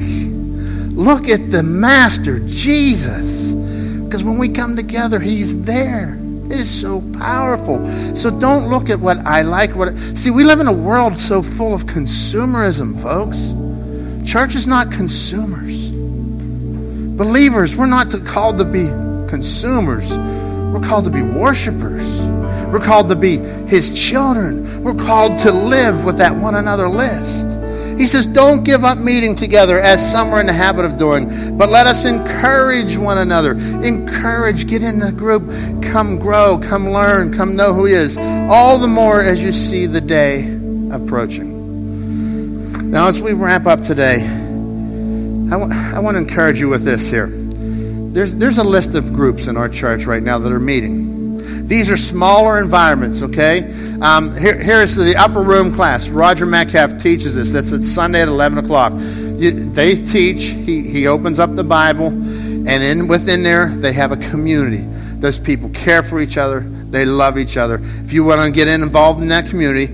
Look 0.95 1.29
at 1.31 1.51
the 1.51 1.63
Master, 1.63 2.41
Jesus. 2.41 3.55
Because 3.55 4.23
when 4.23 4.39
we 4.39 4.51
come 4.51 4.77
together, 4.77 5.19
He's 5.19 5.65
there. 5.65 6.19
It 6.53 6.61
is 6.61 6.71
so 6.71 7.01
powerful. 7.19 7.83
So 8.15 8.31
don't 8.31 8.69
look 8.69 8.91
at 8.91 9.01
what 9.01 9.17
I 9.25 9.41
like. 9.41 9.75
What 9.75 9.97
see, 9.97 10.31
we 10.31 10.45
live 10.45 10.61
in 10.61 10.67
a 10.67 10.73
world 10.73 11.17
so 11.17 11.41
full 11.41 11.73
of 11.73 11.85
consumerism, 11.85 13.01
folks. 13.01 13.55
Church 14.31 14.55
is 14.55 14.67
not 14.67 14.93
consumers. 14.93 15.91
Believers, 17.17 17.75
we're 17.75 17.87
not 17.87 18.13
called 18.27 18.59
to 18.59 18.67
be 18.67 18.89
consumers. 19.31 20.19
We're 20.19 20.87
called 20.87 21.05
to 21.07 21.11
be 21.11 21.23
worshipers. 21.23 22.21
We're 22.67 22.85
called 22.85 23.09
to 23.09 23.17
be 23.17 23.39
His 23.39 23.89
children. 23.91 24.83
We're 24.83 24.95
called 24.95 25.39
to 25.39 25.53
live 25.53 26.05
with 26.05 26.19
that 26.19 26.37
one 26.37 26.57
another 26.57 26.87
list. 26.87 27.52
He 28.03 28.09
says, 28.09 28.27
Don't 28.27 28.65
give 28.65 28.83
up 28.83 28.99
meeting 28.99 29.37
together 29.37 29.79
as 29.79 30.11
some 30.11 30.35
are 30.35 30.41
in 30.41 30.47
the 30.47 30.53
habit 30.53 30.85
of 30.85 30.99
doing, 30.99 31.57
but 31.57 31.69
let 31.69 31.87
us 31.87 32.05
encourage 32.05 32.97
one 32.97 33.17
another. 33.17 33.53
Encourage, 33.53 34.67
get 34.67 34.83
in 34.83 34.99
the 34.99 35.13
group, 35.13 35.45
come 35.85 36.19
grow, 36.19 36.59
come 36.59 36.89
learn, 36.89 37.33
come 37.33 37.55
know 37.55 37.73
who 37.73 37.85
He 37.85 37.93
is. 37.93 38.19
All 38.19 38.81
the 38.81 38.89
more 38.89 39.23
as 39.23 39.41
you 39.41 39.53
see 39.53 39.87
the 39.87 40.01
day 40.01 40.53
approaching. 40.91 42.91
Now, 42.91 43.07
as 43.07 43.23
we 43.23 43.35
wrap 43.35 43.67
up 43.67 43.85
today, 43.85 44.17
I, 44.17 45.57
w- 45.57 45.73
I 45.73 46.01
want 46.01 46.17
to 46.17 46.19
encourage 46.19 46.59
you 46.59 46.69
with 46.69 46.83
this 46.83 47.09
here. 47.09 47.29
There's, 47.29 48.35
there's 48.35 48.59
a 48.59 48.65
list 48.65 48.97
of 48.97 49.13
groups 49.13 49.47
in 49.47 49.57
our 49.57 49.69
church 49.69 50.07
right 50.07 50.25
now 50.25 50.41
that 50.41 50.51
are 50.51 50.59
meeting. 50.59 51.12
These 51.69 51.91
are 51.91 51.97
smaller 51.97 52.61
environments, 52.61 53.23
okay? 53.23 53.61
Um, 54.01 54.37
here, 54.37 54.61
here's 54.61 54.97
the 54.97 55.15
upper 55.17 55.43
room 55.43 55.73
class. 55.73 56.09
Roger 56.09 56.45
Metcalf 56.45 56.99
teaches 56.99 57.35
this. 57.35 57.51
That's 57.51 57.73
at 57.73 57.83
Sunday 57.83 58.23
at 58.23 58.29
11 58.29 58.59
o'clock. 58.65 58.93
You, 58.95 59.71
they 59.71 59.95
teach, 59.95 60.45
he, 60.49 60.83
he 60.83 61.07
opens 61.07 61.39
up 61.39 61.55
the 61.55 61.65
Bible, 61.65 62.09
and 62.09 62.69
in 62.69 63.09
within 63.09 63.43
there, 63.43 63.69
they 63.69 63.93
have 63.93 64.13
a 64.13 64.17
community. 64.17 64.83
Those 65.19 65.39
people 65.39 65.69
care 65.71 66.03
for 66.03 66.21
each 66.21 66.37
other, 66.37 66.61
they 66.61 67.05
love 67.05 67.39
each 67.39 67.57
other. 67.57 67.81
If 67.83 68.13
you 68.13 68.25
want 68.25 68.41
to 68.41 68.51
get 68.51 68.69
involved 68.69 69.23
in 69.23 69.29
that 69.29 69.47
community, 69.47 69.93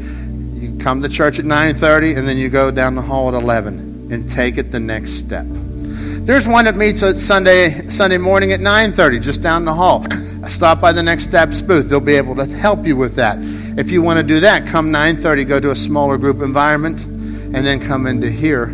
you 0.59 0.79
come 0.79 1.03
to 1.03 1.09
church 1.09 1.39
at 1.39 1.45
9.30, 1.45 2.17
and 2.17 2.27
then 2.27 2.37
you 2.37 2.49
go 2.49 2.71
down 2.71 2.95
the 2.95 3.03
hall 3.03 3.29
at 3.29 3.35
11 3.35 4.09
and 4.11 4.29
take 4.29 4.59
it 4.59 4.73
the 4.73 4.81
next 4.81 5.13
step. 5.13 5.45
There's 5.49 6.47
one 6.47 6.65
that 6.67 6.77
meets 6.77 7.03
at 7.03 7.17
Sunday, 7.17 7.89
Sunday 7.89 8.19
morning 8.19 8.53
at 8.53 8.61
9.30, 8.61 9.23
just 9.23 9.43
down 9.43 9.65
the 9.65 9.75
hall. 9.75 10.05
Stop 10.51 10.81
by 10.81 10.93
the 10.93 11.03
Next 11.03 11.25
Steps 11.25 11.61
booth. 11.61 11.89
They'll 11.89 12.01
be 12.01 12.15
able 12.15 12.35
to 12.37 12.47
help 12.57 12.87
you 12.87 12.97
with 12.97 13.17
that. 13.17 13.39
If 13.79 13.91
you 13.91 14.03
want 14.03 14.19
to 14.19 14.27
do 14.27 14.41
that, 14.41 14.67
come 14.67 14.91
9:30, 14.91 15.47
go 15.47 15.61
to 15.61 15.71
a 15.71 15.77
smaller 15.77 16.19
group 16.19 16.43
environment, 16.43 17.05
and 17.05 17.57
then 17.57 17.81
come 17.81 18.07
into 18.07 18.31
here 18.31 18.65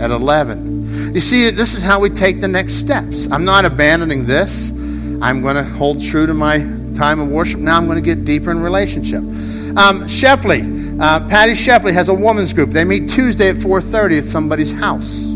at 0.00 0.10
11. 0.10 1.14
You 1.14 1.20
see, 1.20 1.50
this 1.50 1.74
is 1.74 1.82
how 1.82 2.00
we 2.00 2.10
take 2.10 2.40
the 2.40 2.48
next 2.48 2.74
steps. 2.74 3.30
I'm 3.30 3.44
not 3.44 3.64
abandoning 3.64 4.26
this. 4.26 4.70
I'm 5.22 5.42
going 5.42 5.56
to 5.56 5.64
hold 5.64 6.02
true 6.02 6.26
to 6.26 6.34
my 6.34 6.58
time 6.96 7.20
of 7.20 7.28
worship. 7.28 7.60
Now 7.60 7.76
I'm 7.76 7.86
going 7.86 8.02
to 8.02 8.04
get 8.04 8.24
deeper 8.24 8.50
in 8.50 8.60
relationship. 8.60 9.22
Um, 9.76 10.06
Shepley, 10.06 10.62
uh, 11.00 11.28
Patty 11.28 11.54
Shepley 11.54 11.92
has 11.92 12.08
a 12.08 12.14
women's 12.14 12.52
group. 12.52 12.70
They 12.70 12.84
meet 12.84 13.08
Tuesday 13.08 13.48
at 13.50 13.56
4:30 13.56 14.18
at 14.18 14.24
somebody's 14.24 14.72
house. 14.72 15.34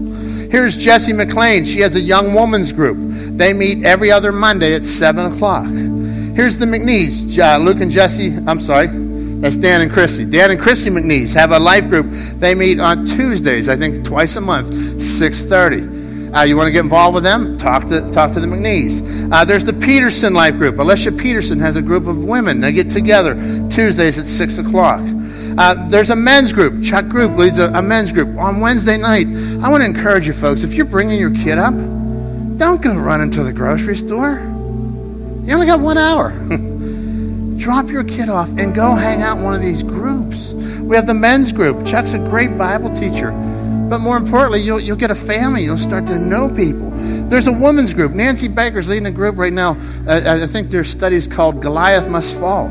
Here's 0.51 0.77
Jessie 0.77 1.13
McLean. 1.13 1.65
She 1.65 1.81
has 1.81 1.97
a 1.97 2.01
young 2.01 2.35
woman's 2.35 2.73
group. 2.73 3.04
They 3.37 3.53
meet 3.53 3.85
every 3.85 4.13
other 4.13 4.33
Monday 4.33 4.75
at 4.75 4.85
7 4.85 5.33
o'clock. 5.33 5.67
Here's 5.67 6.59
the 6.59 6.67
McNees, 6.67 7.39
uh, 7.39 7.59
Luke 7.59 7.81
and 7.81 7.91
Jesse. 7.91 8.37
I'm 8.47 8.61
sorry, 8.61 8.87
that's 8.87 9.57
Dan 9.57 9.81
and 9.81 9.91
Christy. 9.91 10.25
Dan 10.25 10.53
and 10.53 10.61
Christy 10.61 10.91
McNeese 10.91 11.35
have 11.35 11.51
a 11.51 11.59
life 11.59 11.89
group. 11.89 12.07
They 12.11 12.55
meet 12.55 12.79
on 12.79 13.05
Tuesdays, 13.05 13.69
I 13.69 13.77
think 13.77 14.05
twice 14.05 14.37
a 14.37 14.41
month, 14.41 14.71
6.30. 14.71 16.35
Uh, 16.35 16.43
you 16.43 16.57
want 16.57 16.67
to 16.67 16.73
get 16.73 16.81
involved 16.81 17.15
with 17.15 17.25
them? 17.25 17.57
Talk 17.59 17.87
to, 17.87 18.11
talk 18.11 18.33
to 18.33 18.41
the 18.41 18.47
McNeese. 18.47 19.33
Uh, 19.33 19.45
there's 19.45 19.65
the 19.65 19.73
Peterson 19.73 20.35
Life 20.35 20.57
Group. 20.57 20.79
Alicia 20.79 21.13
Peterson 21.13 21.61
has 21.61 21.77
a 21.77 21.83
group 21.83 22.07
of 22.07 22.25
women. 22.25 22.61
They 22.61 22.73
get 22.73 22.91
together 22.91 23.35
Tuesdays 23.69 24.19
at 24.19 24.27
6 24.27 24.59
o'clock. 24.59 25.01
Uh, 25.57 25.89
there's 25.89 26.11
a 26.11 26.17
men's 26.17 26.53
group. 26.53 26.83
Chuck 26.83 27.07
Group 27.07 27.37
leads 27.39 27.61
a, 27.61 27.71
a 27.71 27.83
men's 27.83 28.11
group 28.11 28.37
on 28.39 28.61
Wednesday 28.61 28.97
night. 28.97 29.27
I 29.63 29.71
want 29.71 29.83
to 29.83 29.87
encourage 29.87 30.27
you 30.27 30.33
folks, 30.33 30.63
if 30.63 30.75
you're 30.75 30.87
bringing 30.87 31.19
your 31.19 31.31
kid 31.31 31.59
up, 31.59 31.75
don't 32.57 32.83
go 32.83 32.97
running 32.97 33.31
to 33.31 33.43
the 33.43 33.53
grocery 33.53 33.97
store. 33.97 34.39
You 35.45 35.55
only 35.55 35.67
got 35.67 35.81
one 35.81 35.99
hour. 35.99 36.31
drop 37.57 37.89
your 37.89 38.05
kid 38.05 38.29
off 38.29 38.51
and 38.59 38.75
go 38.75 38.95
hang 38.95 39.23
out 39.23 39.39
in 39.39 39.43
one 39.43 39.55
of 39.55 39.63
these 39.63 39.83
groups. 39.83 40.53
We 40.53 40.97
have 40.97 41.07
the 41.07 41.15
men's 41.15 41.51
group. 41.51 41.87
Chuck's 41.87 42.13
a 42.13 42.19
great 42.19 42.59
Bible 42.59 42.95
teacher. 42.95 43.31
But 43.89 44.01
more 44.01 44.17
importantly, 44.17 44.61
you'll, 44.61 44.81
you'll 44.81 44.97
get 44.97 45.11
a 45.11 45.15
family. 45.15 45.65
You'll 45.65 45.79
start 45.79 46.07
to 46.09 46.19
know 46.19 46.49
people. 46.49 46.91
There's 46.91 47.47
a 47.47 47.53
women's 47.53 47.95
group. 47.95 48.13
Nancy 48.13 48.49
Baker's 48.49 48.89
leading 48.89 49.07
a 49.07 49.11
group 49.11 49.39
right 49.39 49.53
now. 49.53 49.77
Uh, 50.07 50.43
I 50.43 50.47
think 50.47 50.69
their 50.69 50.85
study 50.85 51.17
is 51.17 51.27
called 51.27 51.63
Goliath 51.63 52.09
Must 52.09 52.39
Fall. 52.39 52.69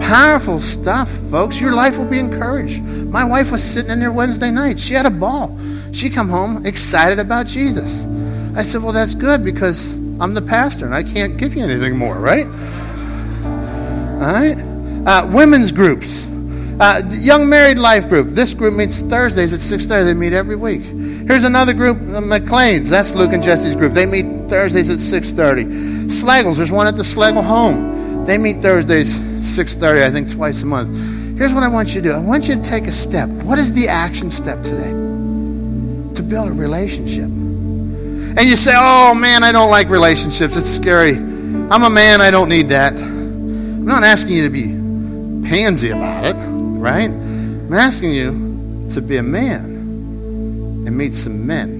Powerful 0.00 0.58
stuff, 0.58 1.08
folks. 1.30 1.60
Your 1.60 1.72
life 1.72 1.98
will 1.98 2.06
be 2.06 2.18
encouraged. 2.18 2.82
My 2.82 3.24
wife 3.24 3.52
was 3.52 3.62
sitting 3.62 3.90
in 3.90 4.00
there 4.00 4.12
Wednesday 4.12 4.50
night. 4.50 4.78
She 4.78 4.94
had 4.94 5.06
a 5.06 5.10
ball. 5.10 5.56
She 5.92 6.10
come 6.10 6.28
home 6.28 6.66
excited 6.66 7.18
about 7.18 7.46
Jesus. 7.46 8.04
I 8.54 8.62
said, 8.62 8.82
well, 8.82 8.92
that's 8.92 9.14
good 9.14 9.44
because 9.44 9.94
I'm 10.20 10.34
the 10.34 10.42
pastor 10.42 10.84
and 10.84 10.94
I 10.94 11.02
can't 11.02 11.38
give 11.38 11.54
you 11.54 11.64
anything 11.64 11.96
more, 11.96 12.16
right? 12.16 12.46
All 14.22 14.32
right? 14.32 14.56
Uh, 15.06 15.26
women's 15.32 15.72
groups. 15.72 16.28
Uh, 16.78 17.02
young 17.12 17.48
married 17.48 17.78
life 17.78 18.08
group. 18.08 18.28
This 18.28 18.54
group 18.54 18.74
meets 18.74 19.02
Thursdays 19.02 19.52
at 19.52 19.60
6.30. 19.60 20.04
They 20.04 20.14
meet 20.14 20.32
every 20.32 20.56
week. 20.56 20.82
Here's 20.82 21.44
another 21.44 21.72
group, 21.72 21.98
the 21.98 22.20
McLeans. 22.20 22.90
That's 22.90 23.14
Luke 23.14 23.32
and 23.32 23.42
Jesse's 23.42 23.74
group. 23.74 23.94
They 23.94 24.06
meet 24.06 24.48
Thursdays 24.48 24.90
at 24.90 24.98
6.30. 24.98 26.10
Slagles. 26.10 26.58
There's 26.58 26.72
one 26.72 26.86
at 26.86 26.96
the 26.96 27.02
Slagle 27.02 27.44
home. 27.44 28.24
They 28.24 28.36
meet 28.36 28.58
Thursdays 28.58 29.18
6.30, 29.18 30.02
I 30.02 30.10
think 30.10 30.30
twice 30.30 30.62
a 30.62 30.66
month. 30.66 30.96
Here's 31.38 31.54
what 31.54 31.62
I 31.62 31.68
want 31.68 31.94
you 31.94 32.02
to 32.02 32.08
do. 32.10 32.14
I 32.14 32.20
want 32.20 32.48
you 32.48 32.54
to 32.54 32.62
take 32.62 32.84
a 32.84 32.92
step. 32.92 33.28
What 33.28 33.58
is 33.58 33.72
the 33.72 33.88
action 33.88 34.30
step 34.30 34.62
today? 34.62 34.90
To 34.90 36.22
build 36.22 36.48
a 36.48 36.52
relationship. 36.52 37.30
And 38.34 38.48
you 38.48 38.56
say, 38.56 38.74
oh 38.74 39.14
man, 39.14 39.44
I 39.44 39.52
don't 39.52 39.70
like 39.70 39.90
relationships. 39.90 40.56
It's 40.56 40.70
scary. 40.70 41.16
I'm 41.16 41.82
a 41.82 41.90
man. 41.90 42.20
I 42.20 42.30
don't 42.30 42.48
need 42.48 42.70
that. 42.70 42.94
I'm 42.94 43.84
not 43.84 44.04
asking 44.04 44.36
you 44.36 44.44
to 44.44 44.50
be 44.50 44.68
pansy 45.48 45.90
about 45.90 46.24
it, 46.24 46.36
right? 46.36 47.10
I'm 47.10 47.74
asking 47.74 48.12
you 48.12 48.88
to 48.90 49.02
be 49.02 49.18
a 49.18 49.22
man 49.22 49.64
and 50.86 50.96
meet 50.96 51.14
some 51.14 51.46
men 51.46 51.70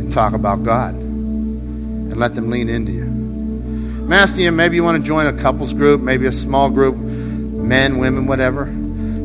and 0.00 0.12
talk 0.12 0.32
about 0.32 0.64
God 0.64 0.94
and 0.94 2.16
let 2.16 2.34
them 2.34 2.50
lean 2.50 2.68
into 2.68 2.92
you. 2.92 3.04
I'm 3.04 4.12
asking 4.12 4.42
you, 4.42 4.50
maybe 4.50 4.74
you 4.74 4.82
want 4.82 4.98
to 4.98 5.04
join 5.06 5.26
a 5.26 5.32
couples 5.32 5.72
group, 5.72 6.00
maybe 6.00 6.26
a 6.26 6.32
small 6.32 6.68
group, 6.70 6.96
men, 6.96 7.98
women, 7.98 8.26
whatever. 8.26 8.66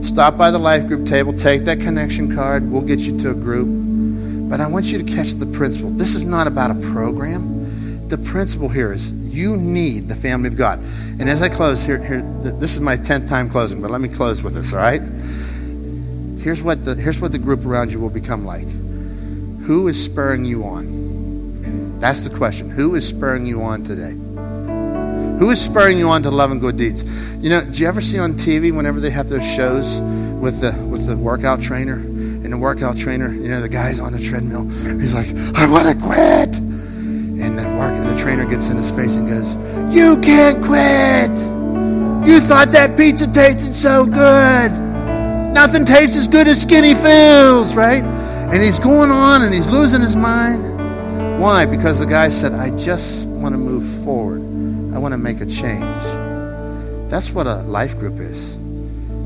Stop 0.03 0.37
by 0.37 0.51
the 0.51 0.59
life 0.59 0.85
group 0.85 1.07
table, 1.07 1.33
take 1.33 1.63
that 1.63 1.79
connection 1.79 2.35
card, 2.35 2.69
we'll 2.69 2.83
get 2.83 2.99
you 2.99 3.17
to 3.21 3.31
a 3.31 3.33
group. 3.33 3.94
But 4.49 4.61
I 4.61 4.67
want 4.67 4.85
you 4.85 5.01
to 5.01 5.03
catch 5.03 5.31
the 5.31 5.45
principle. 5.45 5.89
This 5.89 6.15
is 6.15 6.23
not 6.23 6.47
about 6.47 6.71
a 6.71 6.75
program. 6.91 8.07
The 8.07 8.17
principle 8.17 8.69
here 8.69 8.93
is 8.93 9.11
you 9.11 9.57
need 9.57 10.07
the 10.07 10.15
family 10.15 10.47
of 10.47 10.55
God. 10.55 10.79
And 11.19 11.29
as 11.29 11.41
I 11.41 11.49
close 11.49 11.83
here, 11.83 11.97
here 11.97 12.21
this 12.41 12.75
is 12.75 12.81
my 12.81 12.95
10th 12.95 13.27
time 13.27 13.49
closing, 13.49 13.81
but 13.81 13.89
let 13.91 14.01
me 14.01 14.07
close 14.07 14.43
with 14.43 14.53
this, 14.53 14.73
all 14.73 14.79
right? 14.79 15.01
Here's 16.41 16.61
what 16.61 16.85
the, 16.85 16.93
here's 16.93 17.19
what 17.19 17.31
the 17.31 17.39
group 17.39 17.65
around 17.65 17.91
you 17.91 17.99
will 17.99 18.11
become 18.11 18.45
like. 18.45 18.67
Who 19.65 19.87
is 19.87 20.03
spurring 20.03 20.45
you 20.45 20.63
on? 20.63 21.97
That's 21.99 22.21
the 22.21 22.35
question. 22.35 22.69
Who 22.69 22.93
is 22.93 23.07
spurring 23.07 23.47
you 23.47 23.63
on 23.63 23.83
today? 23.83 24.11
Who 25.39 25.49
is 25.49 25.59
spurring 25.59 25.97
you 25.97 26.09
on 26.09 26.23
to 26.23 26.31
love 26.31 26.51
and 26.51 26.61
good 26.61 26.77
deeds? 26.77 27.03
You 27.43 27.49
know, 27.49 27.65
do 27.65 27.79
you 27.79 27.87
ever 27.87 27.99
see 27.99 28.19
on 28.19 28.33
TV 28.33 28.73
whenever 28.73 28.99
they 28.99 29.09
have 29.09 29.27
those 29.27 29.45
shows 29.45 29.99
with 30.39 30.61
the 30.61 30.71
with 30.87 31.07
the 31.07 31.17
workout 31.17 31.61
trainer? 31.61 31.97
And 32.45 32.53
the 32.53 32.59
workout 32.59 32.95
trainer, 32.95 33.33
you 33.33 33.49
know, 33.49 33.59
the 33.59 33.67
guy's 33.67 33.99
on 33.99 34.13
the 34.13 34.19
treadmill. 34.19 34.69
He's 34.69 35.15
like, 35.15 35.25
I 35.55 35.65
want 35.65 35.87
to 35.87 36.05
quit. 36.05 36.55
And 36.59 37.57
the, 37.57 37.63
work, 37.75 38.07
the 38.07 38.15
trainer 38.21 38.45
gets 38.45 38.69
in 38.69 38.77
his 38.77 38.91
face 38.91 39.15
and 39.15 39.27
goes, 39.27 39.55
You 39.91 40.21
can't 40.21 40.63
quit. 40.63 41.31
You 42.29 42.39
thought 42.39 42.69
that 42.73 42.95
pizza 42.95 43.25
tasted 43.33 43.73
so 43.73 44.05
good. 44.05 44.71
Nothing 45.53 45.85
tastes 45.85 46.15
as 46.15 46.27
good 46.27 46.47
as 46.47 46.61
skinny 46.61 46.93
feels, 46.93 47.75
right? 47.75 48.03
And 48.03 48.61
he's 48.61 48.77
going 48.77 49.09
on 49.09 49.41
and 49.41 49.51
he's 49.51 49.67
losing 49.67 50.01
his 50.01 50.15
mind. 50.15 51.41
Why? 51.41 51.65
Because 51.65 51.97
the 51.97 52.05
guy 52.05 52.27
said, 52.27 52.53
I 52.53 52.69
just 52.77 53.25
want 53.25 53.53
to 53.53 53.57
move 53.57 54.03
forward. 54.05 54.41
I 54.93 54.99
want 54.99 55.13
to 55.13 55.17
make 55.17 55.41
a 55.41 55.47
change. 55.47 55.99
That's 57.09 57.31
what 57.31 57.47
a 57.47 57.63
life 57.63 57.97
group 57.97 58.19
is. 58.19 58.55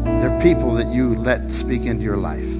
They're 0.03 0.41
people 0.41 0.75
that 0.75 0.93
you 0.93 1.15
let 1.15 1.51
speak 1.51 1.83
into 1.83 2.03
your 2.03 2.15
life 2.15 2.58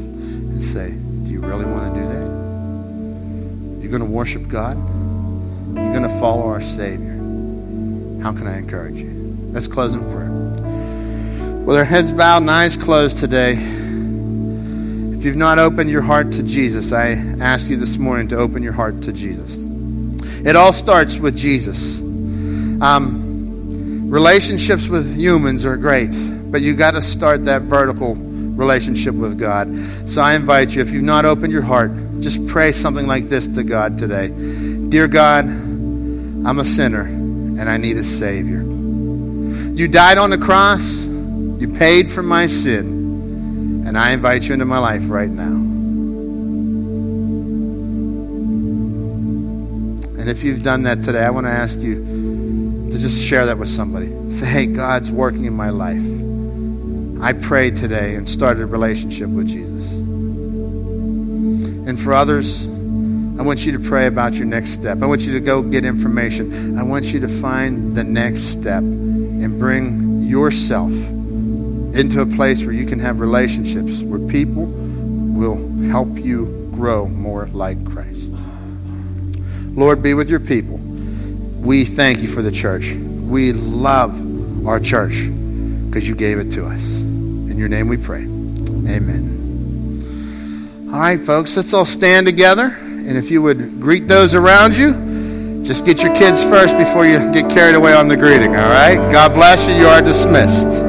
and 0.60 0.68
say, 0.68 0.92
Do 0.92 1.32
you 1.32 1.40
really 1.40 1.66
want 1.66 1.94
to 1.94 2.00
do 2.02 2.06
that? 2.06 3.82
You're 3.82 3.92
going 3.92 4.04
to 4.04 4.10
worship 4.10 4.50
God? 4.50 4.76
You're 4.78 5.94
going 5.94 6.04
to 6.04 6.20
follow 6.20 6.48
our 6.48 6.60
Savior. 6.60 7.14
How 8.22 8.34
can 8.34 8.46
I 8.46 8.58
encourage 8.58 8.98
you? 8.98 9.38
Let's 9.52 9.70
close 9.70 9.94
in 9.94 10.02
prayer. 10.02 11.64
With 11.64 11.78
our 11.78 11.86
heads 11.86 12.12
bowed 12.12 12.42
and 12.42 12.52
eyes 12.52 12.76
closed 12.76 13.20
today, 13.20 13.54
If 13.54 15.24
you've 15.24 15.38
not 15.38 15.60
opened 15.60 15.90
your 15.90 16.02
heart 16.02 16.34
to 16.34 16.44
Jesus, 16.44 16.92
I 16.92 17.12
ask 17.40 17.70
you 17.70 17.78
this 17.78 17.98
morning 17.98 18.28
to 18.30 18.38
open 18.38 18.62
your 18.62 18.74
heart 18.74 19.02
to 19.04 19.14
Jesus. 19.14 19.66
It 20.46 20.58
all 20.58 20.74
starts 20.74 21.20
with 21.20 21.38
Jesus. 21.38 22.02
Um, 22.02 24.10
relationships 24.10 24.90
with 24.90 25.16
humans 25.16 25.64
are 25.64 25.78
great, 25.78 26.12
but 26.52 26.62
you 26.62 26.74
got 26.74 26.92
to 26.92 27.02
start 27.02 27.46
that 27.46 27.62
vertical 27.62 28.18
relationship 28.60 29.16
with 29.16 29.40
God. 29.40 29.74
So 30.08 30.22
I 30.22 30.36
invite 30.36 30.76
you, 30.76 30.82
if 30.82 30.92
you've 30.92 31.04
not 31.04 31.26
opened 31.26 31.52
your 31.52 31.62
heart, 31.62 31.92
just 32.20 32.46
pray 32.48 32.74
something 32.74 33.08
like 33.08 33.30
this 33.30 33.48
to 33.48 33.64
God 33.64 33.98
today 33.98 34.28
Dear 34.90 35.08
God, 35.08 35.46
I'm 35.46 36.60
a 36.60 36.66
sinner 36.66 37.04
and 37.04 37.70
I 37.70 37.78
need 37.78 37.98
a 37.98 38.04
Savior. 38.04 38.62
You 38.62 39.88
died 39.88 40.18
on 40.18 40.32
the 40.32 40.38
cross, 40.38 41.06
you 41.06 41.74
paid 41.78 42.10
for 42.10 42.24
my 42.24 42.48
sin, 42.48 43.86
and 43.86 43.98
I 43.98 44.12
invite 44.12 44.44
you 44.44 44.54
into 44.54 44.66
my 44.66 44.80
life 44.80 45.04
right 45.10 45.30
now. 45.30 45.54
And 50.20 50.30
if 50.30 50.44
you've 50.44 50.64
done 50.64 50.84
that 50.84 51.04
today, 51.04 51.24
I 51.24 51.30
want 51.30 51.46
to 51.46 51.52
ask 51.52 51.78
you 51.80 52.88
to 52.92 52.98
just 52.98 53.24
share 53.24 53.46
that 53.46 53.58
with 53.58 53.70
somebody. 53.70 54.32
Say, 54.32 54.48
hey, 54.48 54.66
God's 54.66 55.12
working 55.12 55.46
in 55.46 55.54
my 55.54 55.70
life. 55.70 56.04
I 57.22 57.34
prayed 57.34 57.76
today 57.76 58.16
and 58.16 58.28
started 58.28 58.64
a 58.64 58.66
relationship 58.66 59.30
with 59.30 59.48
Jesus. 59.48 59.92
And 61.88 62.00
for 62.00 62.14
others, 62.14 62.68
I 62.68 63.42
want 63.42 63.66
you 63.66 63.74
to 63.74 63.80
pray 63.80 64.08
about 64.08 64.34
your 64.34 64.46
next 64.46 64.72
step. 64.72 65.02
I 65.02 65.06
want 65.06 65.22
you 65.22 65.34
to 65.34 65.40
go 65.40 65.62
get 65.62 65.84
information. 65.84 66.78
I 66.78 66.84
want 66.84 67.06
you 67.14 67.20
to 67.22 67.28
find 67.28 67.96
the 67.96 68.04
next 68.04 68.44
step 68.44 68.84
and 68.84 69.60
bring 69.60 70.22
yourself 70.22 70.92
into 70.92 72.22
a 72.22 72.26
place 72.26 72.64
where 72.64 72.74
you 72.74 72.86
can 72.86 73.00
have 73.00 73.20
relationships 73.20 74.02
where 74.02 74.20
people 74.30 74.68
will 74.68 75.58
help 75.90 76.18
you 76.18 76.70
grow 76.72 77.08
more 77.08 77.48
like 77.48 77.84
Christ. 77.86 78.34
Lord, 79.72 80.02
be 80.04 80.14
with 80.14 80.30
your 80.30 80.40
people. 80.40 80.78
We 80.78 81.84
thank 81.84 82.20
you 82.20 82.28
for 82.28 82.42
the 82.42 82.52
church. 82.52 82.94
We 82.94 83.52
love 83.52 84.68
our 84.68 84.80
church 84.80 85.28
because 85.90 86.08
you 86.08 86.14
gave 86.14 86.38
it 86.38 86.52
to 86.52 86.68
us. 86.68 87.02
In 87.02 87.58
your 87.58 87.68
name 87.68 87.88
we 87.88 87.98
pray. 87.98 88.22
Amen. 88.22 89.30
All 90.94 91.00
right, 91.00 91.20
folks, 91.20 91.58
let's 91.58 91.74
all 91.74 91.86
stand 91.86 92.28
together. 92.28 92.76
And 92.80 93.18
if 93.18 93.32
you 93.32 93.42
would 93.42 93.82
greet 93.82 94.08
those 94.08 94.36
around 94.36 94.78
you, 94.78 95.64
just 95.64 95.86
get 95.86 96.04
your 96.04 96.14
kids 96.14 96.44
first 96.44 96.78
before 96.78 97.06
you 97.06 97.18
get 97.32 97.50
carried 97.50 97.76
away 97.76 97.94
on 97.94 98.08
the 98.08 98.16
greeting, 98.16 98.56
all 98.56 98.70
right? 98.70 98.98
God 99.12 99.34
bless 99.34 99.68
you. 99.68 99.74
You 99.74 99.88
are 99.88 100.02
dismissed. 100.02 100.84